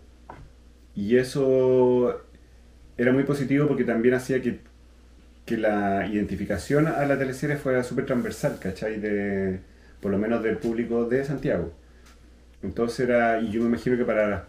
Y 0.95 1.17
eso 1.17 2.21
era 2.97 3.11
muy 3.11 3.23
positivo 3.23 3.67
porque 3.67 3.83
también 3.83 4.15
hacía 4.15 4.41
que, 4.41 4.61
que 5.45 5.57
la 5.57 6.07
identificación 6.07 6.87
a 6.87 7.05
la 7.05 7.17
teleserie 7.17 7.57
fuera 7.57 7.83
súper 7.83 8.05
transversal, 8.05 8.57
¿cachai? 8.59 8.99
De, 8.99 9.59
por 9.99 10.11
lo 10.11 10.17
menos 10.17 10.41
del 10.41 10.57
público 10.57 11.05
de 11.05 11.25
Santiago. 11.25 11.73
Entonces 12.63 13.01
era, 13.01 13.41
y 13.41 13.51
yo 13.51 13.61
me 13.61 13.67
imagino 13.67 13.97
que 13.97 14.05
para 14.05 14.47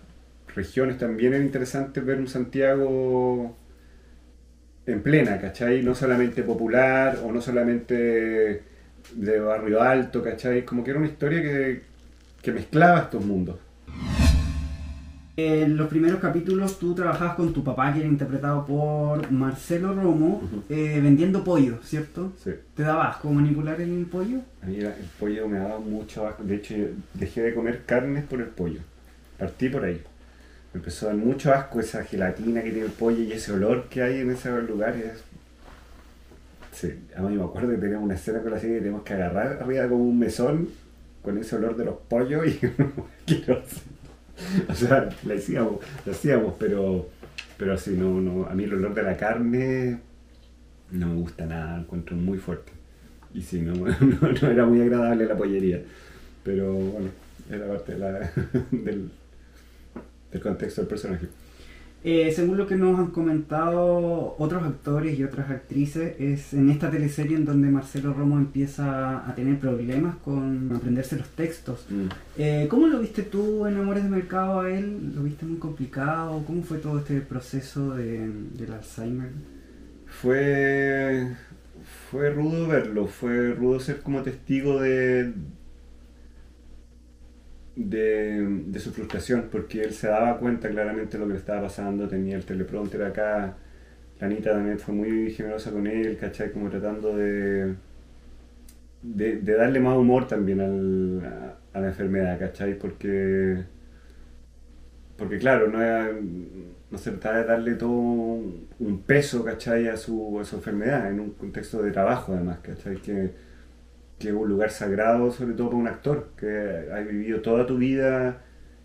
regiones 0.54 0.98
también 0.98 1.34
era 1.34 1.44
interesante 1.44 2.00
ver 2.00 2.18
un 2.18 2.28
Santiago 2.28 3.56
en 4.86 5.02
plena, 5.02 5.40
¿cachai? 5.40 5.82
No 5.82 5.94
solamente 5.94 6.42
popular 6.42 7.18
o 7.24 7.32
no 7.32 7.40
solamente 7.40 8.62
de 9.14 9.40
barrio 9.40 9.82
alto, 9.82 10.22
¿cachai? 10.22 10.64
Como 10.64 10.84
que 10.84 10.90
era 10.90 10.98
una 10.98 11.08
historia 11.08 11.42
que, 11.42 11.82
que 12.42 12.52
mezclaba 12.52 13.00
estos 13.00 13.24
mundos. 13.24 13.56
En 15.38 15.76
los 15.76 15.88
primeros 15.88 16.18
capítulos 16.18 16.78
tú 16.78 16.94
trabajabas 16.94 17.34
con 17.34 17.52
tu 17.52 17.62
papá, 17.62 17.92
que 17.92 17.98
era 18.00 18.08
interpretado 18.08 18.64
por 18.64 19.30
Marcelo 19.30 19.92
Romo, 19.92 20.40
eh, 20.70 20.98
vendiendo 21.02 21.44
pollo, 21.44 21.78
¿cierto? 21.82 22.32
Sí. 22.42 22.52
¿Te 22.74 22.82
daba 22.82 23.08
asco 23.10 23.30
manipular 23.30 23.78
el 23.78 24.06
pollo? 24.06 24.38
A 24.62 24.66
mí 24.66 24.76
el 24.76 24.94
pollo 25.20 25.46
me 25.46 25.58
daba 25.58 25.78
mucho 25.78 26.26
asco. 26.26 26.42
De 26.42 26.54
hecho, 26.54 26.74
dejé 27.12 27.42
de 27.42 27.54
comer 27.54 27.82
carnes 27.84 28.24
por 28.24 28.40
el 28.40 28.46
pollo. 28.46 28.80
Partí 29.36 29.68
por 29.68 29.84
ahí. 29.84 30.00
Empezó 30.76 31.06
a 31.06 31.08
dar 31.08 31.18
mucho 31.18 31.52
asco 31.52 31.80
esa 31.80 32.04
gelatina 32.04 32.62
que 32.62 32.70
tiene 32.70 32.86
el 32.86 32.92
pollo 32.92 33.22
y 33.22 33.32
ese 33.32 33.52
olor 33.52 33.88
que 33.88 34.02
hay 34.02 34.20
en 34.20 34.30
esos 34.30 34.62
lugares. 34.68 35.24
Sí, 36.72 36.92
a 37.16 37.22
mí 37.22 37.34
me 37.34 37.42
acuerdo 37.42 37.70
que 37.70 37.78
teníamos 37.78 38.04
una 38.04 38.14
escena 38.14 38.42
con 38.42 38.50
la 38.50 38.60
serie 38.60 38.76
que 38.76 38.82
tenemos 38.82 39.02
que 39.02 39.14
agarrar 39.14 39.58
arriba 39.62 39.88
como 39.88 40.04
un 40.04 40.18
mesón 40.18 40.68
con 41.22 41.38
ese 41.38 41.56
olor 41.56 41.76
de 41.76 41.86
los 41.86 41.96
pollos 41.96 42.46
y 42.46 42.60
O 44.68 44.74
sea, 44.74 45.08
la 45.24 45.34
hacíamos, 45.34 45.78
la 46.04 46.12
hacíamos, 46.12 46.54
pero, 46.58 47.08
pero 47.56 47.72
así, 47.72 47.92
no, 47.92 48.20
no, 48.20 48.46
a 48.46 48.54
mí 48.54 48.64
el 48.64 48.74
olor 48.74 48.92
de 48.92 49.02
la 49.02 49.16
carne 49.16 49.98
no 50.90 51.06
me 51.06 51.14
gusta 51.14 51.46
nada, 51.46 51.78
lo 51.78 51.84
encuentro 51.84 52.16
muy 52.16 52.36
fuerte. 52.36 52.72
Y 53.32 53.40
sí, 53.40 53.62
no, 53.62 53.72
no, 54.00 54.48
era 54.48 54.66
muy 54.66 54.82
agradable 54.82 55.24
la 55.24 55.36
pollería, 55.36 55.80
pero 56.44 56.74
bueno, 56.74 57.08
era 57.50 57.66
parte 57.66 57.94
del, 58.70 59.10
del 60.30 60.40
contexto 60.40 60.80
del 60.82 60.88
personaje. 60.88 61.28
Eh, 62.08 62.30
según 62.30 62.56
lo 62.56 62.68
que 62.68 62.76
nos 62.76 62.96
han 63.00 63.08
comentado 63.08 64.36
otros 64.38 64.62
actores 64.62 65.18
y 65.18 65.24
otras 65.24 65.50
actrices, 65.50 66.14
es 66.20 66.54
en 66.54 66.70
esta 66.70 66.88
teleserie 66.88 67.36
en 67.36 67.44
donde 67.44 67.68
Marcelo 67.68 68.14
Romo 68.14 68.38
empieza 68.38 69.28
a 69.28 69.34
tener 69.34 69.58
problemas 69.58 70.14
con 70.18 70.70
aprenderse 70.72 71.16
los 71.16 71.28
textos. 71.30 71.84
Mm. 71.90 72.06
Eh, 72.38 72.66
¿Cómo 72.70 72.86
lo 72.86 73.00
viste 73.00 73.22
tú 73.22 73.66
en 73.66 73.76
Amores 73.76 74.04
de 74.04 74.10
Mercado 74.10 74.60
a 74.60 74.70
él? 74.70 75.14
¿Lo 75.16 75.24
viste 75.24 75.46
muy 75.46 75.58
complicado? 75.58 76.44
¿Cómo 76.46 76.62
fue 76.62 76.78
todo 76.78 77.00
este 77.00 77.20
proceso 77.22 77.96
de, 77.96 78.30
del 78.56 78.72
Alzheimer? 78.72 79.30
Fue, 80.06 81.26
fue 82.12 82.30
rudo 82.30 82.68
verlo, 82.68 83.08
fue 83.08 83.52
rudo 83.52 83.80
ser 83.80 84.00
como 84.02 84.22
testigo 84.22 84.80
de, 84.80 85.32
de, 87.76 88.78
su 88.80 88.92
frustración, 88.92 89.48
porque 89.50 89.82
él 89.82 89.92
se 89.92 90.08
daba 90.08 90.38
cuenta 90.38 90.68
claramente 90.70 91.16
de 91.16 91.22
lo 91.22 91.26
que 91.26 91.34
le 91.34 91.38
estaba 91.38 91.62
pasando, 91.62 92.08
tenía 92.08 92.36
el 92.36 92.44
teleprompter 92.44 93.02
acá, 93.04 93.56
la 94.18 94.26
Anita 94.26 94.52
también 94.52 94.78
fue 94.78 94.94
muy 94.94 95.30
generosa 95.30 95.70
con 95.70 95.86
él, 95.86 96.16
¿cachai? 96.18 96.50
Como 96.50 96.70
tratando 96.70 97.16
de, 97.16 97.74
de, 99.02 99.40
darle 99.42 99.78
más 99.78 99.96
humor 99.96 100.26
también 100.26 100.60
al, 100.60 101.56
a, 101.74 101.80
la 101.80 101.88
enfermedad, 101.88 102.38
¿cachai? 102.38 102.78
Porque, 102.78 103.62
porque 105.18 105.38
claro, 105.38 105.68
no, 105.68 105.78
no 106.90 106.98
se 106.98 107.10
trataba 107.10 107.38
de 107.38 107.44
darle 107.44 107.74
todo 107.74 107.90
un 107.90 109.02
peso, 109.06 109.44
¿cachai? 109.44 109.88
A 109.88 109.98
su, 109.98 110.40
a 110.40 110.44
su 110.44 110.56
enfermedad, 110.56 111.10
en 111.10 111.20
un 111.20 111.30
contexto 111.32 111.82
de 111.82 111.90
trabajo 111.92 112.32
además, 112.32 112.60
¿cachai? 112.62 112.96
Que, 112.96 113.45
que 114.18 114.28
es 114.28 114.34
un 114.34 114.48
lugar 114.48 114.70
sagrado, 114.70 115.30
sobre 115.30 115.54
todo 115.54 115.68
para 115.68 115.78
un 115.78 115.88
actor, 115.88 116.30
que 116.36 116.88
ha 116.92 117.00
vivido 117.00 117.40
toda 117.40 117.66
tu 117.66 117.76
vida 117.76 118.42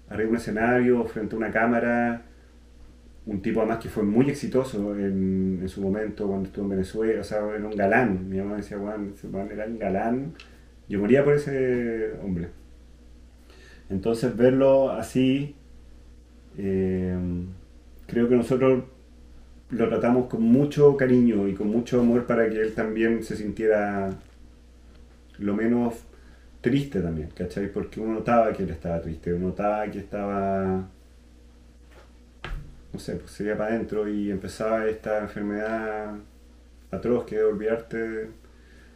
arriba 0.09 0.25
de 0.25 0.29
un 0.29 0.35
escenario, 0.35 1.05
frente 1.05 1.35
a 1.35 1.37
una 1.37 1.51
cámara, 1.51 2.23
un 3.25 3.41
tipo 3.41 3.61
además 3.61 3.79
que 3.79 3.89
fue 3.89 4.03
muy 4.03 4.29
exitoso 4.29 4.95
en, 4.95 5.59
en 5.61 5.69
su 5.69 5.81
momento 5.81 6.27
cuando 6.27 6.47
estuvo 6.47 6.65
en 6.65 6.71
Venezuela, 6.71 7.21
o 7.21 7.23
sea, 7.23 7.39
era 7.55 7.65
un 7.65 7.75
galán, 7.75 8.29
mi 8.29 8.37
mamá 8.37 8.57
decía, 8.57 8.77
Juan, 8.77 9.13
era 9.51 9.65
un 9.65 9.79
galán, 9.79 10.33
yo 10.89 10.99
moría 10.99 11.23
por 11.23 11.35
ese 11.35 12.11
hombre. 12.23 12.49
Entonces 13.89 14.35
verlo 14.35 14.91
así, 14.91 15.55
eh, 16.57 17.15
creo 18.07 18.27
que 18.27 18.35
nosotros 18.35 18.83
lo 19.69 19.89
tratamos 19.89 20.27
con 20.27 20.43
mucho 20.43 20.97
cariño 20.97 21.47
y 21.47 21.53
con 21.53 21.67
mucho 21.67 22.01
amor 22.01 22.25
para 22.25 22.49
que 22.49 22.59
él 22.59 22.73
también 22.73 23.23
se 23.23 23.37
sintiera 23.37 24.09
lo 25.41 25.55
menos 25.55 25.95
triste 26.61 27.01
también, 27.01 27.29
¿cachai? 27.35 27.71
Porque 27.71 27.99
uno 27.99 28.13
notaba 28.13 28.53
que 28.53 28.63
él 28.63 28.69
estaba 28.69 29.01
triste, 29.01 29.33
uno 29.33 29.47
notaba 29.47 29.89
que 29.89 29.99
estaba, 29.99 30.87
no 32.93 32.99
sé, 32.99 33.15
pues 33.15 33.31
se 33.31 33.43
iba 33.43 33.57
para 33.57 33.71
adentro 33.71 34.07
y 34.07 34.31
empezaba 34.31 34.87
esta 34.87 35.19
enfermedad 35.19 36.15
atroz 36.91 37.25
que 37.25 37.37
es 37.37 37.43
olvidarte, 37.43 38.29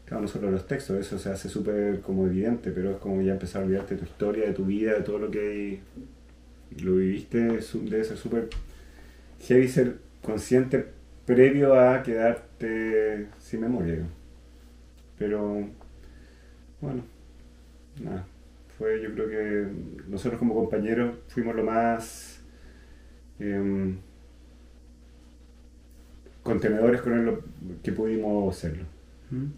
claro, 0.05 0.21
no 0.21 0.27
solo 0.27 0.51
los 0.51 0.67
textos, 0.67 0.97
eso 0.97 1.17
se 1.17 1.29
hace 1.31 1.49
súper 1.49 2.01
como 2.01 2.27
evidente, 2.27 2.71
pero 2.71 2.91
es 2.91 2.97
como 2.97 3.21
ya 3.21 3.33
empezar 3.33 3.63
a 3.63 3.65
olvidarte 3.65 3.95
de 3.95 4.01
tu 4.01 4.05
historia, 4.05 4.45
de 4.45 4.53
tu 4.53 4.65
vida, 4.65 4.93
de 4.93 5.01
todo 5.01 5.17
lo 5.17 5.31
que 5.31 5.79
lo 6.83 6.95
viviste, 6.95 7.39
debe 7.39 8.03
ser 8.03 8.17
súper 8.17 8.49
heavy 9.41 9.67
ser 9.67 9.97
consciente 10.21 10.85
previo 11.25 11.79
a 11.79 12.03
quedarte 12.03 13.27
sin 13.39 13.61
memoria. 13.61 13.99
Pero 15.17 15.67
bueno, 16.81 17.03
nada, 18.01 18.25
fue 18.77 19.01
yo 19.01 19.13
creo 19.13 19.29
que 19.29 19.67
nosotros 20.07 20.39
como 20.39 20.53
compañeros 20.53 21.15
fuimos 21.27 21.55
lo 21.55 21.63
más 21.63 22.41
em, 23.39 23.97
contenedores 26.43 27.01
con 27.01 27.13
él 27.13 27.37
que 27.81 27.91
pudimos 27.91 28.55
serlo. 28.55 28.83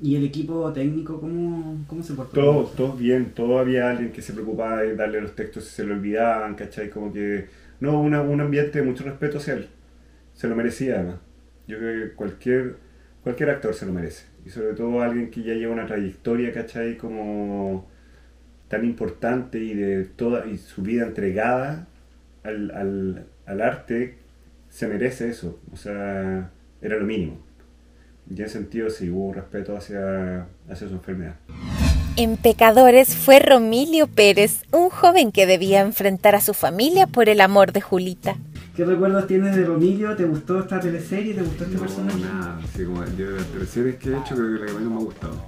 ¿Y 0.01 0.15
el 0.15 0.26
equipo 0.26 0.72
técnico 0.72 1.20
cómo, 1.20 1.84
cómo 1.88 2.01
se 2.01 2.13
portó? 2.13 2.34
Todos, 2.34 2.76
todos 2.76 2.97
bien, 2.97 3.32
todo 3.36 3.59
había 3.59 3.89
alguien 3.89 4.11
que 4.11 4.22
se 4.22 4.34
preocupaba 4.34 4.82
de 4.82 4.95
darle 4.95 5.22
los 5.22 5.36
textos 5.36 5.65
si 5.65 5.76
se 5.76 5.84
lo 5.84 5.93
olvidaban, 5.93 6.55
¿cachai? 6.55 6.89
Como 6.89 7.11
que, 7.11 7.47
no, 7.82 7.99
un 7.99 8.13
ambiente 8.41 8.80
de 8.80 8.86
mucho 8.86 9.03
respeto 9.03 9.38
hacia 9.38 9.55
él. 9.55 9.68
Se 10.34 10.47
lo 10.47 10.55
merecía 10.55 10.95
además. 10.95 11.18
Yo 11.68 11.78
creo 11.78 12.07
que 12.07 12.15
cualquier, 12.15 12.78
cualquier 13.28 13.49
actor 13.49 13.73
se 13.73 13.86
lo 13.86 13.91
merece 13.91 14.23
y 14.45 14.49
sobre 14.49 14.73
todo 14.73 15.01
alguien 15.01 15.30
que 15.30 15.43
ya 15.43 15.53
lleva 15.53 15.73
una 15.73 15.86
trayectoria, 15.86 16.53
¿cachai? 16.53 16.95
Como 16.95 17.86
tan 18.69 18.86
importante 18.86 19.59
y 19.59 19.73
de 19.73 20.05
toda 20.05 20.45
y 20.47 20.57
su 20.57 20.82
vida 20.82 21.05
entregada 21.05 21.88
al, 22.43 23.25
arte, 23.45 24.15
se 24.69 24.88
merece 24.88 25.28
eso. 25.28 25.59
O 25.73 25.75
sea, 25.75 26.51
era 26.82 26.95
lo 26.95 27.05
mínimo. 27.05 27.38
Y 28.34 28.41
en 28.41 28.47
sentido 28.47 28.89
sí 28.89 29.09
hubo 29.09 29.34
respeto 29.34 29.75
hacia, 29.75 30.47
hacia 30.69 30.88
su 30.88 30.93
enfermedad. 30.93 31.36
En 32.15 32.38
Pecadores 32.38 33.13
fue 33.13 33.39
Romilio 33.39 34.07
Pérez, 34.07 34.61
un 34.71 34.89
joven 34.89 35.34
que 35.34 35.45
debía 35.45 35.82
enfrentar 35.82 36.36
a 36.36 36.41
su 36.41 36.53
familia 36.53 37.07
por 37.07 37.28
el 37.28 37.41
amor 37.41 37.73
de 37.73 37.82
Julita. 37.82 38.38
¿Qué 38.78 38.86
recuerdos 38.86 39.25
tienes 39.25 39.55
de 39.55 39.65
Romilio? 39.65 40.15
¿Te 40.15 40.23
gustó 40.25 40.59
esta 40.59 40.80
teleserie? 40.80 41.34
¿Te 41.34 41.41
gustó 41.41 41.63
este 41.63 41.80
personaje? 41.80 42.19
No, 42.19 42.25
nada. 42.32 42.61
Sí, 42.75 42.86
como 42.86 43.03
yo 43.17 43.32
de 43.32 43.38
las 43.38 43.47
teleseries 43.47 43.95
que 43.95 44.09
he 44.11 44.19
hecho, 44.19 44.36
creo 44.36 44.53
que 44.53 44.59
la 44.59 44.65
que 44.67 44.73
menos 44.73 44.91
me 44.91 44.95
ha 44.97 44.99
gustado. 44.99 45.45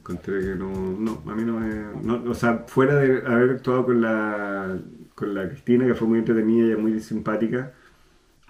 Encontré 0.00 0.40
que 0.40 0.54
no, 0.56 0.72
no, 0.98 1.22
a 1.30 1.36
mí 1.36 1.44
no 1.44 1.60
me... 1.60 2.28
o 2.28 2.34
sea, 2.34 2.64
fuera 2.66 2.96
de 2.96 3.24
haber 3.24 3.50
actuado 3.50 3.86
con 3.86 4.00
la, 4.00 4.76
con 5.14 5.34
la 5.34 5.48
Cristina, 5.48 5.86
que 5.86 5.94
fue 5.94 6.08
muy 6.08 6.18
entretenida 6.18 6.72
y 6.72 6.76
muy 6.76 6.98
simpática, 6.98 7.74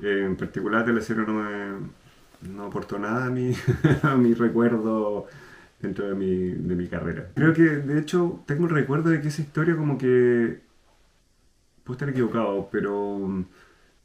eh, 0.00 0.22
en 0.24 0.36
particular 0.36 0.80
la 0.80 0.86
teleserie 0.86 1.26
no 1.26 1.34
me 1.34 2.48
no 2.50 2.64
aportó 2.64 2.98
nada 2.98 3.26
a 3.26 3.30
mi, 3.30 3.52
a 4.04 4.16
mi 4.16 4.32
recuerdo 4.32 5.26
dentro 5.82 6.08
de 6.08 6.14
mi, 6.14 6.52
de 6.52 6.74
mi 6.74 6.88
carrera. 6.88 7.28
Creo 7.34 7.52
que, 7.52 7.62
de 7.62 8.00
hecho, 8.00 8.42
tengo 8.46 8.64
el 8.64 8.70
recuerdo 8.70 9.10
de 9.10 9.20
que 9.20 9.28
esa 9.28 9.42
historia 9.42 9.76
como 9.76 9.98
que... 9.98 10.66
Puedo 11.84 11.96
estar 11.96 12.08
equivocado, 12.08 12.70
pero 12.72 13.44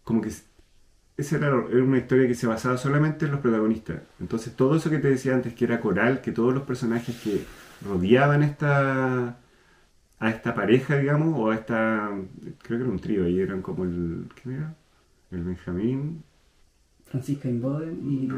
como 0.03 0.21
que 0.21 0.31
esa 1.15 1.37
era, 1.37 1.55
una 1.55 1.97
historia 1.97 2.27
que 2.27 2.35
se 2.35 2.47
basaba 2.47 2.77
solamente 2.77 3.25
en 3.25 3.31
los 3.31 3.39
protagonistas. 3.39 4.01
Entonces 4.19 4.55
todo 4.55 4.75
eso 4.75 4.89
que 4.89 4.99
te 4.99 5.09
decía 5.09 5.35
antes, 5.35 5.53
que 5.53 5.65
era 5.65 5.79
coral, 5.79 6.21
que 6.21 6.31
todos 6.31 6.53
los 6.53 6.63
personajes 6.63 7.15
que 7.21 7.43
rodeaban 7.85 8.43
esta 8.43 9.37
a 10.19 10.29
esta 10.29 10.55
pareja, 10.55 10.97
digamos, 10.97 11.37
o 11.37 11.51
a 11.51 11.55
esta, 11.55 12.09
creo 12.61 12.79
que 12.79 12.83
era 12.83 12.93
un 12.93 12.99
trío, 12.99 13.27
y 13.27 13.41
eran 13.41 13.61
como 13.61 13.83
el, 13.83 14.25
¿quién 14.41 14.55
era? 14.55 14.73
El 15.31 15.43
Benjamín. 15.43 16.23
Francisca 17.05 17.49
Inboden 17.49 17.99
y 18.09 18.29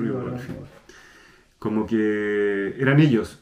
Como 1.60 1.86
que 1.86 2.76
eran 2.80 3.00
ellos. 3.00 3.40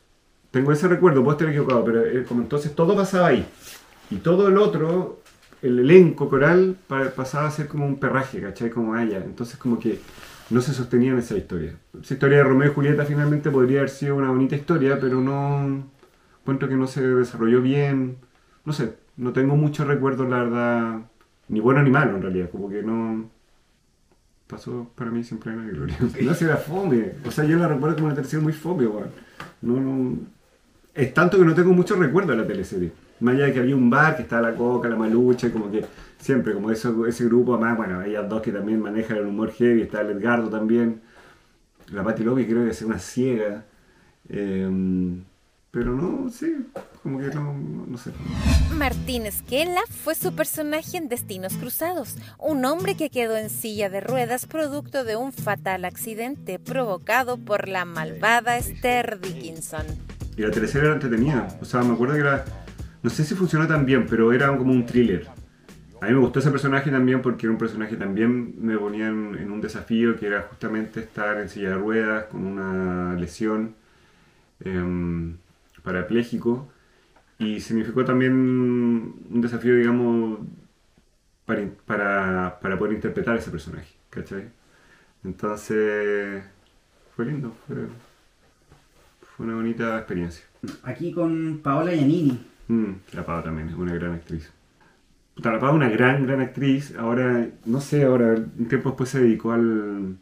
Tengo 0.51 0.73
ese 0.73 0.89
recuerdo, 0.89 1.23
puedo 1.23 1.37
estar 1.37 1.49
equivocado, 1.49 1.85
pero 1.85 2.05
eh, 2.05 2.25
como 2.27 2.41
entonces 2.41 2.75
todo 2.75 2.97
pasaba 2.97 3.27
ahí. 3.27 3.45
Y 4.11 4.17
todo 4.17 4.49
el 4.49 4.57
otro 4.57 5.22
el 5.63 5.79
elenco 5.79 6.27
coral 6.29 6.75
pasaba 7.15 7.47
a 7.47 7.51
ser 7.51 7.69
como 7.69 7.87
un 7.87 7.97
perraje, 7.97 8.41
¿cachai? 8.41 8.69
Como 8.69 8.97
ella. 8.97 9.23
Entonces 9.23 9.57
como 9.57 9.79
que 9.79 9.97
no 10.49 10.61
se 10.61 10.73
sostenía 10.73 11.13
en 11.13 11.19
esa 11.19 11.37
historia. 11.37 11.73
Esa 12.01 12.15
historia 12.15 12.37
de 12.39 12.43
Romeo 12.43 12.69
y 12.69 12.73
Julieta 12.73 13.05
finalmente 13.05 13.49
podría 13.49 13.79
haber 13.79 13.89
sido 13.89 14.17
una 14.17 14.29
bonita 14.29 14.55
historia, 14.57 14.99
pero 14.99 15.21
no... 15.21 15.85
Encuentro 16.41 16.67
que 16.67 16.75
no 16.75 16.85
se 16.85 17.01
desarrolló 17.01 17.61
bien. 17.61 18.17
No 18.65 18.73
sé, 18.73 18.95
no 19.15 19.31
tengo 19.31 19.55
muchos 19.55 19.87
recuerdos, 19.87 20.29
la 20.29 20.43
verdad, 20.43 20.99
ni 21.47 21.61
bueno 21.61 21.81
ni 21.81 21.89
malo 21.89 22.17
en 22.17 22.21
realidad. 22.21 22.49
Como 22.51 22.69
que 22.69 22.83
no... 22.83 23.29
Pasó 24.47 24.91
para 24.95 25.11
mí 25.11 25.23
siempre 25.23 25.53
en 25.53 25.65
la 25.65 25.71
gloria. 25.71 25.97
No, 26.21 26.33
si 26.33 26.43
era 26.43 26.57
fome. 26.57 27.13
O 27.25 27.31
sea, 27.31 27.45
yo 27.45 27.57
la 27.57 27.69
recuerdo 27.69 27.95
como 27.95 28.07
una 28.07 28.15
teleserie 28.15 28.43
muy 28.43 28.53
fome, 28.53 28.85
weón. 28.85 29.07
No, 29.61 29.79
no... 29.79 30.17
Es 30.93 31.13
tanto 31.13 31.37
que 31.37 31.45
no 31.45 31.55
tengo 31.55 31.71
muchos 31.71 31.97
recuerdos 31.97 32.35
de 32.35 32.41
la 32.43 32.47
teleserie 32.47 32.91
más 33.23 33.35
allá 33.35 33.45
de 33.45 33.53
que 33.53 33.59
había 33.59 33.75
un 33.75 33.89
bar, 33.89 34.15
que 34.15 34.23
estaba 34.23 34.49
la 34.49 34.55
Coca, 34.55 34.89
la 34.89 34.95
Malucha, 34.95 35.51
como 35.51 35.71
que 35.71 35.83
siempre, 36.19 36.53
como 36.53 36.71
eso, 36.71 37.05
ese 37.05 37.25
grupo, 37.25 37.57
más, 37.57 37.75
bueno, 37.77 37.99
hay 37.99 38.13
dos 38.27 38.41
que 38.41 38.51
también 38.51 38.81
manejan 38.81 39.17
el 39.17 39.27
humor 39.27 39.51
heavy, 39.51 39.81
está 39.81 40.01
el 40.01 40.11
Edgardo 40.11 40.49
también, 40.49 41.01
la 41.91 42.03
Patti 42.03 42.23
Lobby 42.23 42.45
creo 42.45 42.65
que 42.65 42.71
es 42.71 42.81
una 42.81 42.99
ciega, 42.99 43.65
em, 44.29 45.23
pero 45.71 45.95
no, 45.95 46.29
sí, 46.29 46.67
como 47.01 47.19
que 47.19 47.27
no, 47.27 47.53
no, 47.87 47.97
sé. 47.97 48.11
Martín 48.75 49.25
Esquela 49.25 49.81
fue 49.89 50.15
su 50.15 50.35
personaje 50.35 50.97
en 50.97 51.09
Destinos 51.09 51.55
Cruzados, 51.55 52.17
un 52.39 52.63
hombre 52.65 52.95
que 52.95 53.09
quedó 53.09 53.37
en 53.37 53.49
silla 53.49 53.89
de 53.89 54.01
ruedas 54.01 54.45
producto 54.45 55.03
de 55.03 55.15
un 55.15 55.31
fatal 55.31 55.85
accidente 55.85 56.59
provocado 56.59 57.37
por 57.37 57.67
la 57.67 57.85
malvada 57.85 58.57
Esther 58.57 59.19
Dickinson. 59.19 59.85
Y 60.37 60.41
la 60.41 60.51
tercera 60.51 60.85
era 60.85 60.93
entretenida, 60.93 61.47
o 61.61 61.65
sea, 61.65 61.81
me 61.83 61.93
acuerdo 61.93 62.15
que 62.15 62.21
era 62.21 62.45
no 63.03 63.09
sé 63.09 63.25
si 63.25 63.35
funcionó 63.35 63.67
tan 63.67 63.85
bien, 63.85 64.07
pero 64.09 64.31
era 64.31 64.47
como 64.57 64.71
un 64.71 64.85
thriller. 64.85 65.27
A 66.01 66.07
mí 66.07 66.13
me 66.13 66.19
gustó 66.19 66.39
ese 66.39 66.51
personaje 66.51 66.89
también 66.89 67.21
porque 67.21 67.45
era 67.45 67.51
un 67.51 67.57
personaje 67.57 67.95
también 67.97 68.55
me 68.59 68.77
ponía 68.77 69.07
en, 69.07 69.51
un 69.51 69.61
desafío 69.61 70.17
que 70.17 70.27
era 70.27 70.41
justamente 70.43 71.01
estar 71.01 71.39
en 71.39 71.49
silla 71.49 71.69
de 71.69 71.75
ruedas 71.75 72.25
con 72.25 72.45
una 72.45 73.13
lesión 73.15 73.75
em, 74.61 75.37
parapléjico 75.83 76.69
y 77.39 77.59
significó 77.59 78.05
también 78.05 78.33
un 78.33 79.41
desafío, 79.41 79.75
digamos, 79.75 80.39
para, 81.45 81.67
para, 81.85 82.59
para 82.61 82.77
poder 82.77 82.93
interpretar 82.93 83.37
ese 83.37 83.51
personaje, 83.51 83.93
¿cachai? 84.09 84.49
Entonces, 85.23 86.43
fue 87.15 87.25
lindo, 87.25 87.53
fue, 87.67 87.75
fue 89.35 89.45
una 89.45 89.55
bonita 89.55 89.97
experiencia. 89.97 90.45
Aquí 90.83 91.11
con 91.11 91.59
Paola 91.61 91.91
Giannini. 91.93 92.52
Mm, 92.67 92.91
la 93.13 93.25
Pau 93.25 93.43
también 93.43 93.69
es 93.69 93.75
una 93.75 93.93
gran 93.93 94.13
actriz. 94.13 94.51
Puta, 95.35 95.51
la 95.51 95.59
Pau 95.59 95.69
es 95.71 95.75
una 95.75 95.89
gran, 95.89 96.25
gran 96.25 96.41
actriz. 96.41 96.95
Ahora, 96.97 97.47
no 97.65 97.81
sé, 97.81 98.03
ahora, 98.05 98.33
un 98.35 98.67
tiempo 98.67 98.89
después 98.89 99.09
se 99.09 99.21
dedicó 99.21 99.51
al, 99.51 100.17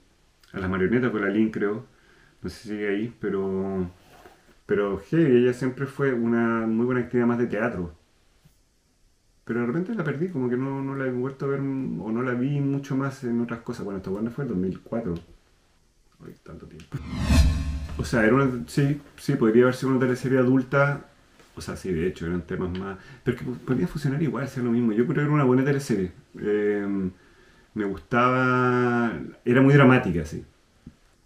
a 0.54 0.60
las 0.60 0.70
marionetas 0.70 1.12
con 1.12 1.22
la 1.22 1.30
Lin, 1.30 1.52
creo. 1.52 1.86
No 2.42 2.50
sé 2.50 2.58
si 2.58 2.70
sigue 2.70 2.90
ahí, 2.90 3.16
pero. 3.20 3.90
Pero 4.66 5.02
hey, 5.12 5.26
ella 5.30 5.54
siempre 5.54 5.86
fue 5.86 6.14
una 6.14 6.66
muy 6.68 6.86
buena 6.86 7.02
actriz 7.02 7.26
más 7.26 7.38
de 7.38 7.48
teatro. 7.48 7.94
Pero 9.44 9.62
de 9.62 9.68
repente 9.68 9.94
la 9.96 10.04
perdí, 10.04 10.30
como 10.30 10.50
que 10.50 10.56
no, 10.56 10.82
no 10.82 10.96
la 10.96 11.08
he 11.08 11.12
vuelto 11.12 11.46
a 11.46 11.50
ver, 11.50 11.60
o 11.60 11.64
no 12.12 12.22
la 12.24 12.34
vi 12.34 12.60
mucho 12.62 12.96
más 12.96 13.24
en 13.24 13.42
otras 13.42 13.62
cosas. 13.62 13.84
Bueno, 13.84 13.98
esta 13.98 14.10
buena 14.10 14.30
fue 14.32 14.46
en 14.46 14.50
2004. 14.50 15.14
Ay, 16.26 16.36
tanto 16.44 16.68
tiempo. 16.68 16.98
O 17.98 18.06
sea, 18.06 18.24
era 18.24 18.36
una. 18.36 18.64
Sí, 18.68 19.02
sí, 19.18 19.36
podría 19.36 19.64
haber 19.64 19.76
sido 19.76 19.92
una 19.92 20.00
teleserie 20.00 20.40
adulta. 20.40 21.11
O 21.56 21.62
sea, 21.62 21.76
sí, 21.76 21.92
de 21.92 22.08
hecho, 22.08 22.26
eran 22.26 22.42
temas 22.42 22.78
más. 22.78 22.98
Pero 23.24 23.38
que 23.38 23.44
podría 23.44 23.88
funcionar 23.88 24.22
igual, 24.22 24.48
ser 24.48 24.64
lo 24.64 24.72
mismo. 24.72 24.94
Yo 24.94 25.06
creo 25.06 25.16
que 25.16 25.22
era 25.22 25.32
una 25.32 25.44
buena 25.44 25.64
teleserie. 25.64 26.12
Eh, 26.40 27.12
me 27.74 27.86
gustaba. 27.86 29.14
Era 29.46 29.62
muy 29.62 29.74
dramática, 29.74 30.26
sí. 30.26 30.44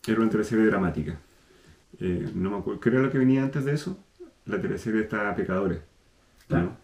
Era 0.07 0.21
una 0.21 0.29
teleserie 0.29 0.65
dramática. 0.65 1.19
Eh, 1.99 2.29
no 2.35 2.51
me 2.51 2.57
acuerdo. 2.57 2.79
¿Qué 2.79 2.89
era 2.89 3.01
lo 3.01 3.11
que 3.11 3.17
venía 3.17 3.43
antes 3.43 3.65
de 3.65 3.73
eso? 3.73 3.97
La 4.45 4.61
teleserie 4.61 5.01
está 5.01 5.35
Pecadores. 5.35 5.79
¿no? 6.49 6.77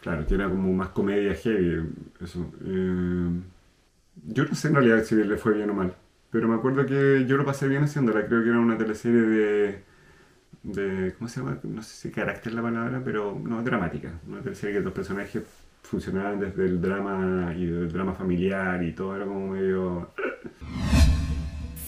Claro, 0.00 0.26
que 0.26 0.34
era 0.34 0.48
como 0.48 0.72
más 0.72 0.88
comedia 0.88 1.34
heavy. 1.34 1.88
Eso. 2.20 2.52
Eh, 2.64 3.40
yo 4.26 4.44
no 4.44 4.54
sé 4.54 4.68
en 4.68 4.74
realidad 4.74 5.04
si 5.04 5.14
le 5.16 5.36
fue 5.36 5.54
bien 5.54 5.70
o 5.70 5.74
mal. 5.74 5.94
Pero 6.30 6.48
me 6.48 6.56
acuerdo 6.56 6.84
que 6.86 7.24
yo 7.26 7.36
lo 7.36 7.44
pasé 7.44 7.68
bien 7.68 7.84
haciéndola. 7.84 8.26
Creo 8.26 8.42
que 8.42 8.48
era 8.48 8.58
una 8.58 8.76
teleserie 8.76 9.20
de. 9.20 9.82
De 10.62 11.14
¿Cómo 11.18 11.28
se 11.28 11.40
llama? 11.40 11.58
No 11.62 11.82
sé 11.82 11.94
si 11.96 12.10
carácter 12.10 12.48
es 12.52 12.54
la 12.56 12.62
palabra, 12.62 13.02
pero 13.04 13.38
no, 13.42 13.62
dramática. 13.62 14.12
Una 14.28 14.40
teleserie 14.40 14.76
que 14.76 14.82
los 14.84 14.92
personajes 14.92 15.42
funcionaban 15.82 16.40
desde 16.40 16.64
el 16.64 16.80
drama 16.80 17.52
y 17.56 17.66
del 17.66 17.92
drama 17.92 18.14
familiar 18.14 18.82
y 18.82 18.92
todo 18.92 19.16
era 19.16 19.24
como 19.26 19.48
medio. 19.48 20.10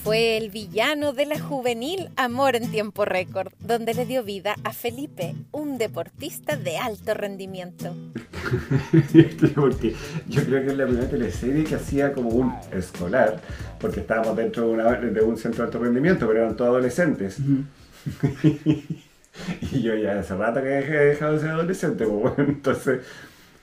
Fue 0.04 0.36
el 0.36 0.50
villano 0.50 1.12
de 1.12 1.26
la 1.26 1.40
juvenil 1.40 2.10
Amor 2.16 2.54
en 2.54 2.70
tiempo 2.70 3.04
récord, 3.04 3.52
donde 3.58 3.92
le 3.92 4.06
dio 4.06 4.22
vida 4.22 4.54
a 4.62 4.72
Felipe, 4.72 5.34
un 5.50 5.78
deportista 5.78 6.54
de 6.56 6.78
alto 6.78 7.12
rendimiento. 7.12 7.92
porque 9.56 9.96
yo 10.28 10.44
creo 10.44 10.62
que 10.62 10.68
es 10.68 10.76
la 10.76 10.84
primera 10.86 11.08
teleserie 11.08 11.64
que 11.64 11.74
hacía 11.74 12.12
como 12.12 12.28
un 12.28 12.54
escolar, 12.72 13.40
porque 13.80 13.98
estábamos 13.98 14.36
dentro 14.36 14.68
de, 14.68 14.74
una- 14.74 14.92
de 14.92 15.20
un 15.22 15.36
centro 15.36 15.62
de 15.64 15.66
alto 15.70 15.78
rendimiento, 15.80 16.28
pero 16.28 16.40
eran 16.44 16.56
todos 16.56 16.70
adolescentes. 16.70 17.38
y 19.72 19.82
yo 19.82 19.94
ya 19.96 20.18
hace 20.18 20.36
rato 20.36 20.62
que 20.62 20.78
he 20.78 21.07
dejado 21.07 21.34
de 21.34 21.40
ser 21.40 21.50
adolescente, 21.50 22.07
pues, 22.07 22.38
entonces 22.38 23.00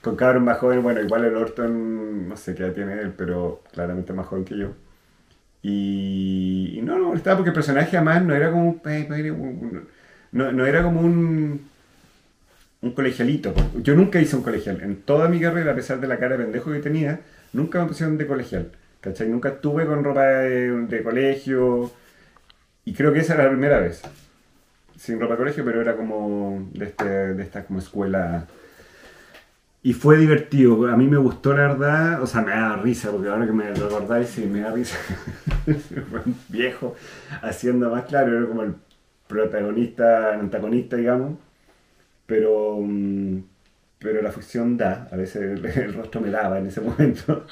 con 0.02 0.16
cabros 0.16 0.42
más 0.42 0.58
jóvenes, 0.58 0.84
bueno, 0.84 1.00
igual 1.00 1.24
el 1.24 1.36
Orton, 1.36 2.28
no 2.28 2.36
sé 2.36 2.54
qué 2.54 2.64
edad 2.64 2.74
tiene 2.74 2.92
él, 3.00 3.14
pero 3.16 3.62
claramente 3.72 4.12
más 4.12 4.26
joven 4.26 4.44
que 4.44 4.58
yo. 4.58 4.74
Y, 5.62 6.80
no, 6.82 6.98
no 6.98 7.08
molestaba 7.08 7.36
porque 7.38 7.50
el 7.50 7.54
personaje 7.54 7.96
además 7.96 8.22
no 8.22 8.34
era 8.34 8.50
como 8.50 8.68
un... 8.70 9.88
No, 10.32 10.52
no 10.52 10.66
era 10.66 10.82
como 10.82 11.00
un 11.00 11.60
un 12.84 12.92
colegialito. 12.92 13.54
Yo 13.82 13.94
nunca 13.94 14.20
hice 14.20 14.36
un 14.36 14.42
colegial. 14.42 14.80
En 14.82 14.96
toda 15.02 15.28
mi 15.28 15.40
carrera, 15.40 15.72
a 15.72 15.74
pesar 15.74 16.00
de 16.00 16.06
la 16.06 16.18
cara 16.18 16.36
de 16.36 16.44
pendejo 16.44 16.70
que 16.70 16.80
tenía, 16.80 17.20
nunca 17.52 17.80
me 17.80 17.88
pusieron 17.88 18.18
de 18.18 18.26
colegial. 18.26 18.72
¿Cachai? 19.00 19.28
Nunca 19.28 19.50
estuve 19.50 19.86
con 19.86 20.04
ropa 20.04 20.22
de, 20.24 20.70
de 20.86 21.02
colegio. 21.02 21.90
Y 22.84 22.92
creo 22.92 23.12
que 23.12 23.20
esa 23.20 23.34
era 23.34 23.44
la 23.44 23.50
primera 23.50 23.80
vez. 23.80 24.02
Sin 24.96 25.20
ropa 25.20 25.34
de 25.34 25.38
colegio, 25.38 25.64
pero 25.64 25.80
era 25.80 25.96
como 25.96 26.68
de, 26.72 26.86
este, 26.86 27.04
de 27.04 27.42
esta 27.42 27.64
como 27.64 27.78
escuela. 27.78 28.46
Y 29.82 29.92
fue 29.92 30.16
divertido. 30.16 30.86
A 30.88 30.96
mí 30.96 31.06
me 31.08 31.18
gustó, 31.18 31.52
la 31.52 31.68
verdad. 31.68 32.22
O 32.22 32.26
sea, 32.26 32.40
me 32.42 32.52
da 32.52 32.76
risa, 32.76 33.10
porque 33.10 33.28
ahora 33.28 33.46
que 33.46 33.52
me 33.52 33.72
recordáis, 33.72 34.28
sí, 34.28 34.46
me 34.46 34.60
da 34.60 34.72
risa. 34.72 34.96
Fue 35.66 36.20
un 36.24 36.36
viejo 36.48 36.94
haciendo 37.42 37.90
más 37.90 38.04
claro. 38.04 38.36
Era 38.36 38.46
como 38.46 38.62
el 38.62 38.74
protagonista, 39.26 40.34
el 40.34 40.40
antagonista, 40.40 40.96
digamos 40.96 41.34
pero 42.26 42.78
mm, 42.80 43.38
pero 43.98 44.22
la 44.22 44.32
ficción 44.32 44.76
da, 44.76 45.08
a 45.10 45.16
veces 45.16 45.42
el, 45.42 45.64
el 45.64 45.94
rostro 45.94 46.20
me 46.20 46.30
daba 46.30 46.58
en 46.58 46.66
ese 46.66 46.80
momento. 46.80 47.46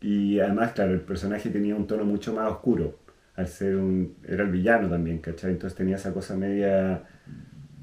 Y 0.00 0.40
además, 0.40 0.72
claro, 0.72 0.92
el 0.92 1.00
personaje 1.00 1.50
tenía 1.50 1.76
un 1.76 1.86
tono 1.86 2.04
mucho 2.04 2.32
más 2.34 2.50
oscuro, 2.50 2.98
al 3.36 3.48
ser 3.48 3.76
un... 3.76 4.16
era 4.26 4.44
el 4.44 4.50
villano 4.50 4.88
también, 4.90 5.18
¿cachai? 5.20 5.52
Entonces 5.52 5.76
tenía 5.76 5.96
esa 5.96 6.12
cosa 6.14 6.36
media... 6.36 7.04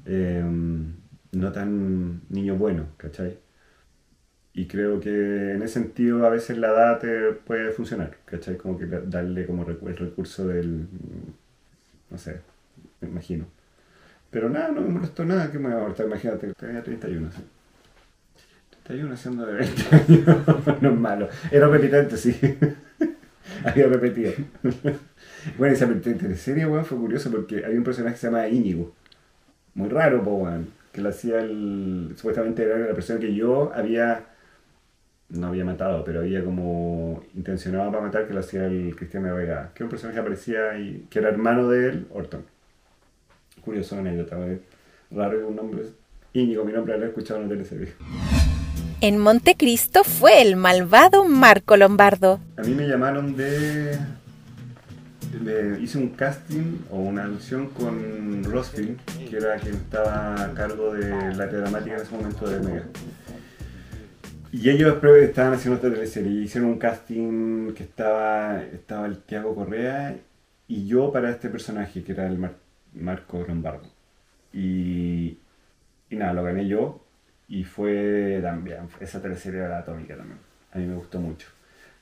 eh, 0.06 0.44
no 1.32 1.52
tan 1.52 2.22
niño 2.30 2.56
bueno, 2.56 2.88
¿cachai? 2.96 3.38
Y 4.52 4.66
creo 4.66 4.98
que 5.00 5.52
en 5.52 5.62
ese 5.62 5.74
sentido 5.74 6.26
a 6.26 6.30
veces 6.30 6.58
la 6.58 6.68
edad 6.68 6.98
te 6.98 7.32
puede 7.32 7.70
funcionar, 7.72 8.16
¿cachai? 8.24 8.56
Como 8.56 8.76
que 8.78 8.86
da- 8.86 9.00
darle 9.00 9.46
como 9.46 9.62
el 9.68 9.96
recurso 9.96 10.46
del... 10.48 10.88
no 12.10 12.18
sé, 12.18 12.40
me 13.00 13.08
imagino. 13.08 13.46
Pero 14.30 14.50
nada, 14.50 14.70
no 14.70 14.82
me 14.82 14.88
molestó 14.90 15.24
nada, 15.24 15.50
que 15.52 15.58
me 15.58 15.70
va 15.70 15.78
a 15.78 15.82
molestar? 15.82 16.06
Imagínate, 16.06 16.52
tenía 16.54 16.82
31, 16.84 17.30
sí. 17.32 17.42
31 18.84 19.16
siendo 19.16 19.46
de 19.46 19.52
20 19.54 19.82
años, 19.96 20.82
no 20.82 20.90
es 20.90 20.98
malo. 20.98 21.28
Era 21.50 21.68
repetente, 21.68 22.16
sí. 22.16 22.34
Había 23.64 23.86
repetido. 23.86 24.32
bueno, 25.58 25.74
esa 25.74 25.86
teleserie, 25.86 26.66
weón, 26.66 26.84
fue 26.84 26.98
curioso 26.98 27.30
porque 27.30 27.64
había 27.64 27.78
un 27.78 27.84
personaje 27.84 28.14
que 28.14 28.20
se 28.20 28.26
llama 28.26 28.48
Íñigo. 28.48 28.94
Muy 29.74 29.88
raro, 29.88 30.22
po. 30.22 30.48
Que 30.92 31.00
lo 31.00 31.08
hacía 31.08 31.40
el... 31.40 32.12
Supuestamente 32.16 32.62
era 32.64 32.78
la 32.78 32.94
persona 32.94 33.20
que 33.20 33.34
yo 33.34 33.72
había... 33.74 34.26
No 35.28 35.46
había 35.46 35.64
matado, 35.64 36.02
pero 36.02 36.20
había 36.20 36.44
como 36.44 37.22
intencionado 37.36 37.90
para 37.92 38.02
matar 38.02 38.26
que 38.26 38.34
lo 38.34 38.40
hacía 38.40 38.66
el 38.66 38.96
Cristiano 38.96 39.32
Vega. 39.36 39.70
Que 39.74 39.84
un 39.84 39.90
personaje 39.90 40.16
que 40.16 40.20
aparecía 40.20 40.76
y 40.76 41.06
que 41.08 41.20
era 41.20 41.28
hermano 41.28 41.68
de 41.68 41.88
él, 41.88 42.06
Orton. 42.10 42.42
Curioso 43.60 43.96
anécdota, 43.96 44.36
¿vale? 44.36 44.60
Raro 45.12 45.38
que 45.38 45.44
un 45.44 45.56
nombre 45.56 45.84
Íñigo, 46.32 46.64
mi 46.64 46.72
nombre, 46.72 46.94
haber 46.94 47.08
escuchado 47.08 47.40
en 47.40 47.46
una 47.46 47.54
teleserie. 47.54 47.92
En 49.02 49.16
Montecristo 49.18 50.04
fue 50.04 50.42
el 50.42 50.56
malvado 50.56 51.24
Marco 51.24 51.76
Lombardo. 51.76 52.38
A 52.58 52.62
mí 52.62 52.74
me 52.74 52.86
llamaron 52.86 53.34
de... 53.34 53.98
hice 55.80 55.96
un 55.96 56.10
casting 56.10 56.80
o 56.90 56.98
una 56.98 57.24
audición 57.24 57.68
con 57.68 58.44
Rosfield, 58.44 58.98
que 59.30 59.36
era 59.38 59.56
quien 59.56 59.76
estaba 59.76 60.44
a 60.44 60.52
cargo 60.52 60.92
de 60.92 61.34
la 61.34 61.46
dramática 61.46 61.96
en 61.96 62.02
ese 62.02 62.14
momento 62.14 62.46
de 62.46 62.60
Mega. 62.60 62.84
Y 64.52 64.68
ellos 64.68 65.02
estaban 65.02 65.54
haciendo 65.54 65.76
esta 65.76 65.90
teleserie 65.90 66.32
y 66.32 66.42
hicieron 66.44 66.70
un 66.70 66.78
casting 66.78 67.72
que 67.72 67.84
estaba, 67.84 68.62
estaba 68.64 69.06
el 69.06 69.18
Tiago 69.18 69.54
Correa 69.54 70.16
y 70.68 70.86
yo 70.86 71.10
para 71.10 71.30
este 71.30 71.48
personaje 71.48 72.02
que 72.02 72.12
era 72.12 72.26
el 72.26 72.36
Mar- 72.36 72.58
Marco 72.92 73.42
Lombardo. 73.48 73.88
Y 74.52 75.38
nada, 76.10 76.34
lo 76.34 76.42
gané 76.42 76.66
yo 76.66 77.02
y 77.50 77.64
fue 77.64 78.40
también, 78.42 78.80
esa 79.00 79.22
teleserie 79.22 79.60
era 79.62 79.80
atómica 79.80 80.16
también. 80.16 80.38
A 80.72 80.78
mí 80.78 80.86
me 80.86 80.96
gustó 80.96 81.20
mucho. 81.20 81.48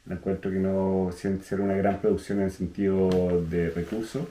Me 0.07 0.17
encuentro 0.17 0.51
que 0.53 0.59
no 0.59 1.11
sin 1.17 1.43
ser 1.43 1.61
una 1.63 1.75
gran 1.77 2.01
producción 2.01 2.41
en 2.41 2.47
el 2.47 2.53
sentido 2.53 3.11
de 3.51 3.71
recursos. 3.71 4.27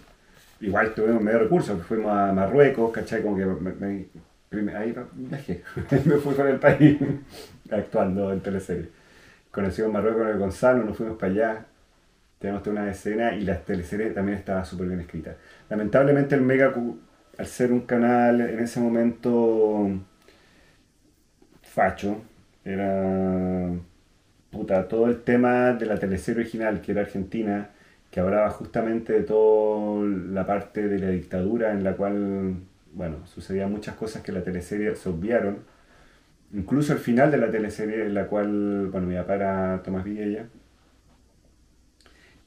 Igual 0.61 0.93
tuvimos 0.95 1.21
medio 1.23 1.39
recursos, 1.39 1.81
fuimos 1.85 2.11
a 2.17 2.33
Marruecos, 2.33 2.91
¿cachai? 2.91 3.23
Como 3.23 3.37
que 3.37 3.45
me, 3.45 4.07
me- 4.61 4.75
ahí 4.75 4.95
viajé, 5.15 5.63
me 6.05 6.17
fui 6.17 6.33
por 6.35 6.47
el 6.47 6.59
país 6.59 6.97
actuando 7.71 8.31
en 8.33 8.41
teleserie. 8.41 8.89
Conocimos 9.51 9.91
Marruecos 9.93 10.21
con 10.21 10.29
el 10.31 10.39
Gonzalo, 10.39 10.83
nos 10.85 10.97
fuimos 10.97 11.17
para 11.17 11.31
allá, 11.33 11.65
tenemos 12.39 12.63
toda 12.63 12.81
una 12.81 12.91
escena 12.91 13.35
y 13.35 13.41
la 13.41 13.59
teleserie 13.59 14.11
también 14.11 14.37
estaba 14.37 14.63
súper 14.65 14.87
bien 14.87 14.99
escrita. 15.01 15.35
Lamentablemente 15.69 16.35
el 16.35 16.41
Mega, 16.41 16.73
al 17.37 17.45
ser 17.47 17.71
un 17.71 17.81
canal 17.81 18.41
en 18.41 18.59
ese 18.59 18.79
momento 18.79 19.89
facho, 21.77 22.23
era 22.65 23.69
puta, 24.49 24.87
todo 24.87 25.05
el 25.07 25.21
tema 25.21 25.73
de 25.73 25.85
la 25.85 25.99
teleserie 25.99 26.41
original, 26.41 26.81
que 26.81 26.91
era 26.91 27.01
Argentina, 27.01 27.69
que 28.09 28.19
hablaba 28.19 28.49
justamente 28.49 29.13
de 29.13 29.21
toda 29.21 30.03
la 30.07 30.45
parte 30.47 30.87
de 30.87 30.97
la 30.97 31.09
dictadura 31.09 31.73
en 31.73 31.83
la 31.83 31.93
cual, 31.95 32.55
bueno, 32.93 33.17
sucedían 33.27 33.71
muchas 33.71 33.95
cosas 33.95 34.23
que 34.23 34.31
la 34.31 34.43
teleserie 34.43 34.95
se 34.95 35.09
obviaron. 35.09 35.59
Incluso 36.51 36.93
el 36.93 36.99
final 36.99 37.29
de 37.29 37.37
la 37.37 37.51
teleserie, 37.51 38.05
en 38.05 38.15
la 38.15 38.25
cual, 38.25 38.87
bueno, 38.87 39.05
mi 39.07 39.15
papá 39.15 39.35
era 39.35 39.81
Tomás 39.83 40.03
Villa, 40.03 40.45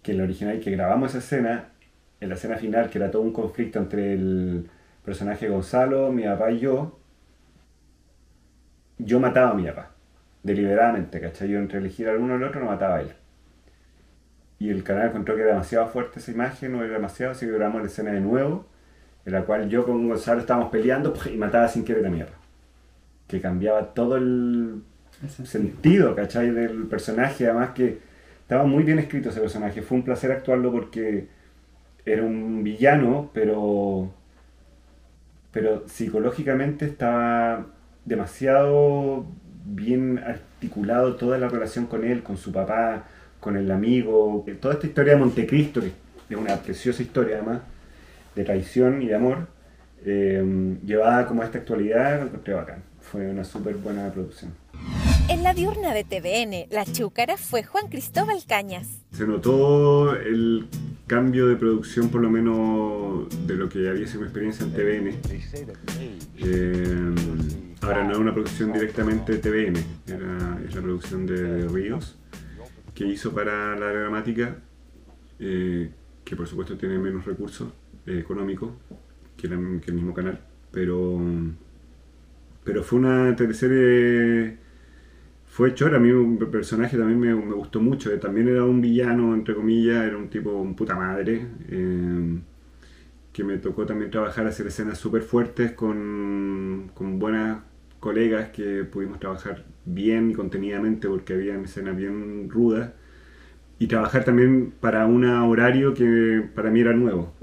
que 0.03 0.12
en 0.12 0.18
la 0.18 0.24
original 0.24 0.59
que 0.59 0.72
grabamos 0.72 1.11
esa 1.11 1.18
escena, 1.18 1.68
en 2.20 2.28
la 2.31 2.35
escena 2.35 2.57
final, 2.57 2.91
que 2.91 2.99
era 2.99 3.11
todo 3.12 3.22
un 3.22 3.33
conflicto 3.33 3.78
entre 3.78 4.14
el 4.14 4.68
personaje 5.05 5.49
Gonzalo, 5.49 6.11
mi 6.12 6.24
papá 6.24 6.51
y 6.51 6.59
yo, 6.59 6.99
yo 9.05 9.20
mataba 9.20 9.51
a 9.51 9.55
mi 9.55 9.66
papá, 9.66 9.90
deliberadamente, 10.42 11.20
¿cachai? 11.20 11.48
Yo 11.48 11.59
entre 11.59 11.78
elegir 11.78 12.09
al 12.09 12.18
uno 12.18 12.34
o 12.34 12.36
al 12.36 12.42
otro 12.42 12.61
no 12.61 12.66
mataba 12.66 12.96
a 12.96 13.01
él. 13.03 13.12
Y 14.59 14.70
el 14.70 14.84
canal 14.84 15.09
encontró 15.09 15.34
que 15.36 15.42
era 15.42 15.53
demasiado 15.53 15.88
fuerte 15.88 16.18
esa 16.18 16.30
imagen, 16.30 16.72
no 16.72 16.84
era 16.84 16.94
demasiado, 16.94 17.32
así 17.32 17.46
que 17.46 17.53
grabamos 17.53 17.82
la 17.82 17.88
escena 17.88 18.12
de 18.12 18.20
nuevo, 18.20 18.66
en 19.24 19.32
la 19.32 19.42
cual 19.42 19.68
yo 19.68 19.84
con 19.84 20.07
Gonzalo 20.07 20.40
estábamos 20.40 20.70
peleando 20.70 21.14
y 21.32 21.36
mataba 21.36 21.68
sin 21.68 21.84
querer 21.84 22.07
a 22.07 22.11
mi 22.11 22.20
papá. 22.20 22.34
Que 23.26 23.40
cambiaba 23.40 23.94
todo 23.94 24.16
el 24.16 24.82
sentido, 25.28 26.14
¿cachai? 26.14 26.51
Del 26.51 26.86
personaje, 26.88 27.46
además 27.46 27.70
que 27.70 27.98
estaba 28.42 28.64
muy 28.64 28.82
bien 28.82 28.98
escrito 28.98 29.30
ese 29.30 29.40
personaje. 29.40 29.82
Fue 29.82 29.96
un 29.96 30.05
placer 30.05 30.32
actuarlo 30.32 30.72
porque 30.72 31.28
era 32.05 32.22
un 32.22 32.62
villano, 32.64 33.30
pero, 33.32 34.11
pero 35.53 35.86
psicológicamente 35.86 36.86
estaba 36.86 37.66
demasiado 38.11 39.24
bien 39.64 40.18
articulado 40.18 41.14
toda 41.14 41.38
la 41.38 41.48
relación 41.48 41.86
con 41.86 42.04
él, 42.04 42.22
con 42.24 42.36
su 42.36 42.52
papá, 42.52 43.04
con 43.38 43.56
el 43.56 43.70
amigo. 43.70 44.44
Toda 44.61 44.74
esta 44.74 44.86
historia 44.88 45.14
de 45.14 45.20
Montecristo, 45.20 45.80
que 45.80 45.92
es 46.28 46.36
una 46.36 46.56
preciosa 46.56 47.02
historia 47.02 47.36
además, 47.36 47.61
de 48.34 48.44
traición 48.44 49.00
y 49.00 49.06
de 49.06 49.14
amor, 49.14 49.46
eh, 50.04 50.76
llevada 50.84 51.24
como 51.26 51.42
a 51.42 51.44
esta 51.44 51.58
actualidad, 51.58 52.28
lo 52.44 52.56
bacán. 52.56 52.82
Fue 53.00 53.30
una 53.30 53.44
súper 53.44 53.76
buena 53.76 54.11
producción. 54.11 54.52
En 55.28 55.44
la 55.44 55.54
diurna 55.54 55.94
de 55.94 56.02
TVN, 56.02 56.66
la 56.74 56.84
chúcara 56.84 57.36
fue 57.36 57.62
Juan 57.62 57.88
Cristóbal 57.88 58.38
Cañas. 58.46 58.88
Se 59.12 59.24
notó 59.24 60.16
el 60.16 60.68
cambio 61.11 61.48
de 61.48 61.56
producción, 61.56 62.08
por 62.08 62.20
lo 62.20 62.30
menos 62.30 63.26
de 63.44 63.56
lo 63.56 63.68
que 63.68 63.88
había 63.88 64.06
sido 64.06 64.20
mi 64.20 64.26
experiencia 64.26 64.64
en 64.64 64.72
TVN. 64.72 65.18
Eh, 66.38 67.14
ahora 67.80 68.04
no 68.04 68.12
es 68.12 68.18
una 68.18 68.32
producción 68.32 68.72
directamente 68.72 69.32
de 69.32 69.38
TVN, 69.38 69.76
era, 70.06 70.61
es 70.64 70.72
la 70.72 70.80
producción 70.80 71.26
de 71.26 71.66
Ríos, 71.66 72.16
que 72.94 73.06
hizo 73.06 73.32
para 73.32 73.74
la 73.74 73.88
dramática, 73.88 74.58
eh, 75.40 75.90
que 76.24 76.36
por 76.36 76.46
supuesto 76.46 76.76
tiene 76.76 76.96
menos 76.96 77.24
recursos 77.24 77.72
eh, 78.06 78.20
económicos 78.20 78.70
que, 79.36 79.48
que, 79.48 79.90
el 79.90 79.94
mismo 79.94 80.14
canal, 80.14 80.38
pero, 80.70 81.20
pero 82.62 82.84
fue 82.84 83.00
una 83.00 83.34
teleserie 83.34 84.58
fue 85.51 85.74
chora, 85.74 85.96
a 85.96 86.01
mí 86.01 86.11
un 86.12 86.38
personaje 86.38 86.96
también 86.96 87.18
me, 87.18 87.34
gustó 87.34 87.80
mucho, 87.80 88.12
eh, 88.12 88.18
también 88.18 88.48
era 88.48 88.64
un 88.64 88.80
villano, 88.80 89.34
entre 89.34 89.55
comillas, 89.55 90.05
era 90.07 90.16
un 90.16 90.28
tipo, 90.30 90.53
un 90.53 90.76
puta 90.76 90.94
madre, 90.94 91.44
eh, 91.68 92.38
que 93.32 93.44
me 93.44 93.59
tocó 93.59 93.84
también 93.84 94.12
trabajar, 94.12 94.46
hacer 94.46 94.68
escenas 94.68 94.98
súper 94.98 95.22
fuertes 95.22 95.72
con, 95.72 96.92
con 96.94 97.18
buenas 97.18 97.62
colegas 97.98 98.51
que 98.51 98.84
pudimos 98.84 99.18
trabajar 99.18 99.64
bien 99.84 100.30
y 100.30 100.34
contenidamente 100.34 101.09
porque 101.09 101.34
había 101.34 101.57
escenas 101.61 101.96
bien 101.96 102.48
rudas. 102.48 102.92
Y 103.80 103.88
trabajar 103.88 104.24
también 104.24 104.72
para 104.80 105.07
un 105.07 105.24
horario 105.24 105.94
que 105.94 106.48
para 106.55 106.70
mí 106.70 106.80
era 106.80 106.92
nuevo, 106.92 107.34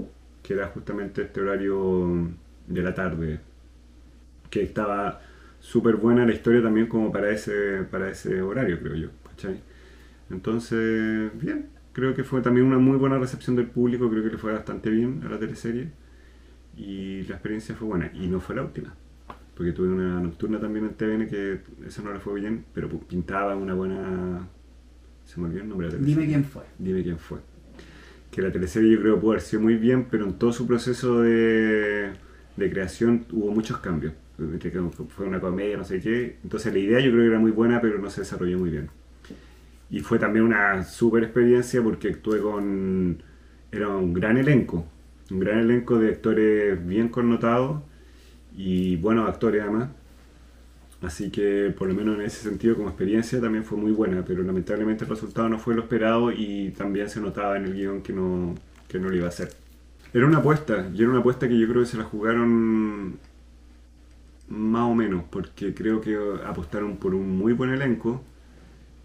que 0.42 0.54
era 0.54 0.68
justamente 0.68 1.22
este 1.22 1.40
horario 1.40 2.28
de 2.68 2.82
la 2.82 2.94
tarde, 2.94 3.40
que 4.50 4.62
estaba 4.62 5.20
súper 5.60 5.96
buena 5.96 6.24
la 6.24 6.32
historia 6.32 6.62
también 6.62 6.86
como 6.86 7.12
para 7.12 7.30
ese, 7.30 7.82
para 7.90 8.10
ese 8.10 8.40
horario, 8.42 8.78
creo 8.80 8.94
yo. 8.94 9.08
¿cachai? 9.28 9.60
Entonces, 10.30 11.30
bien, 11.40 11.66
creo 11.92 12.14
que 12.14 12.24
fue 12.24 12.40
también 12.40 12.66
una 12.66 12.78
muy 12.78 12.96
buena 12.96 13.18
recepción 13.18 13.56
del 13.56 13.66
público, 13.66 14.10
creo 14.10 14.22
que 14.22 14.30
le 14.30 14.38
fue 14.38 14.52
bastante 14.52 14.90
bien 14.90 15.22
a 15.24 15.28
la 15.28 15.38
teleserie 15.38 15.90
y 16.76 17.22
la 17.22 17.34
experiencia 17.34 17.74
fue 17.74 17.88
buena 17.88 18.10
y 18.14 18.26
no 18.26 18.40
fue 18.40 18.56
la 18.56 18.62
última. 18.62 18.94
Porque 19.54 19.72
tuve 19.72 19.88
una 19.88 20.20
nocturna 20.20 20.60
también 20.60 20.84
en 20.84 20.94
TVN 20.94 21.26
que 21.26 21.60
eso 21.86 22.02
no 22.02 22.12
le 22.12 22.20
fue 22.20 22.40
bien, 22.40 22.64
pero 22.72 22.88
pintaba 22.88 23.56
una 23.56 23.74
buena... 23.74 24.48
Se 25.24 25.40
me 25.40 25.46
olvidó 25.46 25.62
el 25.62 25.68
nombre 25.68 25.88
de 25.88 25.92
la 25.94 25.98
teleserie. 25.98 26.22
Dime 26.22 26.32
quién 26.32 26.44
fue. 26.44 26.62
Dime 26.78 27.02
quién 27.02 27.18
fue. 27.18 27.38
Que 28.30 28.40
la 28.40 28.52
teleserie 28.52 28.92
yo 28.92 29.00
creo 29.00 29.20
pudo 29.20 29.32
haber 29.32 29.42
sido 29.42 29.62
muy 29.62 29.74
bien, 29.74 30.06
pero 30.10 30.24
en 30.24 30.34
todo 30.34 30.52
su 30.52 30.66
proceso 30.66 31.20
de, 31.20 32.12
de 32.56 32.70
creación 32.70 33.26
hubo 33.32 33.50
muchos 33.50 33.78
cambios 33.78 34.14
fue 35.08 35.26
una 35.26 35.40
comedia, 35.40 35.76
no 35.76 35.84
sé 35.84 36.00
qué. 36.00 36.38
Entonces 36.42 36.72
la 36.72 36.78
idea 36.78 37.00
yo 37.00 37.10
creo 37.10 37.22
que 37.22 37.28
era 37.28 37.38
muy 37.38 37.50
buena, 37.50 37.80
pero 37.80 37.98
no 37.98 38.08
se 38.10 38.20
desarrolló 38.20 38.58
muy 38.58 38.70
bien. 38.70 38.88
Y 39.90 40.00
fue 40.00 40.18
también 40.18 40.44
una 40.44 40.84
super 40.84 41.22
experiencia 41.24 41.82
porque 41.82 42.08
actué 42.08 42.40
con... 42.40 43.22
Era 43.70 43.88
un 43.88 44.14
gran 44.14 44.38
elenco, 44.38 44.86
un 45.30 45.40
gran 45.40 45.58
elenco 45.58 45.98
de 45.98 46.08
actores 46.08 46.86
bien 46.86 47.08
connotados 47.08 47.82
y 48.56 48.96
buenos 48.96 49.28
actores 49.28 49.62
además. 49.62 49.90
Así 51.02 51.30
que 51.30 51.72
por 51.76 51.88
lo 51.88 51.94
menos 51.94 52.16
en 52.16 52.22
ese 52.22 52.48
sentido 52.48 52.76
como 52.76 52.88
experiencia 52.88 53.40
también 53.40 53.64
fue 53.64 53.78
muy 53.78 53.92
buena, 53.92 54.24
pero 54.24 54.42
lamentablemente 54.42 55.04
el 55.04 55.10
resultado 55.10 55.48
no 55.48 55.58
fue 55.58 55.74
lo 55.74 55.82
esperado 55.82 56.32
y 56.32 56.70
también 56.76 57.08
se 57.08 57.20
notaba 57.20 57.56
en 57.56 57.66
el 57.66 57.74
guion 57.74 58.02
que 58.02 58.12
no, 58.12 58.54
que 58.88 58.98
no 58.98 59.08
lo 59.08 59.16
iba 59.16 59.26
a 59.26 59.28
hacer. 59.28 59.52
Era 60.12 60.26
una 60.26 60.38
apuesta, 60.38 60.90
y 60.92 61.00
era 61.00 61.10
una 61.10 61.20
apuesta 61.20 61.46
que 61.46 61.58
yo 61.58 61.68
creo 61.68 61.82
que 61.82 61.88
se 61.88 61.98
la 61.98 62.04
jugaron 62.04 63.18
más 64.48 64.82
o 64.82 64.94
menos, 64.94 65.24
porque 65.30 65.74
creo 65.74 66.00
que 66.00 66.16
apostaron 66.46 66.96
por 66.96 67.14
un 67.14 67.36
muy 67.36 67.52
buen 67.52 67.70
elenco, 67.70 68.22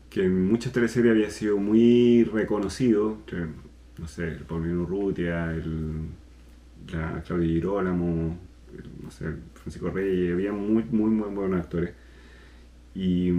que 0.09 0.25
en 0.25 0.47
muchas 0.47 0.71
teleseries 0.73 1.11
había 1.11 1.29
sido 1.29 1.57
muy 1.57 2.23
reconocido, 2.25 3.17
no 3.97 4.07
sé, 4.07 4.27
el 4.29 4.45
Paulino 4.45 4.85
Rutia, 4.85 5.51
el, 5.51 5.93
la 6.91 7.21
Claudia 7.25 7.47
Girolamo, 7.47 8.37
no 9.03 9.11
sé, 9.11 9.25
Francisco 9.55 9.89
Reyes, 9.89 10.33
había 10.33 10.51
muy, 10.51 10.83
muy, 10.91 11.09
muy 11.09 11.29
buenos 11.29 11.59
actores. 11.61 11.93
Y, 12.95 13.31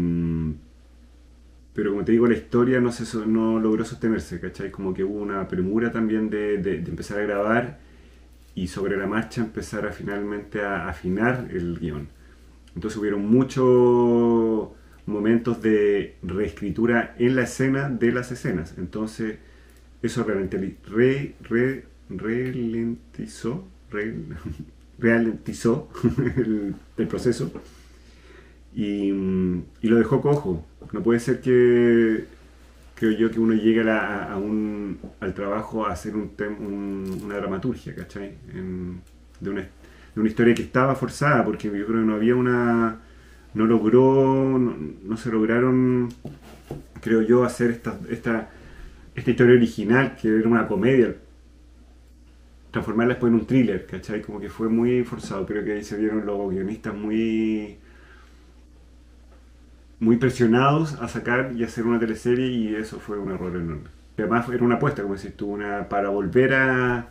pero 1.75 1.91
como 1.93 2.05
te 2.05 2.13
digo, 2.13 2.27
la 2.27 2.35
historia 2.35 2.81
no, 2.81 2.93
se, 2.93 3.27
no 3.27 3.59
logró 3.61 3.85
sostenerse, 3.85 4.41
¿cachai? 4.41 4.71
Como 4.71 4.95
que 4.95 5.05
hubo 5.05 5.21
una 5.21 5.49
premura 5.49 5.91
también 5.93 6.31
de, 6.31 6.59
de 6.59 6.77
empezar 6.77 7.19
a 7.21 7.23
grabar 7.23 7.84
y 8.55 8.69
sobre 8.69 8.97
la 8.97 9.07
marcha 9.07 9.41
empezar 9.41 9.87
a 9.87 9.93
finalmente 9.93 10.63
a 10.63 10.89
afinar 10.89 11.49
el 11.51 11.79
guion. 11.79 12.09
Entonces 12.75 12.99
hubieron 12.99 13.27
muchos 13.27 14.69
momentos 15.07 15.61
de 15.63 16.17
reescritura 16.23 17.15
en 17.19 17.37
la 17.37 17.43
escena 17.43 17.89
de 17.89 18.13
las 18.13 18.33
escenas. 18.33 18.75
Entonces 18.79 19.39
eso 20.03 20.25
re, 20.25 21.35
re, 21.43 21.85
ralentizó, 22.11 23.65
ralentizó 24.99 25.89
el, 26.37 26.75
el, 26.97 27.09
proceso 27.09 27.51
y, 28.75 29.09
y, 29.11 29.89
lo 29.89 29.97
dejó 29.97 30.21
cojo. 30.21 30.65
No 30.93 31.03
puede 31.03 31.21
ser 31.21 31.41
que 31.41 32.27
creo 33.05 33.19
yo 33.19 33.31
que 33.31 33.39
uno 33.39 33.53
llega 33.53 34.33
a, 34.33 34.37
un, 34.39 34.99
al 35.21 35.35
trabajo 35.35 35.87
a 35.87 35.93
hacer 35.93 36.15
un, 36.17 36.31
una 37.23 37.37
dramaturgia, 37.37 37.95
¿cachai? 37.95 38.35
de, 38.51 39.51
una, 39.51 39.61
de, 39.61 40.21
una, 40.21 40.29
historia 40.29 40.55
que 40.55 40.63
estaba 40.63 40.95
forzada, 40.95 41.45
porque 41.45 41.67
yo 41.67 41.87
creo 41.87 42.01
que 42.01 42.07
no 42.07 42.15
había 42.15 42.35
una... 42.35 43.01
no 43.53 43.67
logró, 43.67 44.59
no, 44.59 45.17
se 45.19 45.31
lograron, 45.31 46.09
creo 47.03 47.21
yo, 47.21 47.45
hacer 47.45 47.73
esta, 47.73 47.99
esta, 48.09 48.51
esta 49.15 49.31
historia 49.31 49.55
original, 49.57 50.17
que 50.17 50.29
era 50.29 50.49
una 50.49 50.67
comedia, 50.67 51.15
transformarla 52.71 53.15
después 53.15 53.31
en 53.31 53.39
un 53.39 53.47
thriller, 53.47 53.85
¿cachai? 53.87 54.23
Como 54.23 54.41
que 54.41 54.49
fue 54.49 54.71
muy 54.71 55.05
forzado, 55.05 55.45
creo 55.45 55.63
que 55.63 55.73
ahí 55.73 55.85
se 55.85 55.99
vieron 55.99 56.25
los 56.25 56.51
guionistas 56.51 56.95
muy 56.95 57.77
muy 60.05 60.19
presionados 60.19 60.95
a 61.01 61.09
sacar 61.09 61.53
y 61.57 61.65
hacer 61.65 61.85
una 61.85 61.99
teleserie 61.99 62.47
y 62.47 62.75
eso 62.75 63.01
fue 63.01 63.19
un 63.19 63.33
error 63.33 63.57
enorme. 63.57 63.89
Además 64.19 64.49
era 64.51 64.63
una 64.63 64.77
apuesta, 64.77 65.03
como 65.03 65.17
decís 65.17 65.35
tú, 65.35 65.47
una, 65.47 65.89
para 65.89 66.11
volver 66.11 66.55
a, 66.55 67.09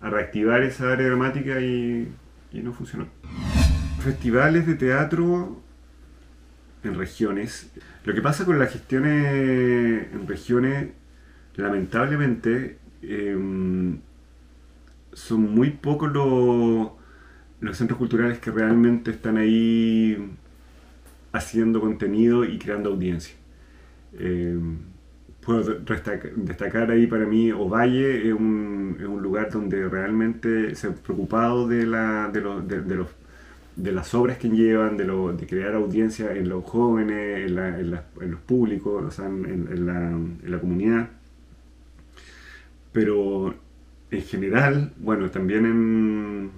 reactivar 0.00 0.62
esa 0.62 0.92
área 0.92 1.08
dramática 1.08 1.60
y, 1.60 2.08
y 2.52 2.60
no 2.60 2.72
funcionó. 2.72 3.08
Festivales 3.98 4.66
de 4.66 4.76
teatro 4.76 5.60
en 6.84 6.94
regiones. 6.94 7.72
Lo 8.04 8.14
que 8.14 8.22
pasa 8.22 8.44
con 8.44 8.58
las 8.58 8.72
gestiones 8.72 10.06
en 10.12 10.28
regiones, 10.28 10.90
lamentablemente, 11.56 12.78
em, 13.02 13.98
son 15.12 15.54
muy 15.54 15.70
pocos 15.70 16.12
los, 16.12 16.92
los 17.60 17.76
centros 17.76 17.98
culturales 17.98 18.38
que 18.38 18.52
realmente 18.52 19.10
están 19.10 19.38
ahí 19.38 20.36
haciendo 21.36 21.80
contenido 21.80 22.44
y 22.44 22.58
creando 22.58 22.90
audiencia. 22.90 23.34
Eh, 24.18 24.58
puedo 25.46 25.78
destacar 26.36 26.90
ahí 26.90 27.06
para 27.06 27.24
mí 27.24 27.52
Ovalle 27.52 28.28
es 28.28 28.34
un, 28.34 28.96
es 28.98 29.06
un 29.06 29.22
lugar 29.22 29.50
donde 29.50 29.88
realmente 29.88 30.74
se 30.74 30.88
ha 30.88 30.92
preocupado 30.92 31.68
de, 31.68 31.86
la, 31.86 32.28
de, 32.32 32.40
los, 32.40 32.66
de, 32.66 32.96
los, 32.96 33.08
de 33.76 33.92
las 33.92 34.12
obras 34.14 34.38
que 34.38 34.48
llevan, 34.48 34.96
de, 34.96 35.04
lo, 35.04 35.32
de 35.32 35.46
crear 35.46 35.74
audiencia 35.74 36.32
en 36.32 36.48
los 36.48 36.64
jóvenes, 36.64 37.48
en, 37.48 37.90
los 38.30 38.40
públicos, 38.40 39.04
o 39.04 39.10
sea, 39.10 39.26
en, 39.26 39.86
la, 39.86 40.58
comunidad. 40.58 41.10
Pero 42.92 43.54
en 44.10 44.22
general, 44.22 44.92
bueno, 44.98 45.30
también 45.30 45.64
en, 45.66 46.50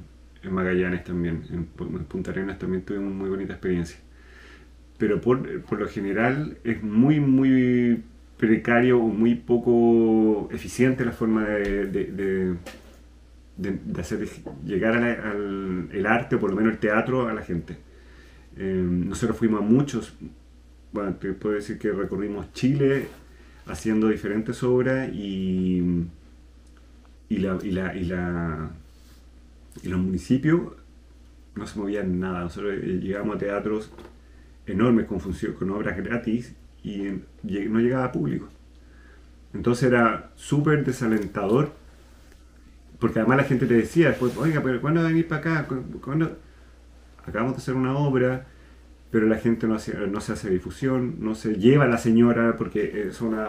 Magallanes 0.51 1.05
también, 1.05 1.43
en, 1.51 1.67
Punta 2.07 2.31
Arenas 2.31 2.59
también 2.59 2.85
tuvimos 2.85 3.13
muy 3.13 3.29
bonita 3.29 3.53
experiencia. 3.53 3.99
Pero 4.99 5.21
por, 5.21 5.47
lo 5.79 5.89
general 5.89 6.59
es 6.65 6.83
muy, 6.83 7.21
muy 7.21 8.03
precario 8.37 8.99
o 8.99 9.09
muy 9.09 9.37
poco 9.37 10.49
eficiente 10.53 11.05
la 11.05 11.13
forma 11.13 11.45
de 11.45 12.57
de, 13.59 14.01
hacer 14.01 14.27
llegar 14.65 14.97
al 14.97 15.89
el 15.93 16.07
arte, 16.07 16.37
o 16.37 16.41
por 16.41 16.51
lo 16.51 16.57
menos 16.57 16.73
el 16.73 16.79
teatro, 16.79 17.29
a 17.29 17.35
la 17.35 17.43
gente. 17.43 17.77
Eh, 18.57 18.87
nosotros 18.89 19.37
fuimos 19.37 19.61
a 19.61 19.65
muchos, 19.65 20.15
bueno, 20.93 21.15
te 21.15 21.33
puedo 21.33 21.57
decir 21.57 21.79
que 21.79 21.93
recorrimos 21.93 22.53
Chile 22.53 23.09
haciendo 23.67 24.09
diferentes 24.09 24.63
obras 24.63 25.11
y, 25.13 26.07
y, 27.29 27.37
la, 27.39 27.59
y, 27.63 27.71
la, 27.73 27.95
y, 27.95 28.05
la, 28.05 28.71
y 29.83 29.89
los 29.89 30.01
municipios 30.01 30.73
no 31.55 31.67
se 31.67 31.79
movían 31.79 32.19
nada. 32.19 32.43
Nosotros 32.45 32.75
eh, 32.75 33.01
llegamos 33.03 33.37
a 33.37 33.39
teatros 33.39 33.93
enormes 34.69 35.07
con, 35.07 35.21
con 35.21 35.71
obras 35.71 35.97
gratis 35.97 36.55
y 36.83 37.21
no 37.43 37.81
llegaba 37.81 38.13
público. 38.13 38.49
Entonces 39.55 39.89
era 39.89 40.31
súper 40.37 40.85
desalentador 40.85 41.73
porque 42.99 43.21
además 43.21 43.39
la 43.39 43.45
gente 43.45 43.67
te 43.67 43.75
decía 43.75 44.09
después, 44.09 44.37
oiga, 44.37 44.61
pero 44.63 44.81
¿cuándo 44.81 45.01
a 45.01 45.05
venir 45.05 45.29
para 45.29 45.41
acá? 45.41 45.69
¿Cuándo? 46.03 46.37
Acabamos 47.25 47.55
de 47.55 47.59
hacer 47.59 47.75
una 47.75 47.97
obra, 47.97 48.47
pero 49.11 49.27
la 49.27 49.37
gente 49.37 49.67
no, 49.67 49.75
hace, 49.75 49.95
no 50.09 50.21
se 50.21 50.33
hace 50.33 50.51
difusión, 50.51 51.17
no 51.21 51.35
se 51.35 51.55
lleva 51.55 51.85
a 51.85 51.89
la 51.89 51.99
señora, 51.99 52.57
porque 52.57 53.09
es 53.09 53.21
una, 53.21 53.49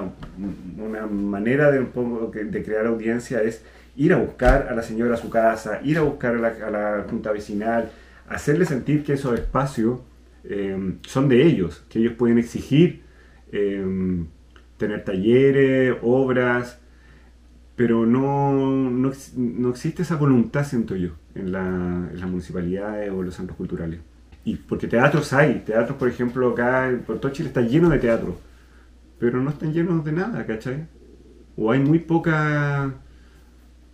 una 0.77 1.07
manera 1.07 1.71
de, 1.71 1.79
de 1.79 2.63
crear 2.63 2.85
audiencia, 2.85 3.41
es 3.41 3.63
ir 3.95 4.13
a 4.13 4.17
buscar 4.17 4.67
a 4.69 4.75
la 4.75 4.83
señora 4.83 5.15
a 5.15 5.17
su 5.17 5.29
casa, 5.29 5.79
ir 5.83 5.97
a 5.97 6.01
buscar 6.01 6.35
a 6.35 6.69
la, 6.69 7.05
junta 7.09 7.31
vecinal, 7.31 7.89
hacerle 8.27 8.65
sentir 8.65 9.03
que 9.03 9.13
esos 9.13 9.33
espacios 9.33 10.01
eh, 10.43 10.95
son 11.03 11.29
de 11.29 11.45
ellos, 11.45 11.85
que 11.89 11.99
ellos 11.99 12.13
pueden 12.13 12.37
exigir 12.37 13.03
eh, 13.51 14.25
tener 14.77 15.03
talleres, 15.03 15.95
obras, 16.01 16.79
pero 17.75 18.05
no, 18.05 18.89
no, 18.89 19.69
existe 19.69 20.01
esa 20.01 20.17
voluntad, 20.17 20.65
siento 20.65 20.95
yo, 20.95 21.11
en, 21.35 21.51
la, 21.51 21.61
en, 22.11 22.19
las 22.19 22.29
municipalidades 22.29 23.11
o 23.11 23.23
los 23.23 23.35
centros 23.35 23.57
culturales. 23.57 23.99
Y 24.43 24.55
porque 24.55 24.87
teatros 24.87 25.31
hay, 25.33 25.63
teatros, 25.65 25.97
por 25.97 26.09
ejemplo, 26.09 26.49
acá 26.49 26.89
en 26.89 26.99
Puerto 27.03 27.29
Chile 27.29 27.49
está 27.49 27.61
lleno 27.61 27.89
de 27.89 27.99
teatro, 27.99 28.37
pero 29.19 29.41
no 29.41 29.49
están 29.49 29.73
llenos 29.73 30.03
de 30.03 30.11
nada, 30.11 30.45
¿cachai? 30.45 30.87
O 31.55 31.71
hay 31.71 31.79
muy 31.79 31.99
poca 31.99 32.95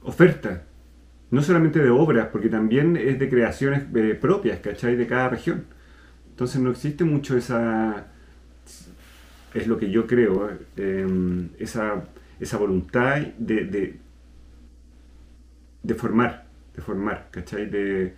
oferta, 0.01 0.63
no 1.31 1.41
solamente 1.41 1.79
de 1.79 1.89
obras, 1.89 2.29
porque 2.31 2.49
también 2.49 2.95
es 2.95 3.19
de 3.19 3.29
creaciones 3.29 3.83
eh, 3.93 4.17
propias, 4.19 4.59
¿cachai? 4.59 4.95
De 4.95 5.07
cada 5.07 5.29
región. 5.29 5.65
Entonces 6.35 6.61
no 6.61 6.69
existe 6.69 7.05
mucho 7.05 7.37
esa, 7.37 8.07
es 9.53 9.67
lo 9.67 9.77
que 9.77 9.89
yo 9.89 10.05
creo, 10.05 10.51
eh, 10.75 11.47
esa 11.59 12.03
esa 12.39 12.57
voluntad 12.57 13.21
de, 13.37 13.97
de, 15.83 15.95
formar, 15.95 16.45
de 16.75 16.81
formar, 16.81 17.27
¿cachai? 17.31 17.69
De, 17.69 18.13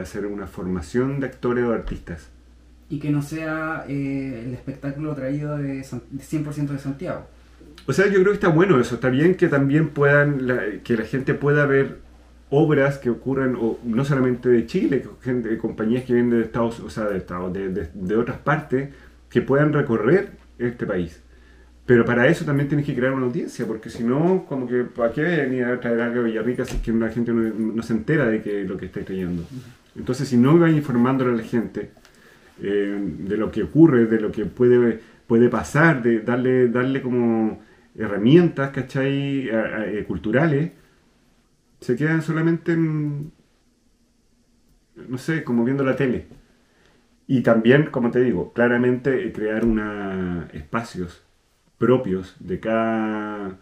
hacer 0.00 0.26
una 0.26 0.46
formación 0.46 1.20
de 1.20 1.26
actores 1.26 1.64
o 1.64 1.72
artistas. 1.72 2.28
Y 2.90 2.98
que 2.98 3.10
no 3.10 3.20
sea 3.20 3.84
eh, 3.88 4.44
el 4.46 4.54
espectáculo 4.54 5.14
traído 5.14 5.58
de, 5.58 5.80
100% 5.80 6.68
de 6.68 6.78
Santiago. 6.78 7.26
O 7.86 7.92
sea, 7.92 8.06
yo 8.06 8.14
creo 8.14 8.28
que 8.28 8.34
está 8.34 8.48
bueno 8.48 8.80
eso, 8.80 8.96
está 8.96 9.08
bien 9.08 9.34
que 9.34 9.48
también 9.48 9.90
puedan, 9.90 10.80
que 10.84 10.96
la 10.96 11.04
gente 11.04 11.34
pueda 11.34 11.66
ver 11.66 12.00
obras 12.50 12.98
que 12.98 13.10
ocurran, 13.10 13.56
o 13.56 13.78
no 13.84 14.04
solamente 14.04 14.48
de 14.48 14.66
Chile, 14.66 15.02
gente, 15.20 15.56
compañías 15.58 16.04
que 16.04 16.14
vienen 16.14 16.30
de 16.30 16.42
Estados, 16.42 16.80
o 16.80 16.90
sea, 16.90 17.04
de, 17.04 17.18
Estados, 17.18 17.52
de, 17.52 17.88
de 17.92 18.16
otras 18.16 18.38
partes, 18.38 18.90
que 19.28 19.42
puedan 19.42 19.72
recorrer 19.72 20.30
este 20.58 20.86
país. 20.86 21.22
Pero 21.88 22.04
para 22.04 22.26
eso 22.26 22.44
también 22.44 22.68
tienes 22.68 22.84
que 22.84 22.94
crear 22.94 23.14
una 23.14 23.24
audiencia, 23.24 23.66
porque 23.66 23.88
si 23.88 24.04
no, 24.04 24.44
como 24.46 24.68
que, 24.68 24.84
¿para 24.84 25.10
qué 25.10 25.22
venir 25.22 25.64
a 25.64 25.80
traer 25.80 26.02
algo 26.02 26.20
a 26.20 26.24
Villarrica 26.24 26.66
si 26.66 26.76
es 26.76 26.82
que 26.82 26.92
la 26.92 27.08
gente 27.08 27.32
no, 27.32 27.82
se 27.82 27.94
entera 27.94 28.26
de 28.26 28.42
que 28.42 28.64
lo 28.64 28.76
que 28.76 28.84
está 28.84 29.00
creyendo? 29.00 29.44
Entonces, 29.96 30.28
si 30.28 30.36
no 30.36 30.58
vas 30.58 30.70
informándole 30.70 31.32
a 31.32 31.36
la 31.36 31.42
gente 31.42 31.90
eh, 32.62 32.98
de 33.20 33.36
lo 33.38 33.50
que 33.50 33.62
ocurre, 33.62 34.04
de 34.04 34.20
lo 34.20 34.30
que 34.30 34.44
puede, 34.44 35.00
puede 35.26 35.48
pasar, 35.48 36.02
de 36.02 36.20
darle, 36.20 36.68
darle 36.68 37.00
como 37.00 37.62
herramientas, 37.96 38.68
¿cachai? 38.68 39.48
Eh, 39.50 40.04
culturales, 40.06 40.72
se 41.80 41.96
quedan 41.96 42.22
solamente 42.22 42.72
en, 42.72 43.32
no 44.96 45.18
sé, 45.18 45.44
como 45.44 45.64
viendo 45.64 45.84
la 45.84 45.96
tele. 45.96 46.26
Y 47.26 47.42
también, 47.42 47.90
como 47.90 48.10
te 48.10 48.20
digo, 48.20 48.52
claramente 48.52 49.32
crear 49.32 49.64
una 49.64 50.48
espacios 50.52 51.22
propios 51.76 52.36
de 52.40 52.58
cada, 52.58 53.58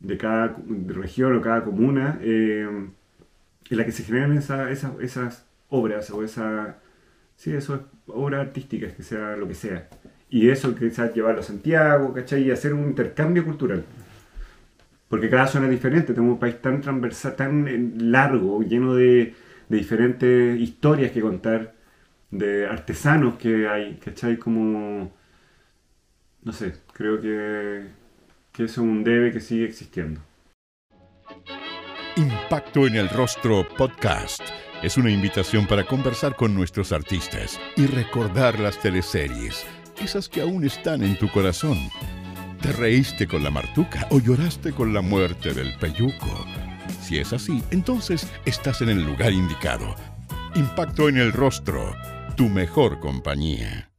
de 0.00 0.18
cada 0.18 0.56
región 0.86 1.36
o 1.36 1.42
cada 1.42 1.62
comuna, 1.64 2.18
eh, 2.22 2.66
en 3.70 3.76
la 3.76 3.84
que 3.84 3.92
se 3.92 4.04
generan 4.04 4.32
esas 4.36 5.46
obras 5.68 6.10
o 6.10 6.22
esa, 6.22 6.78
sí, 7.36 7.52
eso, 7.52 7.86
obras 8.06 8.40
artísticas, 8.46 8.94
que 8.94 9.02
sea 9.02 9.36
lo 9.36 9.46
que 9.46 9.54
sea. 9.54 9.88
Y 10.28 10.48
eso 10.48 10.74
quizás 10.74 11.14
llevarlo 11.14 11.40
a 11.40 11.44
Santiago, 11.44 12.12
¿cachai? 12.12 12.44
Y 12.44 12.50
hacer 12.50 12.74
un 12.74 12.84
intercambio 12.88 13.44
cultural. 13.44 13.84
Porque 15.08 15.30
cada 15.30 15.46
zona 15.46 15.66
es 15.66 15.72
diferente, 15.72 16.12
tenemos 16.12 16.34
un 16.34 16.40
país 16.40 16.60
tan 16.60 16.80
transversal, 16.80 17.36
tan 17.36 17.68
eh, 17.68 17.92
largo, 17.98 18.62
lleno 18.62 18.94
de, 18.94 19.34
de 19.68 19.76
diferentes 19.76 20.60
historias 20.60 21.12
que 21.12 21.20
contar, 21.20 21.74
de 22.30 22.66
artesanos 22.66 23.36
que 23.36 23.68
hay, 23.68 23.96
¿cachai? 23.96 24.36
Como 24.38 25.12
no 26.46 26.52
sé, 26.52 26.74
creo 26.92 27.20
que, 27.20 27.88
que 28.52 28.64
es 28.64 28.78
un 28.78 29.02
debe 29.02 29.32
que 29.32 29.40
sigue 29.40 29.64
existiendo. 29.64 30.20
Impacto 32.14 32.86
en 32.86 32.94
el 32.94 33.08
Rostro 33.08 33.66
Podcast 33.76 34.42
es 34.80 34.96
una 34.96 35.10
invitación 35.10 35.66
para 35.66 35.84
conversar 35.84 36.36
con 36.36 36.54
nuestros 36.54 36.92
artistas 36.92 37.58
y 37.76 37.86
recordar 37.86 38.60
las 38.60 38.80
teleseries, 38.80 39.66
esas 40.00 40.28
que 40.28 40.40
aún 40.40 40.64
están 40.64 41.02
en 41.02 41.18
tu 41.18 41.28
corazón. 41.32 41.78
¿Te 42.60 42.72
reíste 42.72 43.26
con 43.26 43.42
la 43.44 43.50
martuca 43.50 44.06
o 44.10 44.20
lloraste 44.20 44.72
con 44.72 44.92
la 44.92 45.02
muerte 45.02 45.52
del 45.52 45.76
peyuco? 45.78 46.46
Si 47.02 47.18
es 47.18 47.32
así, 47.32 47.62
entonces 47.70 48.26
estás 48.44 48.80
en 48.80 48.88
el 48.88 49.04
lugar 49.04 49.32
indicado. 49.32 49.94
Impacto 50.54 51.08
en 51.08 51.18
el 51.18 51.32
Rostro, 51.32 51.94
tu 52.36 52.48
mejor 52.48 52.98
compañía. 53.00 53.90